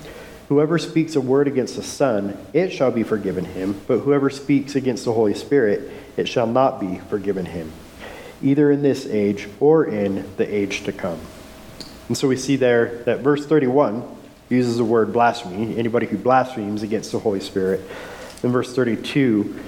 Whoever 0.49 0.79
speaks 0.79 1.17
a 1.17 1.21
word 1.21 1.49
against 1.49 1.77
the 1.77 1.83
Son, 1.83 2.37
it 2.53 2.71
shall 2.71 2.91
be 2.91 3.03
forgiven 3.03 3.45
him, 3.45 3.81
but 3.87 4.01
whoever 4.01 4.31
speaks 4.31 4.75
against 4.75 5.05
the 5.05 5.13
Holy 5.13 5.35
Spirit, 5.35 5.91
it 6.17 6.29
shall 6.29 6.47
not 6.47 6.81
be 6.81 6.99
forgiven 7.09 7.47
him, 7.47 7.73
either 8.43 8.71
in 8.71 8.83
this 8.83 9.07
age 9.07 9.49
or 9.61 9.85
in 9.85 10.29
the 10.37 10.55
age 10.55 10.85
to 10.85 10.93
come. 10.93 11.21
And 12.13 12.19
so 12.19 12.29
we 12.29 12.37
see 12.37 12.57
there 12.57 12.97
that 13.07 13.21
verse 13.21 13.47
31 13.47 14.07
uses 14.51 14.77
the 14.77 14.85
word 14.85 15.15
blasphemy, 15.15 15.79
anybody 15.79 16.05
who 16.05 16.19
blasphemes 16.19 16.83
against 16.83 17.11
the 17.11 17.19
Holy 17.19 17.41
Spirit. 17.41 17.81
Then 18.43 18.53
verse 18.53 18.77
32 18.77 19.59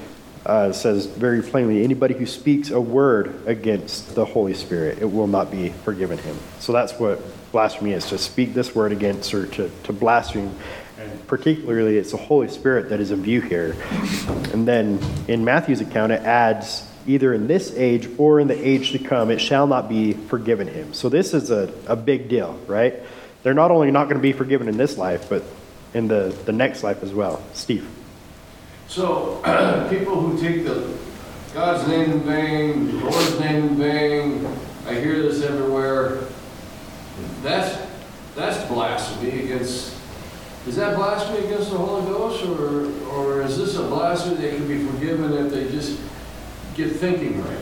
uh, 0.44 0.70
says 0.72 1.06
very 1.06 1.40
plainly, 1.40 1.82
anybody 1.82 2.12
who 2.12 2.26
speaks 2.26 2.68
a 2.68 2.78
word 2.78 3.34
against 3.46 4.14
the 4.14 4.26
Holy 4.26 4.52
Spirit, 4.52 4.98
it 4.98 5.10
will 5.10 5.26
not 5.26 5.50
be 5.50 5.70
forgiven 5.70 6.18
him. 6.18 6.36
So 6.58 6.74
that's 6.74 6.92
what 7.00 7.22
blasphemy 7.50 7.92
is 7.92 8.10
to 8.10 8.18
speak 8.18 8.52
this 8.52 8.74
word 8.74 8.92
against 8.92 9.32
or 9.32 9.46
to, 9.46 9.70
to 9.84 9.92
blaspheme. 9.94 10.54
And 10.98 11.26
particularly, 11.26 11.96
it's 11.96 12.10
the 12.10 12.18
Holy 12.18 12.48
Spirit 12.48 12.90
that 12.90 13.00
is 13.00 13.10
in 13.10 13.22
view 13.22 13.40
here. 13.40 13.74
And 14.52 14.68
then 14.68 14.98
in 15.28 15.46
Matthew's 15.46 15.80
account, 15.80 16.12
it 16.12 16.20
adds 16.20 16.86
either 17.06 17.34
in 17.34 17.46
this 17.46 17.72
age 17.76 18.08
or 18.18 18.40
in 18.40 18.48
the 18.48 18.66
age 18.68 18.92
to 18.92 18.98
come, 18.98 19.30
it 19.30 19.40
shall 19.40 19.66
not 19.66 19.88
be 19.88 20.12
forgiven 20.12 20.66
him. 20.66 20.94
So 20.94 21.08
this 21.08 21.34
is 21.34 21.50
a, 21.50 21.72
a 21.86 21.96
big 21.96 22.28
deal, 22.28 22.58
right? 22.66 22.94
They're 23.42 23.54
not 23.54 23.70
only 23.70 23.90
not 23.90 24.04
going 24.04 24.16
to 24.16 24.22
be 24.22 24.32
forgiven 24.32 24.68
in 24.68 24.76
this 24.76 24.96
life, 24.96 25.28
but 25.28 25.42
in 25.92 26.08
the, 26.08 26.36
the 26.44 26.52
next 26.52 26.82
life 26.82 27.02
as 27.02 27.12
well. 27.12 27.42
Steve. 27.52 27.88
So, 28.88 29.40
people 29.90 30.20
who 30.20 30.40
take 30.40 30.64
the 30.64 30.96
God's 31.54 31.86
name 31.88 32.10
in 32.10 32.20
vain, 32.20 32.86
the 32.86 33.04
Lord's 33.04 33.38
name 33.38 33.64
in 33.64 33.76
vain, 33.76 34.46
I 34.86 34.94
hear 34.94 35.22
this 35.22 35.42
everywhere. 35.42 36.24
That's, 37.42 37.80
that's 38.34 38.66
blasphemy 38.68 39.44
against, 39.44 39.96
is 40.66 40.76
that 40.76 40.96
blasphemy 40.96 41.46
against 41.46 41.70
the 41.70 41.78
Holy 41.78 42.04
Ghost, 42.06 42.44
or, 42.44 42.90
or 43.10 43.42
is 43.42 43.56
this 43.56 43.76
a 43.76 43.82
blasphemy 43.82 44.36
that 44.42 44.56
can 44.56 44.66
be 44.66 44.84
forgiven 44.84 45.32
if 45.32 45.52
they 45.52 45.70
just 45.70 46.00
get 46.74 46.92
thinking 46.92 47.42
right? 47.42 47.58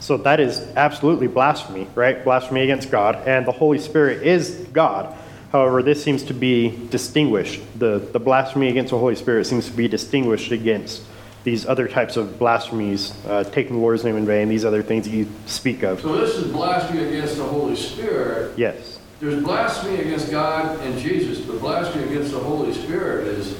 So 0.00 0.16
that 0.18 0.40
is 0.40 0.60
absolutely 0.76 1.26
blasphemy, 1.26 1.86
right? 1.94 2.22
Blasphemy 2.22 2.62
against 2.62 2.90
God, 2.90 3.16
and 3.26 3.46
the 3.46 3.52
Holy 3.52 3.78
Spirit 3.78 4.26
is 4.26 4.66
God. 4.72 5.16
However, 5.52 5.82
this 5.82 6.02
seems 6.02 6.22
to 6.24 6.34
be 6.34 6.86
distinguished. 6.90 7.60
The, 7.78 7.98
the 7.98 8.20
blasphemy 8.20 8.68
against 8.68 8.90
the 8.90 8.98
Holy 8.98 9.16
Spirit 9.16 9.46
seems 9.46 9.66
to 9.66 9.72
be 9.72 9.88
distinguished 9.88 10.52
against 10.52 11.02
these 11.44 11.66
other 11.66 11.88
types 11.88 12.16
of 12.16 12.38
blasphemies, 12.38 13.14
uh, 13.26 13.44
taking 13.44 13.76
the 13.76 13.82
Lord's 13.82 14.04
name 14.04 14.16
in 14.16 14.26
vain, 14.26 14.48
these 14.48 14.64
other 14.64 14.82
things 14.82 15.06
that 15.06 15.14
you 15.14 15.26
speak 15.46 15.82
of. 15.82 16.00
So 16.00 16.16
this 16.18 16.36
is 16.36 16.52
blasphemy 16.52 17.04
against 17.04 17.36
the 17.36 17.44
Holy 17.44 17.76
Spirit. 17.76 18.58
Yes. 18.58 18.98
There's 19.20 19.42
blasphemy 19.42 20.00
against 20.00 20.30
God 20.30 20.78
and 20.80 20.98
Jesus, 20.98 21.40
but 21.40 21.58
blasphemy 21.60 22.04
against 22.04 22.32
the 22.32 22.38
Holy 22.38 22.72
Spirit 22.72 23.28
is, 23.28 23.58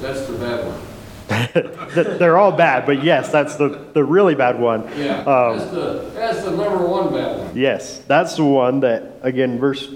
that's 0.00 0.26
the 0.26 0.38
bad 0.38 0.66
one. 0.66 0.80
They're 1.92 2.36
all 2.36 2.52
bad, 2.52 2.86
but 2.86 3.02
yes, 3.02 3.30
that's 3.30 3.56
the, 3.56 3.68
the 3.92 4.04
really 4.04 4.34
bad 4.34 4.58
one. 4.58 4.88
Yeah, 4.96 5.20
Um, 5.20 5.58
that's 5.58 5.70
the, 5.70 6.10
that's 6.14 6.44
the 6.44 6.50
number 6.50 6.86
one 6.86 7.12
bad 7.12 7.38
one. 7.38 7.56
Yes, 7.56 7.98
that's 8.06 8.36
the 8.36 8.44
one 8.44 8.80
that, 8.80 9.18
again, 9.22 9.58
verse 9.58 9.88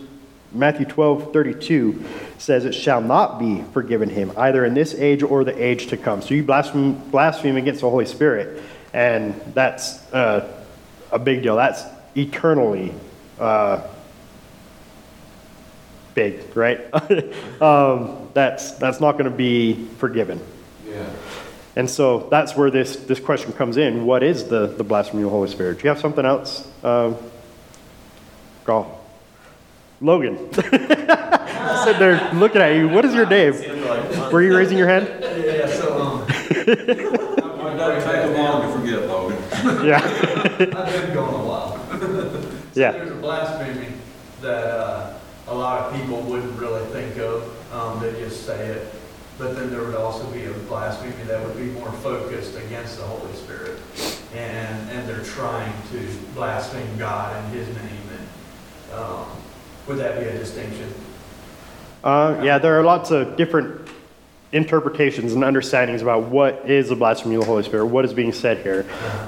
Matthew 0.53 0.86
12, 0.86 1.32
32 1.32 2.05
says, 2.39 2.64
It 2.64 2.74
shall 2.74 3.01
not 3.01 3.39
be 3.39 3.62
forgiven 3.72 4.09
him, 4.09 4.32
either 4.36 4.64
in 4.64 4.74
this 4.74 4.95
age 4.95 5.22
or 5.22 5.45
the 5.45 5.62
age 5.62 5.89
to 5.89 5.97
come. 5.97 6.22
So 6.22 6.34
you 6.34 6.43
blaspheme, 6.43 6.95
blaspheme 7.11 7.57
against 7.57 7.82
the 7.82 7.91
Holy 7.91 8.07
Spirit, 8.07 8.62
and 8.95 9.34
that's 9.55 9.99
uh, 10.12 10.51
a 11.12 11.18
big 11.18 11.43
deal. 11.43 11.57
That's 11.57 11.84
eternally 12.16 12.95
uh, 13.39 13.86
big, 16.14 16.57
right? 16.57 16.80
um, 17.62 18.28
that's, 18.32 18.72
that's 18.72 19.01
not 19.01 19.12
going 19.12 19.30
to 19.30 19.36
be 19.36 19.86
forgiven. 19.99 20.41
Yeah. 20.86 21.05
And 21.79 21.89
so 21.89 22.26
that's 22.29 22.57
where 22.57 22.72
this, 22.72 22.97
this 22.97 23.20
question 23.20 23.53
comes 23.53 23.76
in. 23.76 24.05
What 24.05 24.24
is 24.24 24.49
the, 24.49 24.66
the 24.66 24.83
blasphemy 24.83 25.22
of 25.22 25.26
the 25.26 25.31
Holy 25.31 25.49
Spirit? 25.49 25.79
Do 25.79 25.85
you 25.85 25.91
have 25.91 26.01
something 26.01 26.26
else? 26.26 26.66
Um, 26.83 27.16
go. 28.64 28.99
Logan. 30.01 30.53
Sit 30.55 31.99
there 32.01 32.33
looking 32.35 32.61
at 32.61 32.74
you. 32.74 32.89
What 32.89 33.05
is 33.05 33.14
your 33.14 33.26
name? 33.26 33.53
Were 34.33 34.43
you 34.43 34.57
raising 34.57 34.76
your 34.76 34.89
hand? 34.89 35.07
Yeah, 35.20 35.68
so 35.68 36.26
It 36.29 37.76
doesn't 37.76 38.11
take 38.11 38.37
long 38.37 38.62
to 38.62 38.81
forget, 38.81 39.07
Logan. 39.07 39.87
Yeah, 39.87 40.01
I've 40.03 40.59
been 40.59 41.14
going 41.14 41.35
a 41.35 41.45
while. 41.45 41.81
Yeah. 42.74 42.91
There's 42.91 43.12
a 43.12 43.14
blasphemy 43.14 43.93
that 44.41 44.64
uh, 44.64 45.14
a 45.47 45.55
lot 45.55 45.83
of 45.83 46.01
people 46.01 46.22
wouldn't 46.22 46.59
really 46.59 46.85
think 46.87 47.18
of, 47.18 47.72
um, 47.72 48.01
they 48.01 48.11
just 48.20 48.45
say 48.45 48.66
it. 48.66 48.95
But 49.39 49.55
then 49.55 49.70
there 49.70 49.82
would 49.84 49.95
also 49.95 50.26
be 50.30 50.45
a 50.47 50.53
blasphemy 50.53 51.12
that 51.26 51.45
would 51.47 51.57
be 51.57 51.66
more 51.66 51.93
focused 51.93 52.57
against 52.57 52.99
the 52.99 53.05
Holy 53.05 53.32
Spirit. 53.34 53.78
And, 54.34 54.91
and 54.91 55.09
they're 55.09 55.24
trying 55.24 55.72
to 55.93 56.16
blaspheme 56.34 56.99
God 56.99 57.36
and 57.36 57.55
His 57.55 57.68
name. 57.68 58.03
And 58.18 58.99
um, 58.99 59.26
Would 59.86 59.99
that 59.99 60.18
be 60.18 60.26
a 60.26 60.36
distinction? 60.36 60.93
uh, 62.03 62.41
yeah, 62.43 62.59
there 62.59 62.78
are 62.78 62.82
lots 62.82 63.11
of 63.11 63.36
different 63.36 63.89
interpretations 64.51 65.34
and 65.34 65.45
understandings 65.45 66.01
about 66.03 66.24
what 66.24 66.68
is 66.68 66.89
the 66.89 66.97
blasphemy 66.97 67.34
of 67.34 67.43
the 67.43 67.47
Holy 67.47 67.62
Spirit, 67.62 67.86
what 67.86 68.05
is 68.05 68.14
being 68.14 68.32
said 68.32 68.59
here. 68.59 68.86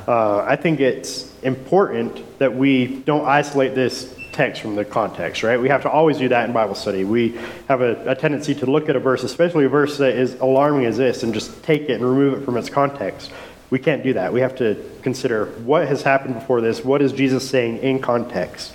Uh, 0.08 0.40
I 0.40 0.56
think 0.56 0.80
it's 0.80 1.32
important 1.42 2.38
that 2.38 2.54
we 2.54 2.86
don't 3.02 3.26
isolate 3.26 3.74
this 3.74 4.14
text 4.33 4.62
from 4.62 4.74
the 4.74 4.85
context, 4.85 5.43
right? 5.43 5.61
We 5.61 5.68
have 5.68 5.83
to 5.83 5.91
always 5.91 6.18
do 6.18 6.28
that 6.28 6.47
in 6.49 6.53
Bible 6.53 6.74
study. 6.74 7.05
We 7.05 7.39
have 7.68 7.81
a, 7.81 8.11
a 8.11 8.14
tendency 8.14 8.55
to 8.57 8.66
look 8.66 8.89
at 8.89 8.97
a 8.97 9.01
verse, 9.01 9.22
especially 9.22 9.64
a 9.64 9.68
verse 9.68 9.99
that 9.99 10.14
is 10.14 10.35
alarming 10.35 10.87
as 10.87 10.97
this, 10.97 11.22
and 11.22 11.35
just 11.35 11.62
take 11.62 11.83
it 11.83 11.93
and 11.93 12.05
remove 12.05 12.41
it 12.41 12.45
from 12.45 12.57
its 12.57 12.70
context. 12.70 13.31
We 13.70 13.78
can't 13.78 14.03
do 14.03 14.14
that. 14.14 14.33
We 14.33 14.41
have 14.41 14.57
to 14.57 14.83
consider 15.03 15.47
what 15.64 15.87
has 15.87 16.03
happened 16.03 16.35
before 16.35 16.61
this, 16.61 16.85
what 16.85 17.03
is 17.03 17.12
Jesus 17.12 17.49
saying 17.49 17.78
in 17.78 18.01
context. 18.01 18.72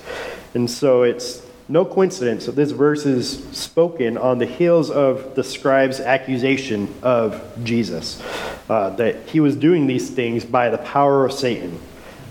And 0.53 0.69
so 0.71 1.03
it's 1.03 1.45
no 1.67 1.83
coincidence 1.83 2.45
that 2.45 2.55
this 2.55 2.71
verse 2.71 3.05
is 3.05 3.43
spoken 3.51 4.17
on 4.17 4.37
the 4.37 4.45
heels 4.45 4.91
of 4.91 5.35
the 5.35 5.43
scribe's 5.43 5.99
accusation 5.99 6.93
of 7.01 7.41
Jesus, 7.63 8.21
uh, 8.69 8.91
that 8.91 9.27
he 9.29 9.39
was 9.39 9.55
doing 9.55 9.87
these 9.87 10.09
things 10.09 10.45
by 10.45 10.69
the 10.69 10.77
power 10.77 11.25
of 11.25 11.33
Satan, 11.33 11.79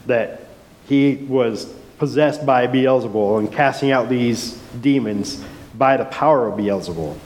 that 0.06 0.42
he 0.88 1.16
was 1.16 1.72
possessed 1.98 2.44
by 2.44 2.66
Beelzebul 2.66 3.38
and 3.38 3.52
casting 3.52 3.90
out 3.90 4.08
these 4.08 4.52
demons 4.80 5.42
by 5.74 5.96
the 5.96 6.04
power 6.04 6.46
of 6.46 6.58
Beelzebul. 6.58 7.16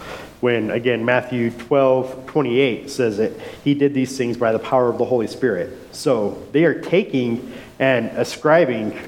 When, 0.41 0.71
again, 0.71 1.05
Matthew 1.05 1.51
12, 1.51 2.27
28 2.27 2.91
says 2.91 3.17
that 3.17 3.33
he 3.65 3.75
did 3.75 3.93
these 3.93 4.17
things 4.17 4.37
by 4.37 4.53
the 4.53 4.59
power 4.59 4.89
of 4.89 4.99
the 4.99 5.05
Holy 5.05 5.27
Spirit. 5.27 5.77
So 5.95 6.47
they 6.53 6.65
are 6.65 6.81
taking 6.81 7.53
and 7.79 8.07
ascribing 8.17 8.99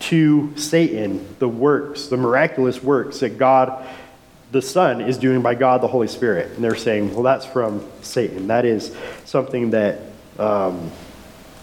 to 0.00 0.54
Satan 0.56 1.26
the 1.38 1.48
works, 1.48 2.08
the 2.08 2.18
miraculous 2.18 2.82
works 2.82 3.20
that 3.20 3.38
God 3.38 3.86
the 4.54 4.62
Son 4.62 5.00
is 5.00 5.18
doing 5.18 5.42
by 5.42 5.56
God 5.56 5.80
the 5.80 5.88
Holy 5.88 6.06
Spirit. 6.06 6.52
And 6.52 6.62
they're 6.62 6.76
saying, 6.76 7.12
well, 7.12 7.24
that's 7.24 7.44
from 7.44 7.84
Satan. 8.02 8.46
That 8.46 8.64
is 8.64 8.94
something 9.24 9.70
that 9.70 10.00
um, 10.38 10.92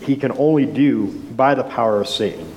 he 0.02 0.18
can 0.18 0.34
only 0.34 0.66
do 0.66 1.08
by 1.08 1.56
the 1.56 1.64
power 1.64 2.02
of 2.02 2.10
Satan. 2.10 2.54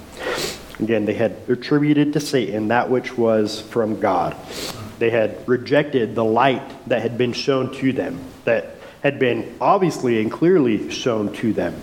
Again, 0.81 1.05
they 1.05 1.15
had 1.15 1.37
attributed 1.49 2.13
to 2.15 2.21
Satan 2.21 2.69
that 2.69 2.91
which 2.91 3.17
was 3.17 3.61
from 3.61 4.01
God. 4.01 4.37
They 4.99 5.11
had 5.11 5.47
rejected 5.49 6.15
the 6.15 6.25
light 6.25 6.63
that 6.89 7.03
had 7.03 7.17
been 7.17 7.33
shown 7.33 7.73
to 7.77 7.93
them, 7.93 8.19
that 8.45 8.77
had 9.03 9.19
been 9.19 9.57
obviously 9.61 10.21
and 10.21 10.31
clearly 10.31 10.91
shown 10.91 11.33
to 11.35 11.53
them. 11.53 11.75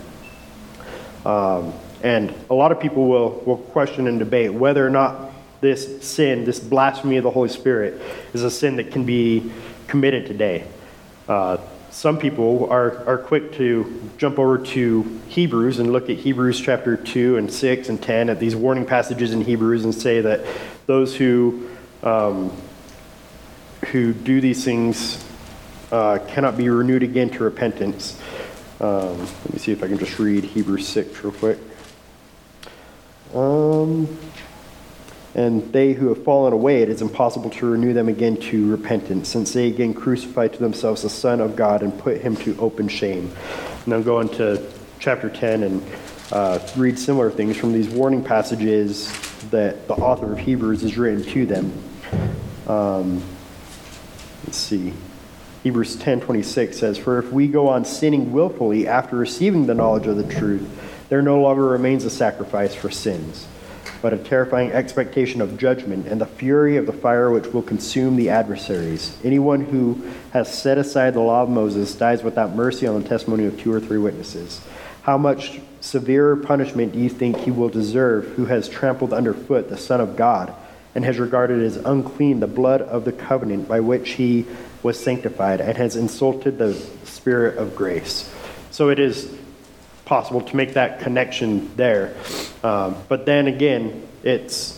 Um, 1.26 1.74
and 2.04 2.34
a 2.50 2.54
lot 2.54 2.72
of 2.72 2.80
people 2.80 3.08
will, 3.08 3.42
will 3.46 3.58
question 3.58 4.08
and 4.08 4.20
debate 4.20 4.54
whether 4.54 4.86
or 4.86 4.90
not 4.90 5.32
this 5.62 6.04
sin, 6.04 6.44
this 6.44 6.60
blasphemy 6.60 7.18
of 7.18 7.24
the 7.24 7.30
Holy 7.30 7.50
Spirit, 7.50 8.02
is 8.34 8.44
a 8.44 8.50
sin 8.50 8.78
that 8.78 8.92
can 8.92 9.06
be 9.06 9.52
committed 9.88 10.26
today. 10.26 10.66
Uh, 11.28 11.58
some 11.92 12.18
people 12.18 12.70
are, 12.72 13.06
are 13.06 13.18
quick 13.18 13.52
to 13.54 14.02
jump 14.18 14.40
over 14.40 14.58
to 14.58 15.20
Hebrews 15.28 15.80
and 15.80 15.92
look 15.92 16.10
at 16.10 16.18
Hebrews 16.18 16.60
chapter 16.60 16.96
2 16.96 17.38
and 17.38 17.52
6 17.52 17.90
and 17.90 18.02
10 18.02 18.30
at 18.30 18.40
these 18.40 18.56
warning 18.56 18.86
passages 18.86 19.34
in 19.34 19.42
Hebrews 19.42 19.84
and 19.84 19.94
say 19.94 20.22
that 20.22 20.46
those 20.88 21.16
who, 21.16 21.70
um, 22.02 22.56
who 23.88 24.14
do 24.14 24.40
these 24.40 24.64
things 24.64 25.24
uh, 25.92 26.20
cannot 26.30 26.58
be 26.58 26.70
renewed 26.70 27.04
again 27.04 27.30
to 27.32 27.44
repentance. 27.44 28.20
Um, 28.80 29.20
let 29.20 29.54
me 29.54 29.60
see 29.60 29.74
if 29.74 29.84
I 29.84 29.88
can 29.88 30.00
just 30.00 30.18
read 30.18 30.46
Hebrews 30.46 30.88
6 30.88 31.24
real 31.24 31.34
quick. 31.34 31.60
Um, 33.36 34.08
and 35.34 35.72
they 35.72 35.94
who 35.94 36.10
have 36.10 36.24
fallen 36.24 36.52
away, 36.54 36.82
it 36.82 36.90
is 36.90 37.02
impossible 37.02 37.50
to 37.52 37.66
renew 37.66 37.94
them 37.94 38.10
again 38.10 38.38
to 38.38 38.70
repentance, 38.70 39.30
since 39.30 39.54
they 39.54 39.68
again 39.68 39.94
crucify 39.94 40.48
to 40.48 40.60
themselves 40.60 41.04
the 41.04 41.10
Son 41.10 41.40
of 41.40 41.56
God 41.56 41.84
and 41.84 41.98
put 41.98 42.20
him 42.20 42.36
to 42.38 42.58
open 42.60 42.88
shame. 42.88 43.32
And 43.84 43.94
then 43.94 44.04
go 44.04 44.20
into 44.20 44.66
chapter 45.00 45.30
10 45.30 45.64
and 45.64 45.86
uh, 46.32 46.60
read 46.76 46.98
similar 46.98 47.32
things 47.32 47.58
from 47.58 47.74
these 47.74 47.90
warning 47.90 48.24
passages 48.24 49.12
that 49.50 49.88
the 49.88 49.96
author 49.96 50.34
of 50.34 50.40
Hebrews 50.40 50.82
has 50.82 50.98
written 50.98 51.24
to 51.24 51.46
them. 51.46 51.72
Um, 52.68 53.22
let's 54.46 54.58
see. 54.58 54.94
Hebrews 55.64 55.98
10:26 55.98 56.80
says, 56.80 56.98
"For 56.98 57.20
if 57.20 57.32
we 57.32 57.48
go 57.48 57.68
on 57.68 57.86
sinning 57.86 58.32
willfully 58.32 58.88
after 58.88 59.16
receiving 59.16 59.68
the 59.68 59.76
knowledge 59.76 60.08
of 60.08 60.18
the 60.18 60.24
truth, 60.24 60.68
there 61.10 61.22
no 61.22 61.40
longer 61.42 61.66
remains 61.66 62.06
a 62.06 62.10
sacrifice 62.10 62.74
for 62.74 62.90
sins, 62.90 63.46
but 64.02 64.14
a 64.14 64.18
terrifying 64.18 64.72
expectation 64.72 65.42
of 65.42 65.58
judgment 65.58 66.08
and 66.08 66.20
the 66.20 66.26
fury 66.26 66.78
of 66.78 66.86
the 66.86 66.94
fire 66.94 67.30
which 67.30 67.48
will 67.48 67.62
consume 67.62 68.16
the 68.16 68.30
adversaries. 68.30 69.18
Anyone 69.24 69.62
who 69.62 70.02
has 70.34 70.52
set 70.52 70.78
aside 70.78 71.14
the 71.14 71.20
law 71.20 71.44
of 71.44 71.50
Moses 71.50 71.94
dies 71.94 72.24
without 72.24 72.56
mercy 72.56 72.88
on 72.88 73.02
the 73.02 73.08
testimony 73.08 73.46
of 73.46 73.60
two 73.60 73.72
or 73.72 73.80
three 73.80 74.00
witnesses. 74.00 74.62
How 75.04 75.18
much 75.18 75.60
severer 75.80 76.36
punishment 76.36 76.94
do 76.94 77.00
you 77.00 77.10
think 77.10 77.38
he 77.38 77.52
will 77.52 77.70
deserve 77.70 78.26
who 78.30 78.46
has 78.46 78.70
trampled 78.70 79.14
underfoot 79.14 79.70
the 79.70 79.78
Son 79.78 80.00
of 80.00 80.16
God 80.16 80.54
and 80.94 81.06
has 81.06 81.20
regarded 81.20 81.64
as 81.64 81.78
unclean 81.78 82.40
the 82.40 82.48
blood 82.48 82.82
of 82.82 83.06
the 83.06 83.12
covenant 83.12 83.68
by 83.68 83.80
which 83.80 84.12
he 84.12 84.46
was 84.84 85.00
sanctified 85.00 85.62
and 85.62 85.78
has 85.78 85.96
insulted 85.96 86.58
the 86.58 86.74
Spirit 87.04 87.58
of 87.58 87.76
grace? 87.76 88.32
So 88.72 88.90
it 88.90 89.00
is 89.00 89.32
possible 90.12 90.42
to 90.42 90.58
make 90.58 90.74
that 90.74 91.00
connection 91.00 91.74
there. 91.78 92.14
Um, 92.66 92.98
but 93.08 93.26
then 93.26 93.48
again, 93.48 94.06
it's 94.24 94.78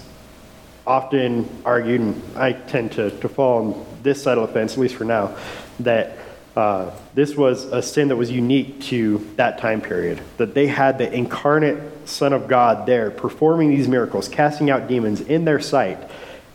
often 0.86 1.50
argued, 1.66 2.02
and 2.02 2.22
I 2.36 2.52
tend 2.52 2.92
to, 2.92 3.10
to 3.10 3.28
fall 3.28 3.74
on 3.74 3.86
this 4.04 4.22
side 4.22 4.38
of 4.38 4.48
the 4.48 4.54
fence, 4.54 4.74
at 4.74 4.78
least 4.78 4.94
for 4.94 5.06
now, 5.06 5.36
that 5.80 6.20
uh, 6.56 6.92
this 7.16 7.36
was 7.36 7.66
a 7.66 7.82
sin 7.82 8.10
that 8.10 8.16
was 8.16 8.30
unique 8.30 8.80
to 8.82 9.28
that 9.38 9.58
time 9.58 9.82
period. 9.82 10.22
That 10.38 10.54
they 10.54 10.68
had 10.68 11.00
the 11.00 11.12
incarnate 11.12 12.08
Son 12.08 12.32
of 12.32 12.48
God 12.48 12.86
there 12.86 13.10
performing 13.10 13.72
these 13.72 13.88
miracles, 13.88 14.28
casting 14.28 14.70
out 14.70 14.88
demons 14.88 15.20
in 15.20 15.46
their 15.46 15.60
sight, 15.60 15.98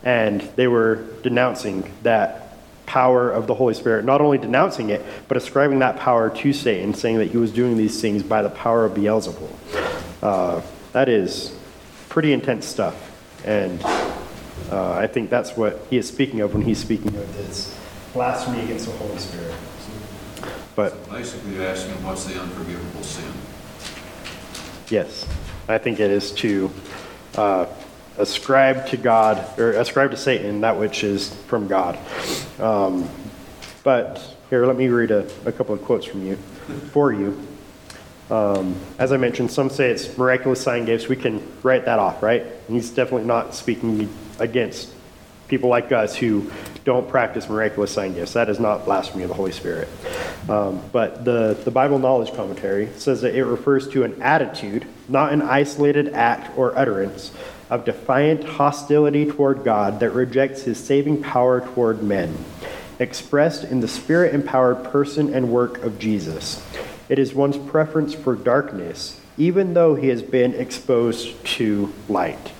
and 0.03 0.39
they 0.55 0.67
were 0.67 1.03
denouncing 1.21 1.91
that 2.03 2.48
power 2.89 3.29
of 3.29 3.45
the 3.45 3.53
Holy 3.53 3.75
Spirit, 3.75 4.03
not 4.03 4.19
only 4.19 4.39
denouncing 4.39 4.89
it, 4.89 5.05
but 5.27 5.37
ascribing 5.37 5.77
that 5.79 5.97
power 5.97 6.27
to 6.31 6.51
Satan, 6.51 6.95
saying 6.95 7.19
that 7.19 7.29
he 7.29 7.37
was 7.37 7.51
doing 7.51 7.77
these 7.77 8.01
things 8.01 8.23
by 8.23 8.41
the 8.41 8.49
power 8.49 8.83
of 8.83 8.93
Beelzebul. 8.93 9.51
Uh, 10.23 10.61
that 10.91 11.07
is 11.07 11.55
pretty 12.09 12.33
intense 12.33 12.65
stuff. 12.65 12.95
And 13.45 13.79
uh, 14.71 14.93
I 14.93 15.05
think 15.05 15.29
that's 15.29 15.55
what 15.55 15.85
he 15.91 15.97
is 15.97 16.07
speaking 16.07 16.41
of 16.41 16.55
when 16.55 16.63
he's 16.63 16.79
speaking 16.79 17.15
of 17.15 17.37
this 17.37 17.77
blasphemy 18.11 18.63
against 18.63 18.87
the 18.87 18.93
Holy 18.93 19.19
Spirit. 19.19 19.53
But 20.75 21.09
Basically, 21.11 21.53
you're 21.55 21.67
asking 21.67 21.93
what's 22.03 22.25
the 22.25 22.41
unforgivable 22.41 23.03
sin? 23.03 23.31
yes, 24.89 25.27
I 25.67 25.77
think 25.77 25.99
it 25.99 26.09
is 26.09 26.31
to 26.31 26.71
uh, 27.37 27.67
ascribe 28.19 28.87
to 28.87 28.97
God, 28.97 29.57
or 29.57 29.71
ascribe 29.71 30.11
to 30.11 30.17
Satan 30.17 30.61
that 30.61 30.77
which 30.77 31.03
is 31.03 31.33
from 31.47 31.67
God. 31.67 31.97
Um, 32.59 33.09
but 33.83 34.35
here, 34.49 34.65
let 34.65 34.75
me 34.75 34.89
read 34.89 35.11
a, 35.11 35.27
a 35.45 35.51
couple 35.51 35.73
of 35.73 35.83
quotes 35.83 36.05
from 36.05 36.25
you, 36.25 36.35
for 36.91 37.11
you. 37.11 37.41
Um, 38.29 38.75
as 38.99 39.11
I 39.11 39.17
mentioned, 39.17 39.51
some 39.51 39.69
say 39.69 39.89
it's 39.89 40.15
miraculous 40.17 40.61
sign 40.61 40.85
gifts. 40.85 41.07
We 41.07 41.15
can 41.15 41.41
write 41.63 41.85
that 41.85 41.97
off, 41.97 42.21
right? 42.21 42.43
And 42.43 42.75
he's 42.75 42.89
definitely 42.89 43.25
not 43.25 43.55
speaking 43.55 44.09
against 44.37 44.93
people 45.47 45.69
like 45.69 45.91
us 45.91 46.15
who 46.15 46.51
don't 46.85 47.09
practice 47.09 47.49
miraculous 47.49 47.91
sign 47.91 48.13
gifts. 48.13 48.33
That 48.33 48.49
is 48.49 48.59
not 48.59 48.85
blasphemy 48.85 49.23
of 49.23 49.29
the 49.29 49.35
Holy 49.35 49.51
Spirit. 49.51 49.87
Um, 50.47 50.81
but 50.91 51.25
the, 51.25 51.57
the 51.65 51.71
Bible 51.71 51.97
Knowledge 51.97 52.33
Commentary 52.33 52.89
says 52.97 53.21
that 53.21 53.33
it 53.33 53.43
refers 53.43 53.87
to 53.89 54.03
an 54.03 54.21
attitude, 54.21 54.85
not 55.07 55.33
an 55.33 55.41
isolated 55.41 56.09
act 56.13 56.55
or 56.57 56.77
utterance, 56.77 57.31
of 57.69 57.85
defiant 57.85 58.43
hostility 58.43 59.25
toward 59.25 59.63
God 59.63 59.99
that 59.99 60.11
rejects 60.11 60.63
his 60.63 60.77
saving 60.83 61.21
power 61.21 61.61
toward 61.61 62.01
men, 62.01 62.35
expressed 62.99 63.63
in 63.63 63.79
the 63.79 63.87
spirit 63.87 64.33
empowered 64.33 64.83
person 64.85 65.33
and 65.33 65.51
work 65.51 65.83
of 65.83 65.99
Jesus. 65.99 66.65
It 67.09 67.19
is 67.19 67.33
one's 67.33 67.57
preference 67.57 68.13
for 68.13 68.35
darkness, 68.35 69.19
even 69.37 69.73
though 69.73 69.95
he 69.95 70.07
has 70.09 70.21
been 70.21 70.53
exposed 70.55 71.43
to 71.45 71.93
light. 72.07 72.51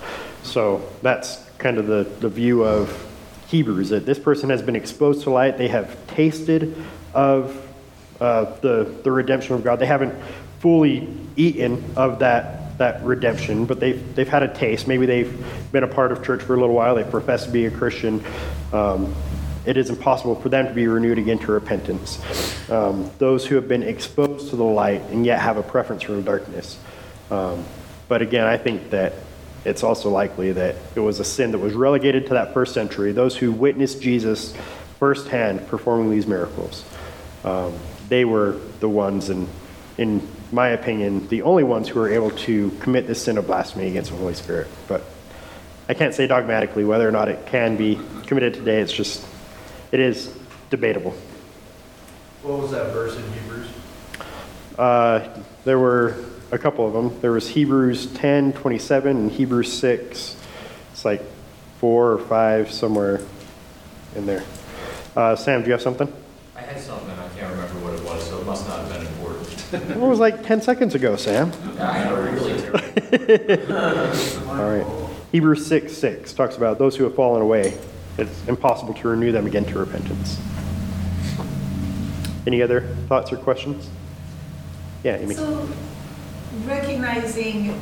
So 0.44 0.88
that's 1.02 1.38
kind 1.58 1.78
of 1.78 1.88
the, 1.88 2.04
the 2.20 2.30
view 2.30 2.64
of 2.64 3.06
Hebrews 3.48 3.90
that 3.90 4.06
this 4.06 4.20
person 4.20 4.50
has 4.52 4.62
been 4.62 4.76
exposed 4.76 5.24
to 5.24 5.32
light, 5.32 5.58
they 5.58 5.68
have 5.70 5.96
tasted 6.08 6.76
of 7.14 7.66
uh, 8.22 8.46
the, 8.62 8.96
the 9.04 9.12
redemption 9.12 9.56
of 9.56 9.64
God. 9.64 9.80
They 9.80 9.86
haven't 9.86 10.14
fully 10.60 11.08
eaten 11.36 11.84
of 11.96 12.20
that, 12.20 12.59
that 12.80 13.04
redemption, 13.04 13.66
but 13.66 13.80
they've, 13.80 14.16
they've 14.16 14.28
had 14.28 14.42
a 14.42 14.54
taste. 14.54 14.88
Maybe 14.88 15.06
they've 15.06 15.72
been 15.72 15.84
a 15.84 15.88
part 15.88 16.12
of 16.12 16.24
church 16.24 16.42
for 16.42 16.56
a 16.56 16.60
little 16.60 16.76
while. 16.76 16.96
They 16.96 17.04
profess 17.04 17.46
to 17.46 17.52
be 17.52 17.66
a 17.66 17.72
Christian. 17.72 18.24
Um, 18.74 19.14
it 19.66 19.78
is 19.78 19.90
impossible 19.90 20.36
for 20.36 20.50
them 20.50 20.68
to 20.68 20.74
be 20.74 20.88
renewed 20.88 21.18
again 21.18 21.40
to 21.40 21.52
repentance. 21.52 22.20
Um, 22.70 23.12
those 23.20 23.46
who 23.46 23.56
have 23.56 23.68
been 23.68 23.84
exposed 23.84 24.50
to 24.50 24.56
the 24.56 24.64
light 24.64 25.02
and 25.12 25.26
yet 25.26 25.40
have 25.40 25.58
a 25.58 25.64
preference 25.64 26.04
for 26.04 26.20
darkness. 26.22 26.80
Um, 27.30 27.64
but 28.08 28.22
again, 28.22 28.48
I 28.48 28.58
think 28.58 28.90
that 28.90 29.14
it's 29.66 29.84
also 29.84 30.10
likely 30.10 30.54
that 30.54 30.76
it 30.96 31.02
was 31.02 31.20
a 31.20 31.26
sin 31.26 31.52
that 31.52 31.60
was 31.60 31.74
relegated 31.74 32.28
to 32.28 32.34
that 32.34 32.54
first 32.54 32.74
century. 32.74 33.12
Those 33.12 33.36
who 33.36 33.52
witnessed 33.52 34.02
Jesus 34.02 34.56
firsthand 34.98 35.68
performing 35.68 36.10
these 36.10 36.26
miracles, 36.26 36.86
um, 37.44 37.74
they 38.08 38.26
were 38.26 38.58
the 38.80 38.90
ones, 38.90 39.30
and 39.30 39.48
in 39.98 40.26
my 40.52 40.70
opinion, 40.70 41.28
the 41.28 41.44
only 41.44 41.64
ones 41.64 41.88
who 41.88 42.00
are 42.00 42.10
able 42.10 42.32
to 42.32 42.72
commit 42.80 43.08
this 43.08 43.24
sin 43.24 43.38
of 43.38 43.48
blasphemy 43.48 43.88
against 43.88 44.12
the 44.12 44.18
Holy 44.18 44.34
Spirit. 44.34 44.68
But 44.88 45.04
I 45.88 45.94
can't 45.94 46.14
say 46.14 46.28
dogmatically 46.28 46.86
whether 46.86 47.08
or 47.08 47.12
not 47.12 47.30
it 47.30 47.46
can 47.46 47.78
be 47.78 48.00
committed 48.26 48.54
today. 48.54 48.82
It's 48.82 48.94
just, 48.94 49.26
it 49.92 50.00
is 50.00 50.36
debatable. 50.70 51.16
What 52.42 52.60
was 52.60 52.72
that 52.72 52.94
verse 52.94 53.16
in 53.16 53.32
Hebrews? 53.34 53.68
Uh, 54.78 55.28
there 55.66 55.78
were 55.78 56.16
a 56.52 56.58
couple 56.58 56.88
of 56.88 56.94
them. 56.94 57.20
There 57.22 57.32
was 57.32 57.50
Hebrews 57.50 58.08
10, 58.14 58.54
27, 58.54 59.18
and 59.18 59.32
Hebrews 59.32 59.72
6. 59.74 60.38
It's 60.92 61.06
like 61.06 61.22
four 61.80 62.14
or 62.14 62.20
five, 62.20 62.72
somewhere 62.72 63.22
in 64.16 64.26
there. 64.26 64.44
Uh, 65.16 65.36
Sam, 65.36 65.62
do 65.62 65.68
you 65.68 65.74
have 65.74 65.82
something? 65.82 66.12
I 66.56 66.62
had 66.62 66.80
something, 66.80 67.10
I 67.10 67.30
can't 67.38 67.52
remember 67.52 67.80
what 67.80 67.94
it 67.94 68.04
was, 68.04 68.28
so 68.28 68.40
it 68.40 68.46
must 68.46 68.68
not 68.68 68.80
have 68.80 68.90
been 68.90 69.08
important. 69.08 69.59
It 69.72 69.98
was 69.98 70.20
like 70.20 70.44
10 70.46 70.62
seconds 70.62 70.96
ago, 70.96 71.16
Sam. 71.16 71.52
I 71.80 72.04
know, 72.06 72.16
really 72.22 72.60
terrible. 72.60 74.50
All 74.50 74.70
right. 74.70 74.86
Hebrews 75.32 75.66
6, 75.68 75.96
6 75.96 76.34
talks 76.34 76.58
about 76.58 76.80
those 76.80 76.96
who 76.96 77.04
have 77.04 77.16
fallen 77.16 77.42
away. 77.42 77.78
It's 78.18 78.48
impossible 78.48 78.96
to 78.96 79.08
renew 79.08 79.32
them 79.32 79.46
again 79.46 79.66
to 79.66 79.78
repentance. 79.78 80.40
Any 82.48 82.62
other 82.64 82.82
thoughts 83.08 83.32
or 83.32 83.38
questions? 83.38 83.90
Yeah, 85.04 85.18
Amy. 85.18 85.36
So 85.36 85.70
recognizing 86.66 87.80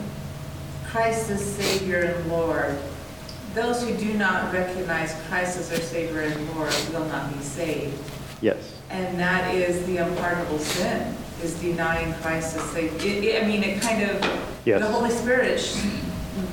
Christ 0.85 1.29
as 1.29 1.43
Savior 1.43 2.01
and 2.01 2.29
Lord, 2.29 2.77
those 3.53 3.81
who 3.81 3.95
do 3.95 4.13
not 4.13 4.53
recognize 4.53 5.13
Christ 5.27 5.57
as 5.57 5.69
their 5.69 5.79
Savior 5.79 6.21
and 6.21 6.55
Lord 6.55 6.73
will 6.91 7.05
not 7.05 7.33
be 7.33 7.41
saved. 7.41 7.97
Yes. 8.41 8.73
And 8.89 9.17
that 9.19 9.55
is 9.55 9.85
the 9.87 9.97
unpardonable 9.97 10.59
sin, 10.59 11.15
is 11.43 11.53
denying 11.55 12.13
Christ 12.21 12.55
as 12.57 12.63
Savior. 12.71 12.97
It- 13.11 13.23
it- 13.23 13.43
I 13.43 13.47
mean, 13.47 13.63
it 13.63 13.81
kind 13.81 14.01
of, 14.09 14.25
Yes. 14.65 14.81
the 14.81 14.87
Holy 14.87 15.11
Spirit 15.11 15.59
sh- 15.59 15.77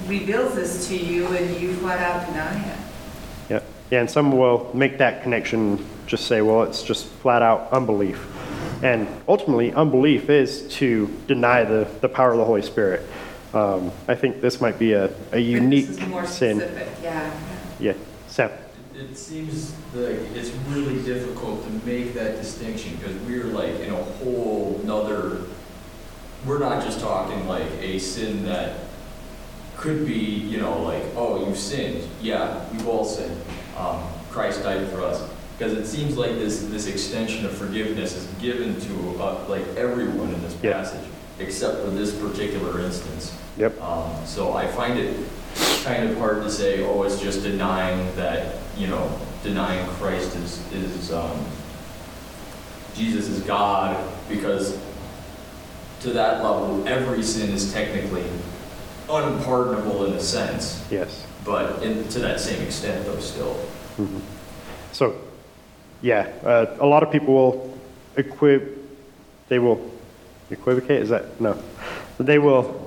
reveals 0.08 0.54
this 0.54 0.86
to 0.88 0.96
you 0.96 1.26
and 1.28 1.56
you 1.60 1.74
flat 1.74 2.00
out 2.00 2.26
deny 2.26 2.54
it. 2.58 2.76
Yeah, 3.50 3.60
yeah, 3.90 4.00
and 4.00 4.10
some 4.10 4.32
will 4.36 4.68
make 4.74 4.98
that 4.98 5.22
connection, 5.22 5.84
just 6.06 6.26
say, 6.26 6.42
well, 6.42 6.62
it's 6.62 6.82
just 6.82 7.06
flat 7.06 7.42
out 7.42 7.68
unbelief. 7.72 8.26
And 8.82 9.06
ultimately, 9.28 9.72
unbelief 9.72 10.28
is 10.28 10.62
to 10.76 11.08
deny 11.26 11.64
the, 11.64 11.86
the 12.00 12.08
power 12.08 12.32
of 12.32 12.38
the 12.38 12.44
Holy 12.44 12.60
Spirit. 12.62 13.02
Um, 13.54 13.92
I 14.08 14.14
think 14.14 14.40
this 14.42 14.60
might 14.60 14.78
be 14.78 14.92
a, 14.92 15.10
a 15.32 15.38
unique 15.38 15.86
This 15.88 15.98
is 15.98 16.06
more 16.08 16.26
sin. 16.26 16.58
specific, 16.60 16.88
yeah. 17.02 17.30
Yeah, 17.80 17.92
Sam. 18.28 18.50
It 18.96 19.16
seems 19.16 19.74
like 19.92 20.18
it's 20.36 20.50
really 20.68 21.02
difficult 21.02 21.64
to 21.64 21.70
make 21.86 22.14
that 22.14 22.36
distinction 22.36 22.94
because 22.96 23.14
we're 23.22 23.44
like 23.46 23.80
in 23.80 23.92
a 23.92 24.02
whole 24.02 24.80
nother, 24.84 25.42
we're 26.46 26.60
not 26.60 26.84
just 26.84 27.00
talking 27.00 27.48
like 27.48 27.68
a 27.80 27.98
sin 27.98 28.44
that 28.44 28.78
could 29.76 30.06
be, 30.06 30.14
you 30.14 30.60
know, 30.60 30.80
like, 30.82 31.02
oh, 31.16 31.44
you've 31.44 31.58
sinned. 31.58 32.08
Yeah, 32.22 32.64
we've 32.70 32.86
all 32.86 33.04
sinned. 33.04 33.36
Um, 33.76 34.00
Christ 34.30 34.62
died 34.62 34.86
for 34.88 35.02
us. 35.02 35.28
Because 35.58 35.72
it 35.72 35.86
seems 35.86 36.16
like 36.16 36.32
this, 36.32 36.62
this 36.66 36.86
extension 36.86 37.44
of 37.46 37.56
forgiveness 37.56 38.14
is 38.16 38.26
given 38.40 38.80
to 38.80 39.22
uh, 39.22 39.44
like 39.48 39.64
everyone 39.76 40.32
in 40.32 40.40
this 40.42 40.56
Yeah. 40.62 40.72
passage, 40.74 41.04
except 41.40 41.80
for 41.80 41.90
this 41.90 42.14
particular 42.16 42.80
instance. 42.80 43.36
Yep. 43.58 43.80
Um, 43.80 44.10
so 44.24 44.52
I 44.52 44.66
find 44.68 44.98
it 44.98 45.16
kind 45.84 46.08
of 46.08 46.16
hard 46.18 46.42
to 46.44 46.50
say, 46.50 46.84
oh, 46.84 47.02
it's 47.02 47.20
just 47.20 47.42
denying 47.42 48.14
that, 48.16 48.56
you 48.76 48.86
know, 48.88 49.18
denying 49.42 49.86
Christ 49.90 50.34
is, 50.36 50.72
is, 50.72 51.12
um, 51.12 51.44
Jesus 52.94 53.28
is 53.28 53.40
God, 53.42 53.96
because 54.28 54.78
to 56.00 56.10
that 56.12 56.42
level, 56.42 56.86
every 56.86 57.22
sin 57.22 57.50
is 57.50 57.72
technically 57.72 58.24
unpardonable 59.08 60.06
in 60.06 60.14
a 60.14 60.20
sense, 60.20 60.84
Yes. 60.90 61.26
but 61.44 61.82
in, 61.82 62.06
to 62.08 62.18
that 62.20 62.40
same 62.40 62.62
extent 62.62 63.04
though 63.06 63.18
still. 63.20 63.56
Mhm. 63.98 64.20
So, 64.92 65.14
yeah, 66.02 66.28
uh, 66.44 66.66
a 66.80 66.86
lot 66.86 67.02
of 67.02 67.10
people 67.10 67.34
will 67.34 67.78
equip, 68.16 68.78
they 69.48 69.58
will 69.58 69.90
equivocate, 70.50 71.02
is 71.02 71.08
that, 71.10 71.40
no. 71.40 71.56
They 72.18 72.38
will, 72.38 72.83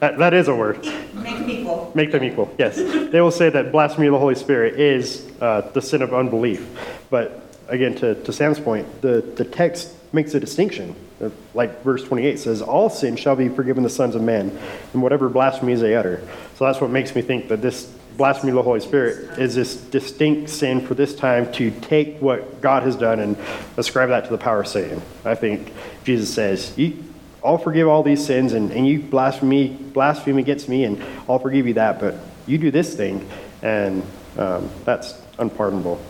that, 0.00 0.18
that 0.18 0.34
is 0.34 0.48
a 0.48 0.54
word. 0.54 0.84
Make 1.14 1.38
them 1.38 1.50
equal. 1.50 1.92
Make 1.94 2.12
them 2.12 2.24
equal, 2.24 2.54
yes. 2.58 2.76
They 2.76 3.20
will 3.20 3.30
say 3.30 3.48
that 3.50 3.70
blasphemy 3.72 4.06
of 4.06 4.12
the 4.12 4.18
Holy 4.18 4.34
Spirit 4.34 4.78
is 4.80 5.30
uh, 5.40 5.62
the 5.72 5.82
sin 5.82 6.02
of 6.02 6.12
unbelief. 6.14 6.66
But 7.10 7.42
again, 7.68 7.94
to, 7.96 8.14
to 8.22 8.32
Sam's 8.32 8.58
point, 8.60 9.02
the, 9.02 9.20
the 9.36 9.44
text 9.44 9.94
makes 10.12 10.34
a 10.34 10.40
distinction. 10.40 10.94
Uh, 11.22 11.30
Like 11.54 11.82
verse 11.82 12.02
28 12.02 12.38
says, 12.38 12.62
All 12.62 12.90
sin 12.90 13.16
shall 13.16 13.36
be 13.36 13.48
forgiven 13.48 13.82
the 13.82 13.90
sons 13.90 14.14
of 14.14 14.22
men, 14.22 14.58
and 14.92 15.02
whatever 15.02 15.28
blasphemies 15.28 15.80
they 15.80 15.94
utter. 15.94 16.20
So 16.56 16.64
that's 16.64 16.80
what 16.80 16.90
makes 16.90 17.14
me 17.14 17.22
think 17.22 17.48
that 17.48 17.62
this 17.62 17.84
blasphemy 18.16 18.50
of 18.50 18.56
the 18.56 18.62
Holy 18.62 18.80
Spirit 18.80 19.38
is 19.38 19.54
this 19.54 19.76
distinct 19.76 20.50
sin 20.50 20.84
for 20.86 20.94
this 20.94 21.14
time 21.14 21.50
to 21.52 21.70
take 21.70 22.18
what 22.18 22.60
God 22.60 22.82
has 22.82 22.96
done 22.96 23.20
and 23.20 23.36
ascribe 23.76 24.08
that 24.10 24.24
to 24.24 24.30
the 24.30 24.38
power 24.38 24.60
of 24.60 24.68
Satan. 24.68 25.00
I 25.24 25.34
think 25.34 25.72
Jesus 26.04 26.32
says, 26.34 26.76
"You- 26.76 26.96
I'll 27.44 27.58
forgive 27.58 27.88
all 27.88 28.02
these 28.02 28.24
sins, 28.24 28.52
and, 28.52 28.70
and 28.70 28.86
you 28.86 29.00
blaspheme, 29.00 29.90
blaspheme 29.92 30.38
against 30.38 30.68
me, 30.68 30.84
and 30.84 31.02
I'll 31.28 31.38
forgive 31.38 31.66
you 31.66 31.74
that, 31.74 31.98
but 31.98 32.16
you 32.46 32.58
do 32.58 32.70
this 32.70 32.94
thing, 32.94 33.28
and 33.62 34.02
um, 34.36 34.70
that's 34.84 35.20
unpardonable. 35.38 36.00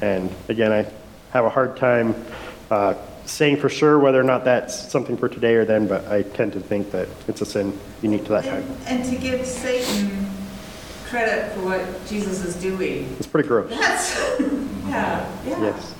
And 0.00 0.34
again, 0.48 0.72
I 0.72 0.86
have 1.32 1.44
a 1.44 1.50
hard 1.50 1.76
time 1.76 2.14
uh, 2.70 2.94
saying 3.26 3.58
for 3.58 3.68
sure 3.68 3.98
whether 3.98 4.18
or 4.20 4.24
not 4.24 4.44
that's 4.44 4.90
something 4.90 5.16
for 5.16 5.28
today 5.28 5.54
or 5.54 5.64
then, 5.64 5.86
but 5.86 6.06
I 6.08 6.22
tend 6.22 6.52
to 6.54 6.60
think 6.60 6.90
that 6.92 7.08
it's 7.26 7.40
a 7.42 7.46
sin 7.46 7.78
unique 8.02 8.24
to 8.24 8.32
that 8.32 8.44
time. 8.44 8.64
And 8.86 9.00
and 9.00 9.10
to 9.10 9.16
give 9.16 9.44
Satan 9.46 10.28
credit 11.04 11.52
for 11.52 11.60
what 11.60 12.06
Jesus 12.06 12.44
is 12.44 12.54
doing. 12.56 13.14
It's 13.18 13.26
pretty 13.26 13.48
gross. 13.48 13.70
That's, 13.70 14.40
yeah, 14.86 15.30
yeah. 15.44 15.62
Yes. 15.62 15.94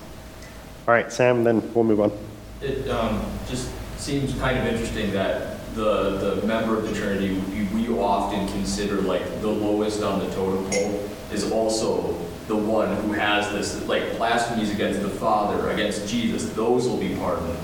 All 0.86 0.94
right, 0.94 1.10
Sam, 1.12 1.44
then 1.44 1.74
we'll 1.74 1.84
move 1.84 2.00
on. 2.00 2.12
It 2.60 2.88
um, 2.88 3.24
just 3.48 3.70
seems 4.08 4.32
kind 4.40 4.56
of 4.56 4.64
interesting 4.64 5.12
that 5.12 5.58
the, 5.74 6.16
the 6.16 6.46
member 6.46 6.78
of 6.78 6.88
the 6.88 6.94
Trinity 6.98 7.34
we, 7.52 7.64
we 7.64 7.98
often 7.98 8.48
consider 8.48 9.02
like 9.02 9.22
the 9.42 9.48
lowest 9.48 10.02
on 10.02 10.20
the 10.20 10.34
totem 10.34 10.64
pole 10.70 11.10
is 11.30 11.52
also 11.52 12.14
the 12.46 12.56
one 12.56 12.96
who 13.02 13.12
has 13.12 13.52
this, 13.52 13.86
like 13.86 14.16
blasphemies 14.16 14.72
against 14.72 15.02
the 15.02 15.10
Father, 15.10 15.68
against 15.68 16.08
Jesus, 16.08 16.48
those 16.54 16.88
will 16.88 16.96
be 16.96 17.14
pardoned. 17.16 17.54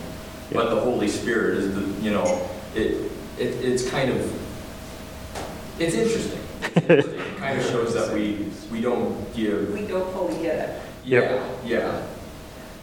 But 0.52 0.68
the 0.68 0.80
Holy 0.80 1.08
Spirit 1.08 1.56
is 1.56 1.74
the, 1.74 2.02
you 2.02 2.10
know, 2.10 2.46
it, 2.74 3.10
it 3.38 3.64
it's 3.64 3.88
kind 3.88 4.10
of, 4.10 4.20
it's 5.78 5.94
interesting. 5.94 6.40
It's 6.60 6.76
interesting. 6.76 7.20
It 7.20 7.36
kind 7.38 7.58
of 7.58 7.64
shows 7.64 7.94
that 7.94 8.12
we, 8.12 8.50
we 8.70 8.82
don't 8.82 9.34
give, 9.34 9.72
We 9.72 9.86
don't 9.86 10.12
fully 10.12 10.42
get 10.42 10.68
it. 10.68 10.82
yeah, 11.06 11.20
yeah. 11.64 11.64
Yeah, 11.64 12.06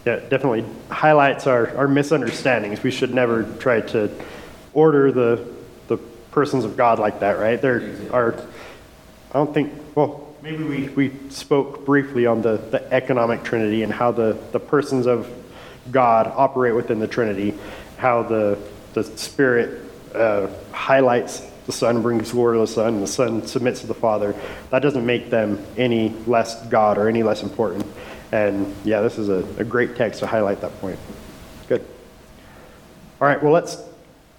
it 0.06 0.30
definitely 0.30 0.66
highlights 0.90 1.48
our, 1.48 1.76
our 1.78 1.88
misunderstandings. 1.88 2.82
We 2.82 2.92
should 2.92 3.14
never 3.14 3.44
try 3.60 3.82
to 3.82 4.10
order 4.74 5.12
the, 5.12 5.48
the 5.88 5.98
persons 6.32 6.66
of 6.66 6.76
God 6.78 7.00
like 7.00 7.20
that, 7.20 7.40
right? 7.40 7.62
There 7.62 7.96
are, 8.12 8.34
I 9.32 9.34
don't 9.34 9.54
think, 9.54 9.74
well, 9.96 10.28
maybe 10.42 10.64
we, 10.64 10.90
we 10.90 11.12
spoke 11.30 11.86
briefly 11.86 12.26
on 12.26 12.42
the, 12.42 12.58
the 12.58 12.92
economic 12.92 13.44
Trinity 13.44 13.84
and 13.84 13.94
how 13.94 14.12
the, 14.12 14.38
the 14.52 14.60
persons 14.60 15.06
of 15.06 15.30
God 15.92 16.32
operate 16.36 16.76
within 16.76 17.00
the 17.00 17.08
Trinity, 17.08 17.54
how 17.98 18.24
the, 18.24 18.58
the 18.94 19.04
Spirit 19.04 19.82
uh, 20.16 20.48
highlights 20.72 21.48
the 21.66 21.72
Son, 21.72 22.02
brings 22.02 22.32
glory 22.32 22.56
to 22.58 22.62
the 22.62 22.68
Son, 22.68 22.96
and 22.96 23.04
the 23.04 23.08
Son 23.08 23.46
submits 23.46 23.82
to 23.82 23.88
the 23.88 23.94
Father. 23.94 24.36
That 24.72 24.82
doesn't 24.82 25.06
make 25.06 25.30
them 25.30 25.64
any 25.78 26.10
less 26.26 26.66
God 26.68 26.98
or 26.98 27.08
any 27.08 27.22
less 27.22 27.44
important. 27.44 27.86
And 28.32 28.74
yeah, 28.84 29.02
this 29.02 29.18
is 29.18 29.30
a, 29.30 29.46
a 29.58 29.64
great 29.64 29.96
text 29.96 30.20
to 30.20 30.28
highlight 30.28 30.62
that 30.62 30.80
point. 30.80 31.00
Good. 31.68 31.86
All 33.20 33.28
right, 33.28 33.42
well, 33.42 33.52
let's 33.52 33.78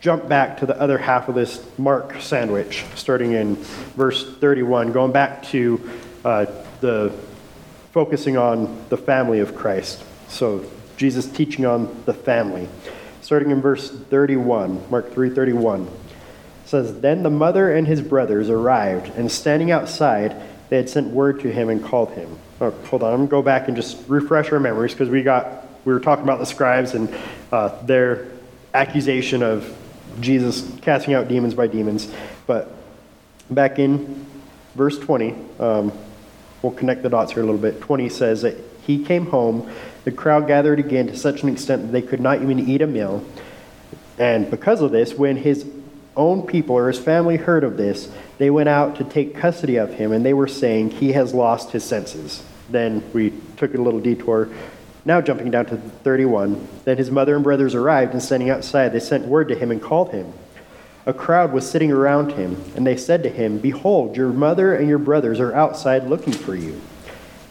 jump 0.01 0.29
back 0.29 0.59
to 0.59 0.67
the 0.67 0.79
other 0.81 0.99
half 0.99 1.29
of 1.29 1.35
this 1.35 1.65
Mark 1.79 2.21
sandwich, 2.21 2.85
starting 2.95 3.33
in 3.33 3.57
verse 3.95 4.37
31, 4.39 4.93
going 4.93 5.13
back 5.13 5.43
to 5.45 5.91
uh, 6.25 6.47
the 6.81 7.13
focusing 7.93 8.37
on 8.37 8.85
the 8.89 8.97
family 8.97 9.41
of 9.41 9.55
Christ. 9.55 10.03
So 10.29 10.65
Jesus 10.97 11.27
teaching 11.27 11.67
on 11.67 12.03
the 12.07 12.15
family. 12.15 12.69
Starting 13.21 13.51
in 13.51 13.61
verse 13.61 13.91
31, 13.91 14.91
Mark 14.91 15.13
3:31 15.13 15.89
says, 16.65 17.01
Then 17.01 17.23
the 17.23 17.31
mother 17.31 17.73
and 17.73 17.87
his 17.87 18.01
brothers 18.01 18.49
arrived, 18.49 19.13
and 19.17 19.31
standing 19.31 19.71
outside, 19.71 20.35
they 20.69 20.77
had 20.77 20.89
sent 20.89 21.09
word 21.09 21.41
to 21.41 21.53
him 21.53 21.69
and 21.69 21.85
called 21.85 22.13
him. 22.13 22.39
Oh, 22.63 22.71
hold 22.71 23.03
on, 23.03 23.13
I'm 23.13 23.19
gonna 23.19 23.29
go 23.29 23.43
back 23.43 23.67
and 23.67 23.77
just 23.77 23.99
refresh 24.07 24.53
our 24.53 24.61
memories 24.61 24.93
because 24.93 25.09
we 25.09 25.25
got 25.25 25.67
we 25.85 25.93
were 25.93 25.99
talking 25.99 26.23
about 26.23 26.39
the 26.39 26.47
scribes 26.47 26.95
and 26.95 27.13
uh, 27.51 27.77
their 27.83 28.29
accusation 28.73 29.43
of 29.43 29.77
Jesus 30.21 30.71
casting 30.81 31.13
out 31.13 31.27
demons 31.27 31.55
by 31.55 31.67
demons. 31.67 32.09
But 32.47 32.73
back 33.51 33.81
in 33.81 34.25
verse 34.77 34.97
20, 34.97 35.35
um, 35.59 35.93
we'll 36.63 36.71
connect 36.71 37.03
the 37.03 37.09
dots 37.09 37.33
here 37.33 37.43
a 37.43 37.45
little 37.45 37.61
bit. 37.61 37.81
20 37.81 38.09
says 38.09 38.43
that 38.43 38.57
he 38.87 39.05
came 39.05 39.27
home, 39.27 39.69
the 40.05 40.13
crowd 40.13 40.47
gathered 40.47 40.79
again 40.79 41.09
to 41.09 41.17
such 41.17 41.43
an 41.43 41.49
extent 41.49 41.83
that 41.83 41.91
they 41.91 42.03
could 42.03 42.21
not 42.21 42.43
even 42.43 42.61
eat 42.61 42.81
a 42.81 42.87
meal. 42.87 43.25
And 44.21 44.49
because 44.49 44.83
of 44.83 44.93
this, 44.93 45.15
when 45.15 45.37
his 45.37 45.67
own 46.17 46.47
people 46.47 46.77
or 46.77 46.87
his 46.87 47.01
family 47.01 47.39
heard 47.39 47.65
of 47.65 47.77
this, 47.77 48.09
they 48.39 48.51
went 48.51 48.69
out 48.69 48.95
to 48.99 49.05
take 49.05 49.35
custody 49.35 49.79
of 49.79 49.95
him, 49.95 50.13
and 50.13 50.25
they 50.25 50.35
were 50.35 50.47
saying, 50.47 50.93
He 50.93 51.11
has 51.13 51.35
lost 51.35 51.73
his 51.73 51.83
senses. 51.83 52.45
Then 52.71 53.03
we 53.13 53.33
took 53.57 53.75
a 53.75 53.79
little 53.79 54.01
detour. 54.01 54.49
Now, 55.05 55.21
jumping 55.21 55.51
down 55.51 55.67
to 55.67 55.77
31, 55.77 56.69
then 56.85 56.97
his 56.97 57.11
mother 57.11 57.35
and 57.35 57.43
brothers 57.43 57.75
arrived, 57.75 58.13
and 58.13 58.23
standing 58.23 58.51
outside, 58.51 58.91
they 58.93 59.01
sent 59.01 59.27
word 59.27 59.49
to 59.49 59.57
him 59.57 59.71
and 59.71 59.83
called 59.83 60.13
him. 60.13 60.33
A 61.05 61.13
crowd 61.13 61.53
was 61.53 61.69
sitting 61.69 61.91
around 61.91 62.33
him, 62.33 62.63
and 62.77 62.87
they 62.87 62.97
said 62.97 63.25
to 63.25 63.29
him, 63.29 63.59
Behold, 63.59 64.17
your 64.17 64.29
mother 64.29 64.75
and 64.75 64.89
your 64.89 64.99
brothers 65.01 65.41
are 65.41 65.53
outside 65.53 66.05
looking 66.05 66.33
for 66.33 66.55
you. 66.55 66.81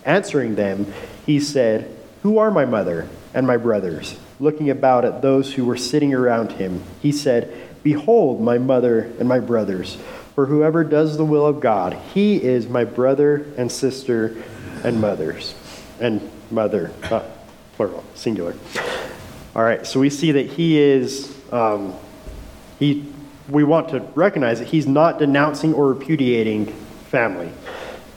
Answering 0.06 0.56
them, 0.56 0.94
he 1.26 1.42
said, 1.42 1.94
Who 2.24 2.38
are 2.38 2.52
my 2.52 2.64
mother 2.64 3.10
and 3.34 3.46
my 3.46 3.58
brothers? 3.58 4.18
Looking 4.40 4.70
about 4.70 5.04
at 5.04 5.22
those 5.22 5.54
who 5.54 5.66
were 5.66 5.78
sitting 5.78 6.14
around 6.14 6.54
him, 6.54 6.82
he 7.02 7.12
said, 7.12 7.54
Behold, 7.84 8.40
my 8.40 8.58
mother 8.58 9.12
and 9.20 9.28
my 9.28 9.40
brothers. 9.40 9.98
For 10.36 10.46
whoever 10.46 10.86
does 10.86 11.18
the 11.18 11.26
will 11.26 11.46
of 11.46 11.60
God, 11.60 11.94
he 12.14 12.42
is 12.42 12.70
my 12.70 12.86
brother 12.86 13.46
and 13.58 13.70
sister 13.70 14.42
and 14.84 15.00
mothers. 15.02 15.56
And 16.00 16.30
mother, 16.50 16.92
not 17.10 17.26
plural, 17.76 18.04
singular. 18.16 18.56
All 19.56 19.64
right, 19.64 19.86
so 19.86 20.00
we 20.00 20.10
see 20.10 20.32
that 20.32 20.48
he 20.48 20.80
is, 20.80 21.36
um, 21.52 21.94
he, 22.80 23.06
we 23.50 23.64
want 23.64 23.90
to 23.90 24.00
recognize 24.16 24.60
that 24.60 24.70
he's 24.70 24.88
not 24.88 25.20
denouncing 25.20 25.74
or 25.74 25.94
repudiating 25.94 26.68
family, 27.10 27.52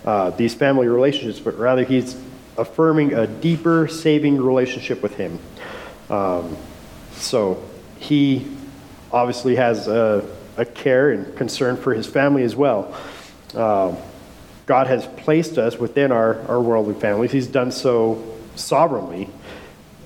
uh, 0.05 0.31
these 0.31 0.55
family 0.55 0.87
relationships, 0.87 1.41
but 1.41 1.59
rather 1.59 1.85
he's 1.85 2.17
affirming 2.57 3.15
a 3.15 3.27
deeper, 3.27 3.89
saving 3.89 4.41
relationship 4.41 5.03
with 5.03 5.17
him. 5.17 5.39
Um, 6.09 6.57
so 7.12 7.62
he 7.99 8.47
obviously 9.12 9.57
has 9.57 9.89
a, 9.89 10.29
a, 10.57 10.65
care 10.65 11.11
and 11.11 11.37
concern 11.37 11.77
for 11.77 11.95
his 11.95 12.07
family 12.07 12.43
as 12.43 12.55
well. 12.55 12.95
Um, 13.55 13.97
God 14.67 14.87
has 14.87 15.07
placed 15.07 15.59
us 15.59 15.79
within 15.79 16.12
our, 16.12 16.41
our 16.49 16.61
worldly 16.61 16.95
families. 16.95 17.33
He's 17.33 17.47
done 17.47 17.71
so 17.71 18.23
sovereignly. 18.57 19.29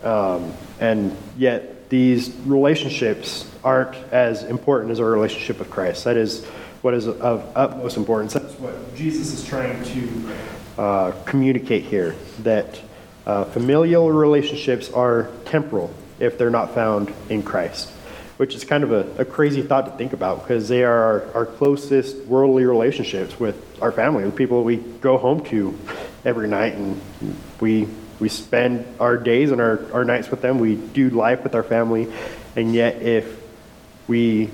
Um, 0.03 0.53
and 0.81 1.17
yet, 1.37 1.89
these 1.91 2.31
relationships 2.45 3.51
aren't 3.65 3.95
as 4.13 4.43
important 4.45 4.93
as 4.93 5.01
our 5.01 5.11
relationship 5.11 5.59
with 5.59 5.71
Christ. 5.71 6.05
That 6.05 6.17
is 6.17 6.45
what 6.83 6.95
is 6.95 7.07
of 7.09 7.51
utmost 7.57 7.97
importance. 7.97 8.35
That's 8.35 8.55
what 8.55 8.95
Jesus 8.95 9.33
is 9.33 9.45
trying 9.45 9.83
to 9.85 10.37
uh, 10.77 11.13
communicate 11.25 11.85
here 11.85 12.15
that 12.41 12.81
uh, 13.27 13.45
familial 13.45 14.11
relationships 14.11 14.91
are 14.91 15.31
temporal 15.45 15.93
if 16.21 16.39
they're 16.39 16.51
not 16.51 16.75
found 16.75 17.13
in 17.29 17.43
Christ 17.43 17.93
which 18.39 18.55
is 18.55 18.65
kind 18.65 18.85
of 18.85 18.93
a, 18.93 19.23
a, 19.23 19.25
crazy 19.25 19.63
thought 19.63 19.85
to 19.85 19.91
think 19.93 20.13
about 20.13 20.43
because 20.43 20.69
they 20.69 20.85
are 20.85 21.03
our, 21.03 21.35
our, 21.35 21.47
closest 21.47 22.17
worldly 22.27 22.65
relationships 22.65 23.39
with 23.39 23.57
our 23.83 23.91
family, 23.91 24.23
the 24.25 24.31
people 24.31 24.63
we 24.63 24.77
go 24.77 25.19
home 25.19 25.45
to 25.45 25.77
every 26.25 26.49
night, 26.49 26.75
and 26.75 27.01
we 27.61 27.89
we 28.21 28.29
spend 28.29 28.87
our 28.99 29.17
days 29.17 29.51
and 29.51 29.61
our, 29.61 29.81
our 29.93 30.05
nights 30.05 30.31
with 30.31 30.41
them. 30.41 30.59
We 30.59 30.77
do 30.77 31.11
life 31.11 31.43
with 31.43 31.55
our 31.55 31.63
family, 31.65 32.13
and 32.57 32.75
yet 32.75 33.03
if 33.03 33.41
we 34.07 34.51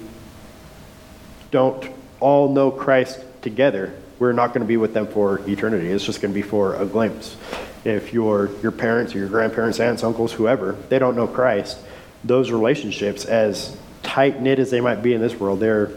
don't 1.51 1.87
all 2.21 2.53
know 2.53 2.71
Christ 2.71 3.23
together, 3.43 3.95
we're 4.19 4.33
not 4.33 4.49
going 4.49 4.63
to 4.63 4.67
be 4.67 4.79
with 4.79 4.95
them 4.95 5.07
for 5.07 5.47
eternity. 5.47 5.89
It's 5.89 6.05
just 6.05 6.23
going 6.23 6.33
to 6.33 6.35
be 6.35 6.47
for 6.47 6.75
a 6.77 6.87
glimpse. 6.87 7.37
If 7.85 8.15
your 8.15 8.49
your 8.63 8.73
parents 8.73 9.15
or 9.15 9.19
your 9.19 9.29
grandparents, 9.29 9.79
aunts, 9.79 10.03
uncles, 10.03 10.33
whoever, 10.33 10.73
they 10.89 10.99
don't 10.99 11.17
know 11.17 11.27
Christ 11.27 11.79
those 12.25 12.51
relationships, 12.51 13.25
as 13.25 13.77
tight 14.03 14.41
knit 14.41 14.59
as 14.59 14.71
they 14.71 14.81
might 14.81 15.03
be 15.03 15.15
in 15.15 15.21
this 15.21 15.35
world, 15.35 15.61
they're 15.61 15.91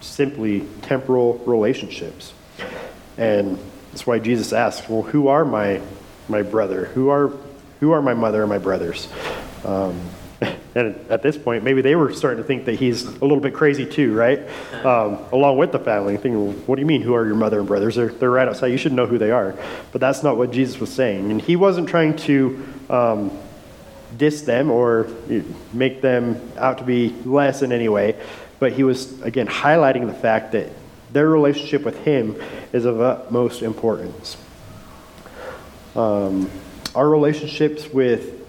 simply 0.00 0.66
temporal 0.82 1.38
relationships. 1.46 2.32
And 3.16 3.58
that's 3.90 4.06
why 4.06 4.18
Jesus 4.18 4.52
asks, 4.52 4.88
Well, 4.88 5.02
who 5.02 5.28
are 5.28 5.44
my, 5.44 5.80
my 6.28 6.42
brother? 6.42 6.86
Who 6.86 7.08
are, 7.08 7.32
who 7.80 7.92
are 7.92 8.02
my 8.02 8.14
mother 8.14 8.42
and 8.42 8.50
my 8.50 8.58
brothers? 8.58 9.08
Um, 9.64 10.00
and 10.74 10.96
at 11.08 11.22
this 11.22 11.38
point, 11.38 11.64
maybe 11.64 11.80
they 11.80 11.94
were 11.94 12.12
starting 12.12 12.42
to 12.42 12.46
think 12.46 12.64
that 12.66 12.74
he's 12.74 13.04
a 13.04 13.10
little 13.10 13.40
bit 13.40 13.54
crazy 13.54 13.86
too, 13.86 14.14
right? 14.14 14.40
Um, 14.84 15.18
along 15.32 15.58
with 15.58 15.72
the 15.72 15.78
family, 15.78 16.16
thinking, 16.16 16.44
well, 16.44 16.54
what 16.66 16.76
do 16.76 16.80
you 16.80 16.86
mean, 16.86 17.02
who 17.02 17.14
are 17.14 17.24
your 17.24 17.36
mother 17.36 17.60
and 17.60 17.68
brothers? 17.68 17.94
They're, 17.94 18.08
they're 18.08 18.30
right 18.30 18.48
outside. 18.48 18.68
You 18.68 18.78
should 18.78 18.92
know 18.92 19.06
who 19.06 19.18
they 19.18 19.30
are. 19.30 19.54
But 19.92 20.00
that's 20.00 20.22
not 20.22 20.36
what 20.36 20.50
Jesus 20.50 20.80
was 20.80 20.92
saying. 20.92 21.30
And 21.30 21.40
he 21.40 21.56
wasn't 21.56 21.88
trying 21.88 22.16
to 22.16 22.66
um, 22.90 23.38
diss 24.16 24.42
them 24.42 24.70
or 24.70 25.08
make 25.72 26.00
them 26.00 26.40
out 26.56 26.78
to 26.78 26.84
be 26.84 27.14
less 27.24 27.62
in 27.62 27.72
any 27.72 27.88
way, 27.88 28.16
but 28.58 28.72
he 28.72 28.84
was, 28.84 29.20
again, 29.22 29.46
highlighting 29.46 30.06
the 30.06 30.14
fact 30.14 30.52
that 30.52 30.70
their 31.12 31.28
relationship 31.28 31.84
with 31.84 31.96
him 32.04 32.36
is 32.72 32.84
of 32.84 33.00
utmost 33.00 33.62
importance. 33.62 34.36
Um, 35.94 36.50
our 36.94 37.08
relationships 37.08 37.88
with 37.88 38.46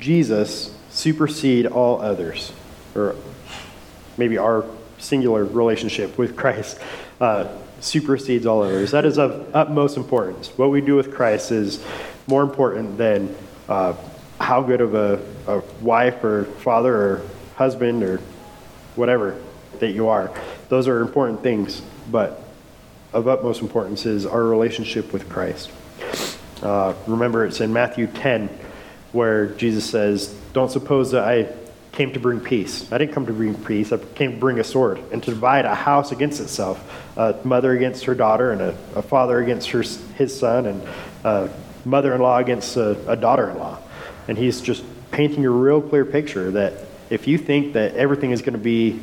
Jesus 0.00 0.74
supersede 0.90 1.66
all 1.66 2.00
others, 2.00 2.52
or 2.94 3.14
maybe 4.16 4.38
our 4.38 4.64
singular 4.98 5.44
relationship 5.44 6.18
with 6.18 6.36
Christ 6.36 6.80
uh, 7.20 7.48
supersedes 7.80 8.46
all 8.46 8.62
others. 8.62 8.90
That 8.90 9.04
is 9.04 9.18
of 9.18 9.54
utmost 9.54 9.96
importance. 9.96 10.48
What 10.56 10.70
we 10.70 10.80
do 10.80 10.96
with 10.96 11.14
Christ 11.14 11.52
is 11.52 11.84
more 12.26 12.42
important 12.42 12.98
than 12.98 13.34
uh, 13.68 13.94
how 14.40 14.62
good 14.62 14.80
of 14.80 14.94
a, 14.94 15.20
a 15.46 15.62
wife 15.80 16.22
or 16.24 16.44
father 16.44 16.94
or 16.94 17.22
husband 17.56 18.02
or 18.02 18.18
whatever 18.96 19.40
that 19.80 19.92
you 19.92 20.08
are. 20.08 20.32
Those 20.68 20.88
are 20.88 21.00
important 21.00 21.42
things, 21.42 21.82
but 22.10 22.42
of 23.12 23.26
utmost 23.26 23.62
importance 23.62 24.06
is 24.06 24.26
our 24.26 24.42
relationship 24.42 25.12
with 25.12 25.28
Christ. 25.28 25.70
Uh, 26.62 26.94
remember, 27.06 27.46
it's 27.46 27.60
in 27.60 27.72
Matthew 27.72 28.06
10 28.06 28.48
where 29.12 29.46
Jesus 29.46 29.88
says, 29.88 30.34
Don't 30.52 30.70
suppose 30.70 31.12
that 31.12 31.24
I 31.24 31.52
came 31.92 32.12
to 32.12 32.20
bring 32.20 32.40
peace. 32.40 32.92
I 32.92 32.98
didn't 32.98 33.14
come 33.14 33.26
to 33.26 33.32
bring 33.32 33.54
peace, 33.54 33.92
I 33.92 33.98
came 33.98 34.32
to 34.32 34.38
bring 34.38 34.58
a 34.58 34.64
sword 34.64 35.00
and 35.10 35.22
to 35.22 35.30
divide 35.30 35.64
a 35.64 35.74
house 35.74 36.12
against 36.12 36.40
itself 36.40 36.78
a 37.18 37.34
mother 37.42 37.72
against 37.72 38.04
her 38.04 38.14
daughter, 38.14 38.52
and 38.52 38.60
a, 38.60 38.68
a 38.94 39.02
father 39.02 39.40
against 39.40 39.70
her, 39.70 39.82
his 39.82 40.38
son, 40.38 40.66
and 40.66 40.88
a 41.24 41.50
mother 41.84 42.14
in 42.14 42.20
law 42.20 42.38
against 42.38 42.76
a, 42.76 42.96
a 43.10 43.16
daughter 43.16 43.50
in 43.50 43.58
law. 43.58 43.76
And 44.28 44.38
he's 44.38 44.60
just 44.60 44.84
painting 45.10 45.44
a 45.44 45.50
real 45.50 45.80
clear 45.80 46.04
picture 46.04 46.50
that 46.52 46.74
if 47.10 47.26
you 47.26 47.38
think 47.38 47.72
that 47.72 47.94
everything 47.94 48.30
is 48.30 48.42
going 48.42 48.52
to 48.52 48.58
be 48.58 49.00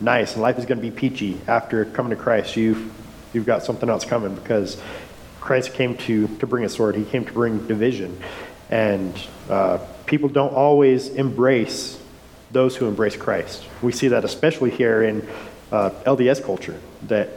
nice 0.00 0.34
and 0.34 0.42
life 0.42 0.58
is 0.58 0.66
going 0.66 0.78
to 0.78 0.82
be 0.82 0.90
peachy 0.90 1.40
after 1.46 1.84
coming 1.84 2.10
to 2.10 2.16
Christ, 2.16 2.56
you've, 2.56 2.92
you've 3.32 3.46
got 3.46 3.62
something 3.62 3.88
else 3.88 4.04
coming 4.04 4.34
because 4.34 4.80
Christ 5.40 5.74
came 5.74 5.96
to, 5.98 6.26
to 6.38 6.46
bring 6.46 6.64
a 6.64 6.68
sword, 6.68 6.96
he 6.96 7.04
came 7.04 7.24
to 7.24 7.32
bring 7.32 7.66
division. 7.66 8.20
And 8.68 9.16
uh, 9.48 9.78
people 10.06 10.28
don't 10.28 10.52
always 10.52 11.08
embrace 11.08 12.00
those 12.50 12.74
who 12.76 12.86
embrace 12.88 13.16
Christ. 13.16 13.64
We 13.82 13.92
see 13.92 14.08
that 14.08 14.24
especially 14.24 14.70
here 14.70 15.02
in 15.02 15.26
uh, 15.70 15.90
LDS 16.04 16.44
culture, 16.44 16.78
that 17.04 17.30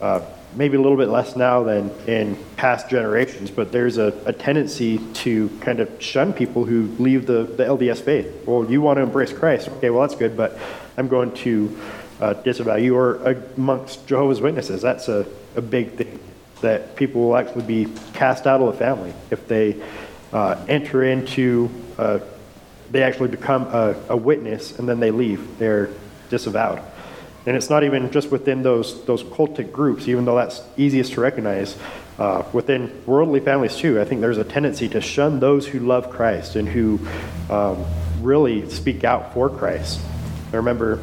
uh, 0.00 0.20
maybe 0.54 0.76
a 0.76 0.80
little 0.80 0.96
bit 0.96 1.08
less 1.08 1.36
now 1.36 1.62
than 1.62 1.90
in 2.06 2.36
past 2.56 2.88
generations, 2.88 3.50
but 3.50 3.70
there's 3.70 3.98
a, 3.98 4.06
a, 4.24 4.32
tendency 4.32 4.98
to 5.14 5.48
kind 5.60 5.80
of 5.80 6.02
shun 6.02 6.32
people 6.32 6.64
who 6.64 6.86
leave 6.98 7.26
the, 7.26 7.44
the 7.44 7.64
LDS 7.64 8.00
faith. 8.00 8.46
Well, 8.46 8.70
you 8.70 8.80
want 8.80 8.96
to 8.96 9.02
embrace 9.02 9.32
Christ. 9.32 9.68
Okay, 9.68 9.90
well, 9.90 10.02
that's 10.02 10.18
good, 10.18 10.36
but 10.36 10.58
I'm 10.96 11.08
going 11.08 11.32
to 11.36 11.78
uh, 12.20 12.32
disavow 12.34 12.76
you. 12.76 12.96
Or 12.96 13.16
amongst 13.56 14.06
Jehovah's 14.06 14.40
Witnesses, 14.40 14.82
that's 14.82 15.08
a, 15.08 15.26
a 15.54 15.62
big 15.62 15.92
thing, 15.92 16.18
that 16.62 16.96
people 16.96 17.22
will 17.22 17.36
actually 17.36 17.64
be 17.64 17.92
cast 18.14 18.46
out 18.46 18.60
of 18.60 18.72
the 18.72 18.78
family 18.78 19.12
if 19.30 19.46
they 19.46 19.80
uh, 20.32 20.64
enter 20.68 21.04
into, 21.04 21.70
uh, 21.98 22.18
they 22.90 23.02
actually 23.02 23.28
become 23.28 23.66
a, 23.66 23.94
a 24.08 24.16
witness 24.16 24.78
and 24.78 24.88
then 24.88 24.98
they 24.98 25.10
leave. 25.10 25.58
They're 25.58 25.90
disavowed. 26.30 26.82
And 27.48 27.56
it's 27.56 27.70
not 27.70 27.82
even 27.82 28.10
just 28.10 28.30
within 28.30 28.62
those, 28.62 29.06
those 29.06 29.22
cultic 29.22 29.72
groups, 29.72 30.06
even 30.06 30.26
though 30.26 30.36
that's 30.36 30.60
easiest 30.76 31.14
to 31.14 31.22
recognize. 31.22 31.78
Uh, 32.18 32.44
within 32.52 32.92
worldly 33.06 33.40
families, 33.40 33.74
too, 33.74 33.98
I 33.98 34.04
think 34.04 34.20
there's 34.20 34.36
a 34.36 34.44
tendency 34.44 34.86
to 34.90 35.00
shun 35.00 35.40
those 35.40 35.66
who 35.66 35.78
love 35.78 36.10
Christ 36.10 36.56
and 36.56 36.68
who 36.68 37.00
um, 37.48 37.86
really 38.20 38.68
speak 38.68 39.02
out 39.02 39.32
for 39.32 39.48
Christ. 39.48 39.98
I 40.52 40.56
remember 40.56 41.02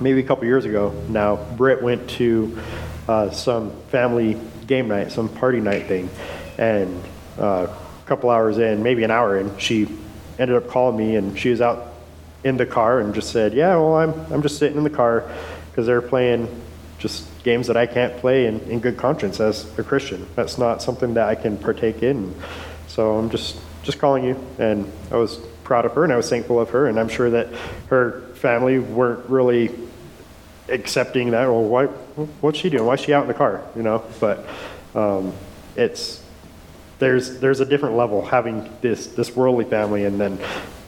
maybe 0.00 0.18
a 0.18 0.24
couple 0.24 0.44
years 0.44 0.64
ago 0.64 0.92
now, 1.08 1.36
Britt 1.36 1.84
went 1.84 2.10
to 2.10 2.58
uh, 3.06 3.30
some 3.30 3.70
family 3.90 4.40
game 4.66 4.88
night, 4.88 5.12
some 5.12 5.28
party 5.28 5.60
night 5.60 5.86
thing, 5.86 6.10
and 6.58 7.00
uh, 7.38 7.68
a 7.68 8.08
couple 8.08 8.28
hours 8.30 8.58
in, 8.58 8.82
maybe 8.82 9.04
an 9.04 9.12
hour 9.12 9.38
in, 9.38 9.56
she 9.56 9.86
ended 10.36 10.56
up 10.56 10.66
calling 10.66 10.96
me, 10.96 11.14
and 11.14 11.38
she 11.38 11.50
was 11.50 11.60
out 11.60 11.86
in 12.42 12.56
the 12.56 12.66
car 12.66 12.98
and 12.98 13.14
just 13.14 13.30
said, 13.30 13.52
"Yeah, 13.52 13.76
well, 13.76 13.94
I'm 13.96 14.32
I'm 14.32 14.42
just 14.42 14.58
sitting 14.58 14.78
in 14.78 14.84
the 14.84 14.90
car 14.90 15.30
because 15.80 15.86
they're 15.86 16.02
playing 16.02 16.46
just 16.98 17.26
games 17.42 17.66
that 17.68 17.76
I 17.76 17.86
can't 17.86 18.14
play 18.18 18.44
in, 18.44 18.60
in 18.68 18.80
good 18.80 18.98
conscience 18.98 19.40
as 19.40 19.66
a 19.78 19.82
Christian. 19.82 20.26
That's 20.36 20.58
not 20.58 20.82
something 20.82 21.14
that 21.14 21.26
I 21.26 21.34
can 21.34 21.56
partake 21.56 22.02
in. 22.02 22.34
So 22.86 23.16
I'm 23.16 23.30
just 23.30 23.58
just 23.82 23.98
calling 23.98 24.24
you." 24.24 24.36
And 24.58 24.92
I 25.10 25.16
was 25.16 25.38
proud 25.64 25.86
of 25.86 25.92
her, 25.92 26.04
and 26.04 26.12
I 26.12 26.16
was 26.16 26.28
thankful 26.28 26.60
of 26.60 26.68
her, 26.70 26.88
and 26.88 27.00
I'm 27.00 27.08
sure 27.08 27.30
that 27.30 27.48
her 27.88 28.20
family 28.34 28.78
weren't 28.78 29.26
really 29.30 29.70
accepting 30.68 31.30
that. 31.30 31.46
Well, 31.46 31.64
why? 31.64 31.86
What's 32.42 32.58
she 32.58 32.68
doing? 32.68 32.84
Why 32.84 32.94
is 32.94 33.00
she 33.00 33.14
out 33.14 33.22
in 33.22 33.28
the 33.28 33.34
car? 33.34 33.64
You 33.74 33.82
know, 33.82 34.04
but 34.20 34.46
um, 34.94 35.32
it's 35.76 36.22
there's 36.98 37.40
there's 37.40 37.60
a 37.60 37.64
different 37.64 37.96
level 37.96 38.20
having 38.20 38.68
this 38.82 39.06
this 39.06 39.34
worldly 39.34 39.64
family 39.64 40.04
and 40.04 40.20
then 40.20 40.38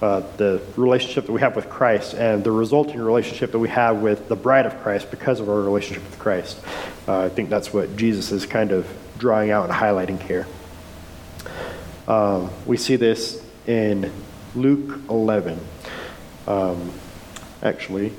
uh, 0.02 0.20
the 0.36 0.60
relationship 0.76 1.26
that 1.26 1.32
we 1.32 1.40
have 1.40 1.54
with 1.54 1.70
Christ 1.70 2.14
and 2.14 2.42
the 2.42 2.50
resulting 2.50 3.00
relationship 3.00 3.52
that 3.52 3.58
we 3.60 3.68
have 3.68 3.98
with 3.98 4.28
the 4.28 4.34
bride 4.34 4.66
of 4.66 4.82
Christ 4.82 5.12
because 5.12 5.38
of 5.38 5.48
our 5.48 5.60
relationship 5.60 6.02
with 6.02 6.18
Christ. 6.18 6.58
Uh, 7.06 7.20
I 7.20 7.28
think 7.28 7.48
that's 7.48 7.72
what 7.72 7.96
Jesus 7.96 8.32
is 8.32 8.44
kind 8.44 8.72
of 8.72 8.86
drawing 9.16 9.52
out 9.52 9.64
and 9.64 9.72
highlighting 9.72 10.20
here. 10.20 10.48
Um, 12.08 12.50
we 12.66 12.76
see 12.76 12.96
this 12.96 13.46
in 13.68 14.12
Luke 14.56 15.00
11. 15.08 15.60
Um, 16.48 16.90
actually, 17.62 18.12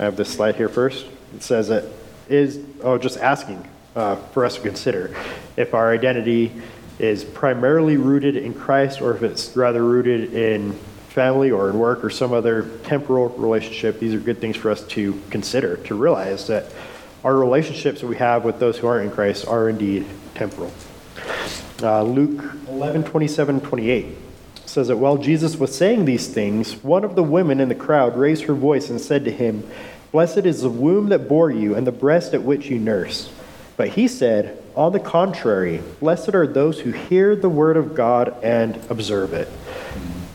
I 0.00 0.04
have 0.04 0.16
this 0.16 0.30
slide 0.30 0.56
here 0.56 0.68
first. 0.68 1.06
It 1.36 1.44
says 1.44 1.68
that 1.68 1.84
is 2.28 2.58
oh 2.82 2.98
just 2.98 3.18
asking 3.18 3.68
uh, 3.94 4.16
for 4.16 4.44
us 4.44 4.56
to 4.56 4.60
consider 4.62 5.14
if 5.56 5.74
our 5.74 5.92
identity 5.92 6.52
is 6.98 7.22
primarily 7.22 7.96
rooted 7.96 8.36
in 8.36 8.52
Christ 8.52 9.00
or 9.00 9.14
if 9.14 9.22
it's 9.22 9.56
rather 9.56 9.84
rooted 9.84 10.34
in 10.34 10.78
family 11.10 11.50
or 11.50 11.68
in 11.68 11.78
work 11.78 12.04
or 12.04 12.10
some 12.10 12.32
other 12.32 12.68
temporal 12.84 13.28
relationship. 13.30 13.98
These 13.98 14.14
are 14.14 14.20
good 14.20 14.38
things 14.38 14.56
for 14.56 14.70
us 14.70 14.86
to 14.88 15.20
consider, 15.30 15.76
to 15.78 15.94
realize 15.94 16.46
that 16.46 16.66
our 17.24 17.36
relationships 17.36 18.00
that 18.00 18.06
we 18.06 18.16
have 18.16 18.44
with 18.44 18.58
those 18.60 18.78
who 18.78 18.86
aren't 18.86 19.06
in 19.06 19.10
Christ 19.10 19.46
are 19.46 19.68
indeed 19.68 20.06
temporal. 20.34 20.72
Uh, 21.82 22.02
Luke 22.02 22.52
11, 22.68 23.04
27, 23.04 23.60
28 23.60 24.16
says 24.66 24.88
that 24.88 24.98
while 24.98 25.18
Jesus 25.18 25.56
was 25.56 25.76
saying 25.76 26.04
these 26.04 26.28
things, 26.28 26.76
one 26.84 27.04
of 27.04 27.16
the 27.16 27.22
women 27.22 27.60
in 27.60 27.68
the 27.68 27.74
crowd 27.74 28.16
raised 28.16 28.44
her 28.44 28.54
voice 28.54 28.88
and 28.88 29.00
said 29.00 29.24
to 29.24 29.32
him, 29.32 29.68
Blessed 30.12 30.38
is 30.38 30.62
the 30.62 30.70
womb 30.70 31.08
that 31.08 31.28
bore 31.28 31.50
you 31.50 31.74
and 31.74 31.86
the 31.86 31.92
breast 31.92 32.34
at 32.34 32.42
which 32.42 32.66
you 32.66 32.78
nursed. 32.78 33.30
But 33.76 33.90
he 33.90 34.06
said, 34.06 34.62
On 34.76 34.92
the 34.92 35.00
contrary, 35.00 35.82
blessed 35.98 36.34
are 36.34 36.46
those 36.46 36.80
who 36.80 36.92
hear 36.92 37.34
the 37.34 37.48
word 37.48 37.76
of 37.76 37.94
God 37.94 38.36
and 38.42 38.76
observe 38.90 39.32
it. 39.32 39.48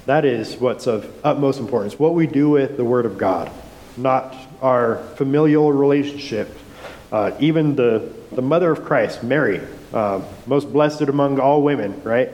That 0.06 0.24
is 0.26 0.58
what's 0.58 0.88
of 0.88 1.12
utmost 1.24 1.60
importance. 1.60 1.98
What 1.98 2.14
we 2.14 2.28
do 2.28 2.50
with 2.50 2.78
the 2.78 2.86
word 2.86 3.06
of 3.06 3.18
God, 3.18 3.52
not 3.98 4.36
our 4.62 4.98
familial 5.16 5.72
relationship. 5.72 6.56
Uh, 7.12 7.32
even 7.40 7.76
the, 7.76 8.12
the 8.32 8.42
mother 8.42 8.72
of 8.72 8.84
Christ, 8.84 9.24
Mary, 9.24 9.62
uh, 9.94 10.22
most 10.46 10.72
blessed 10.72 11.02
among 11.02 11.40
all 11.40 11.64
women, 11.64 12.02
right? 12.04 12.32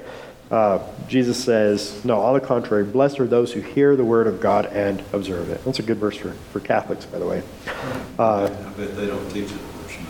Uh, 0.49 0.86
Jesus 1.07 1.41
says, 1.41 2.03
no, 2.03 2.19
on 2.19 2.34
the 2.34 2.41
contrary, 2.41 2.84
blessed 2.84 3.22
are 3.22 3.28
those 3.28 3.53
who 3.53 3.61
hear 3.61 3.95
the 3.95 4.03
word 4.03 4.28
of 4.28 4.41
God 4.41 4.65
and 4.65 5.01
observe 5.13 5.49
it. 5.49 5.63
That's 5.63 5.80
a 5.80 5.84
good 5.84 5.97
verse 5.97 6.17
for, 6.17 6.32
for 6.51 6.59
Catholics, 6.59 7.05
by 7.05 7.19
the 7.19 7.26
way. 7.26 7.41
Uh, 8.19 8.43
I 8.43 8.69
bet 8.72 8.95
they 8.97 9.07
don't 9.07 9.30
teach 9.30 9.49
it 9.49 9.59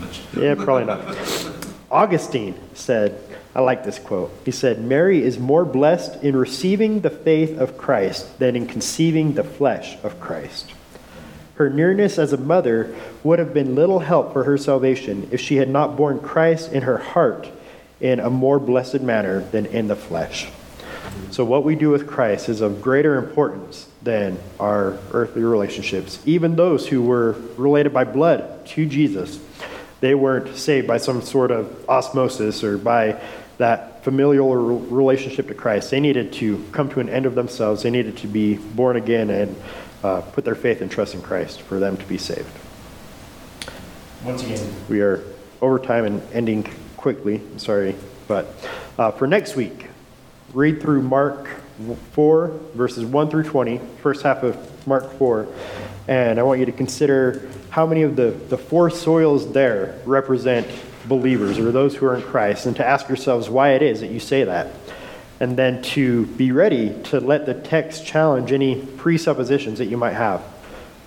much. 0.00 0.22
yeah, 0.36 0.56
probably 0.56 0.86
not. 0.86 1.16
Augustine 1.92 2.56
said, 2.74 3.22
I 3.54 3.60
like 3.60 3.84
this 3.84 3.98
quote. 3.98 4.32
He 4.44 4.50
said, 4.50 4.82
Mary 4.82 5.22
is 5.22 5.38
more 5.38 5.64
blessed 5.64 6.22
in 6.22 6.34
receiving 6.34 7.00
the 7.00 7.10
faith 7.10 7.58
of 7.58 7.76
Christ 7.76 8.38
than 8.38 8.56
in 8.56 8.66
conceiving 8.66 9.34
the 9.34 9.44
flesh 9.44 9.96
of 10.02 10.18
Christ. 10.20 10.72
Her 11.56 11.68
nearness 11.68 12.18
as 12.18 12.32
a 12.32 12.38
mother 12.38 12.94
would 13.22 13.38
have 13.38 13.52
been 13.52 13.74
little 13.74 14.00
help 14.00 14.32
for 14.32 14.44
her 14.44 14.56
salvation 14.56 15.28
if 15.30 15.40
she 15.40 15.56
had 15.56 15.68
not 15.68 15.96
borne 15.96 16.18
Christ 16.18 16.72
in 16.72 16.82
her 16.84 16.96
heart 16.96 17.50
in 18.00 18.20
a 18.20 18.30
more 18.30 18.58
blessed 18.58 19.02
manner 19.02 19.40
than 19.40 19.66
in 19.66 19.86
the 19.86 19.96
flesh. 19.96 20.48
So, 21.30 21.44
what 21.44 21.64
we 21.64 21.74
do 21.74 21.90
with 21.90 22.06
Christ 22.06 22.48
is 22.48 22.62
of 22.62 22.80
greater 22.80 23.16
importance 23.16 23.86
than 24.02 24.38
our 24.58 24.98
earthly 25.12 25.42
relationships. 25.42 26.18
Even 26.24 26.56
those 26.56 26.88
who 26.88 27.02
were 27.02 27.32
related 27.56 27.92
by 27.92 28.04
blood 28.04 28.66
to 28.68 28.86
Jesus, 28.86 29.38
they 30.00 30.14
weren't 30.14 30.56
saved 30.56 30.86
by 30.86 30.96
some 30.96 31.22
sort 31.22 31.50
of 31.50 31.88
osmosis 31.88 32.64
or 32.64 32.76
by 32.78 33.20
that 33.58 34.04
familial 34.04 34.54
relationship 34.54 35.48
to 35.48 35.54
Christ. 35.54 35.90
They 35.90 36.00
needed 36.00 36.32
to 36.34 36.64
come 36.72 36.88
to 36.90 37.00
an 37.00 37.08
end 37.08 37.26
of 37.26 37.34
themselves, 37.34 37.82
they 37.82 37.90
needed 37.90 38.16
to 38.18 38.26
be 38.26 38.56
born 38.56 38.96
again 38.96 39.30
and 39.30 39.56
uh, 40.02 40.20
put 40.20 40.44
their 40.44 40.54
faith 40.54 40.80
and 40.80 40.90
trust 40.90 41.14
in 41.14 41.22
Christ 41.22 41.62
for 41.62 41.78
them 41.78 41.96
to 41.96 42.04
be 42.06 42.18
saved. 42.18 42.50
Once 44.24 44.42
again, 44.42 44.74
we 44.88 45.00
are 45.00 45.22
over 45.60 45.78
time 45.78 46.04
and 46.04 46.22
ending 46.32 46.68
quickly. 46.96 47.40
Sorry. 47.56 47.94
But 48.28 48.54
uh, 48.98 49.10
for 49.12 49.26
next 49.26 49.56
week, 49.56 49.88
read 50.52 50.80
through 50.80 51.02
Mark 51.02 51.48
4, 52.12 52.48
verses 52.74 53.04
1 53.04 53.30
through 53.30 53.44
20, 53.44 53.78
first 54.02 54.22
half 54.22 54.42
of 54.42 54.86
Mark 54.86 55.12
4. 55.14 55.48
And 56.08 56.38
I 56.38 56.42
want 56.42 56.60
you 56.60 56.66
to 56.66 56.72
consider 56.72 57.48
how 57.70 57.86
many 57.86 58.02
of 58.02 58.16
the, 58.16 58.30
the 58.48 58.58
four 58.58 58.90
soils 58.90 59.52
there 59.52 60.00
represent 60.04 60.66
believers 61.08 61.58
or 61.58 61.72
those 61.72 61.96
who 61.96 62.06
are 62.06 62.14
in 62.14 62.22
Christ, 62.22 62.66
and 62.66 62.76
to 62.76 62.86
ask 62.86 63.08
yourselves 63.08 63.48
why 63.50 63.70
it 63.70 63.82
is 63.82 64.00
that 64.00 64.10
you 64.10 64.20
say 64.20 64.44
that. 64.44 64.68
And 65.40 65.56
then 65.56 65.82
to 65.82 66.26
be 66.26 66.52
ready 66.52 66.96
to 67.04 67.18
let 67.18 67.46
the 67.46 67.54
text 67.54 68.06
challenge 68.06 68.52
any 68.52 68.76
presuppositions 68.76 69.78
that 69.78 69.86
you 69.86 69.96
might 69.96 70.12
have. 70.12 70.44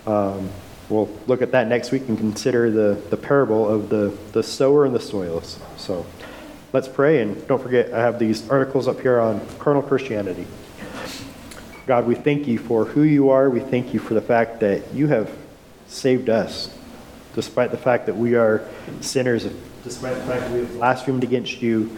Um, 0.06 0.50
we'll 0.90 1.08
look 1.26 1.40
at 1.40 1.52
that 1.52 1.68
next 1.68 1.90
week 1.90 2.06
and 2.08 2.18
consider 2.18 2.70
the, 2.70 3.00
the 3.08 3.16
parable 3.16 3.66
of 3.66 3.88
the, 3.88 4.16
the 4.32 4.42
sower 4.42 4.84
and 4.84 4.94
the 4.94 5.00
soils. 5.00 5.58
So 5.78 6.04
let's 6.72 6.86
pray, 6.86 7.22
and 7.22 7.46
don't 7.48 7.62
forget, 7.62 7.92
I 7.94 8.00
have 8.00 8.18
these 8.18 8.48
articles 8.50 8.86
up 8.88 9.00
here 9.00 9.18
on 9.18 9.40
carnal 9.58 9.82
Christianity. 9.82 10.46
God, 11.86 12.06
we 12.06 12.14
thank 12.14 12.46
you 12.46 12.58
for 12.58 12.84
who 12.84 13.02
you 13.02 13.30
are. 13.30 13.48
We 13.48 13.60
thank 13.60 13.94
you 13.94 14.00
for 14.00 14.14
the 14.14 14.20
fact 14.20 14.60
that 14.60 14.92
you 14.92 15.06
have 15.06 15.30
saved 15.86 16.28
us, 16.28 16.76
despite 17.34 17.70
the 17.70 17.78
fact 17.78 18.06
that 18.06 18.16
we 18.16 18.34
are 18.34 18.68
sinners, 19.00 19.46
despite 19.86 20.16
the 20.16 20.22
fact 20.22 20.40
that 20.40 20.50
we 20.50 20.58
have 20.58 20.72
blasphemed 20.74 21.22
against 21.22 21.62
you. 21.62 21.96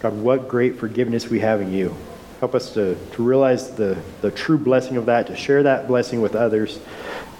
God, 0.00 0.12
what 0.12 0.46
great 0.46 0.78
forgiveness 0.78 1.28
we 1.28 1.40
have 1.40 1.62
in 1.62 1.72
you. 1.72 1.96
Help 2.38 2.54
us 2.54 2.74
to, 2.74 2.96
to 3.12 3.22
realize 3.22 3.74
the, 3.76 3.98
the 4.20 4.30
true 4.30 4.58
blessing 4.58 4.98
of 4.98 5.06
that, 5.06 5.26
to 5.28 5.36
share 5.36 5.62
that 5.62 5.88
blessing 5.88 6.20
with 6.20 6.34
others, 6.34 6.78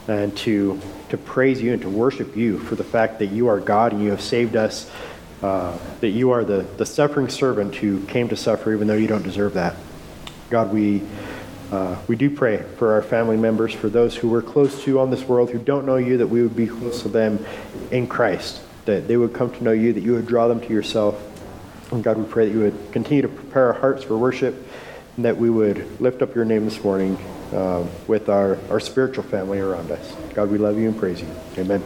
and 0.08 0.34
to, 0.38 0.80
to 1.10 1.18
praise 1.18 1.60
you 1.60 1.74
and 1.74 1.82
to 1.82 1.90
worship 1.90 2.34
you 2.34 2.58
for 2.60 2.76
the 2.76 2.84
fact 2.84 3.18
that 3.18 3.26
you 3.26 3.48
are 3.48 3.60
God 3.60 3.92
and 3.92 4.02
you 4.02 4.10
have 4.10 4.22
saved 4.22 4.56
us, 4.56 4.90
uh, 5.42 5.76
that 6.00 6.08
you 6.08 6.30
are 6.30 6.44
the, 6.44 6.66
the 6.78 6.86
suffering 6.86 7.28
servant 7.28 7.74
who 7.74 8.02
came 8.06 8.26
to 8.28 8.36
suffer 8.36 8.72
even 8.72 8.88
though 8.88 8.94
you 8.94 9.06
don't 9.06 9.22
deserve 9.22 9.52
that. 9.52 9.76
God, 10.48 10.72
we, 10.72 11.02
uh, 11.72 11.96
we 12.08 12.16
do 12.16 12.34
pray 12.34 12.64
for 12.78 12.94
our 12.94 13.02
family 13.02 13.36
members, 13.36 13.74
for 13.74 13.90
those 13.90 14.16
who 14.16 14.30
we're 14.30 14.40
close 14.40 14.82
to 14.84 14.98
on 14.98 15.10
this 15.10 15.24
world 15.24 15.50
who 15.50 15.58
don't 15.58 15.84
know 15.84 15.96
you, 15.96 16.16
that 16.16 16.26
we 16.26 16.40
would 16.42 16.56
be 16.56 16.66
close 16.66 17.02
to 17.02 17.08
them 17.08 17.44
in 17.90 18.06
Christ, 18.06 18.62
that 18.90 19.08
they 19.08 19.16
would 19.16 19.32
come 19.32 19.50
to 19.52 19.64
know 19.64 19.72
you, 19.72 19.92
that 19.92 20.00
you 20.00 20.12
would 20.12 20.26
draw 20.26 20.48
them 20.48 20.60
to 20.60 20.68
yourself. 20.68 21.20
And 21.92 22.04
God, 22.04 22.18
we 22.18 22.24
pray 22.24 22.46
that 22.46 22.52
you 22.52 22.60
would 22.60 22.92
continue 22.92 23.22
to 23.22 23.28
prepare 23.28 23.68
our 23.68 23.72
hearts 23.72 24.04
for 24.04 24.16
worship 24.16 24.54
and 25.16 25.24
that 25.24 25.36
we 25.36 25.50
would 25.50 26.00
lift 26.00 26.22
up 26.22 26.34
your 26.34 26.44
name 26.44 26.64
this 26.64 26.82
morning 26.82 27.16
uh, 27.52 27.84
with 28.06 28.28
our, 28.28 28.58
our 28.70 28.80
spiritual 28.80 29.24
family 29.24 29.58
around 29.58 29.90
us. 29.90 30.14
God, 30.34 30.50
we 30.50 30.58
love 30.58 30.78
you 30.78 30.88
and 30.88 30.98
praise 30.98 31.20
you. 31.20 31.28
Amen. 31.58 31.82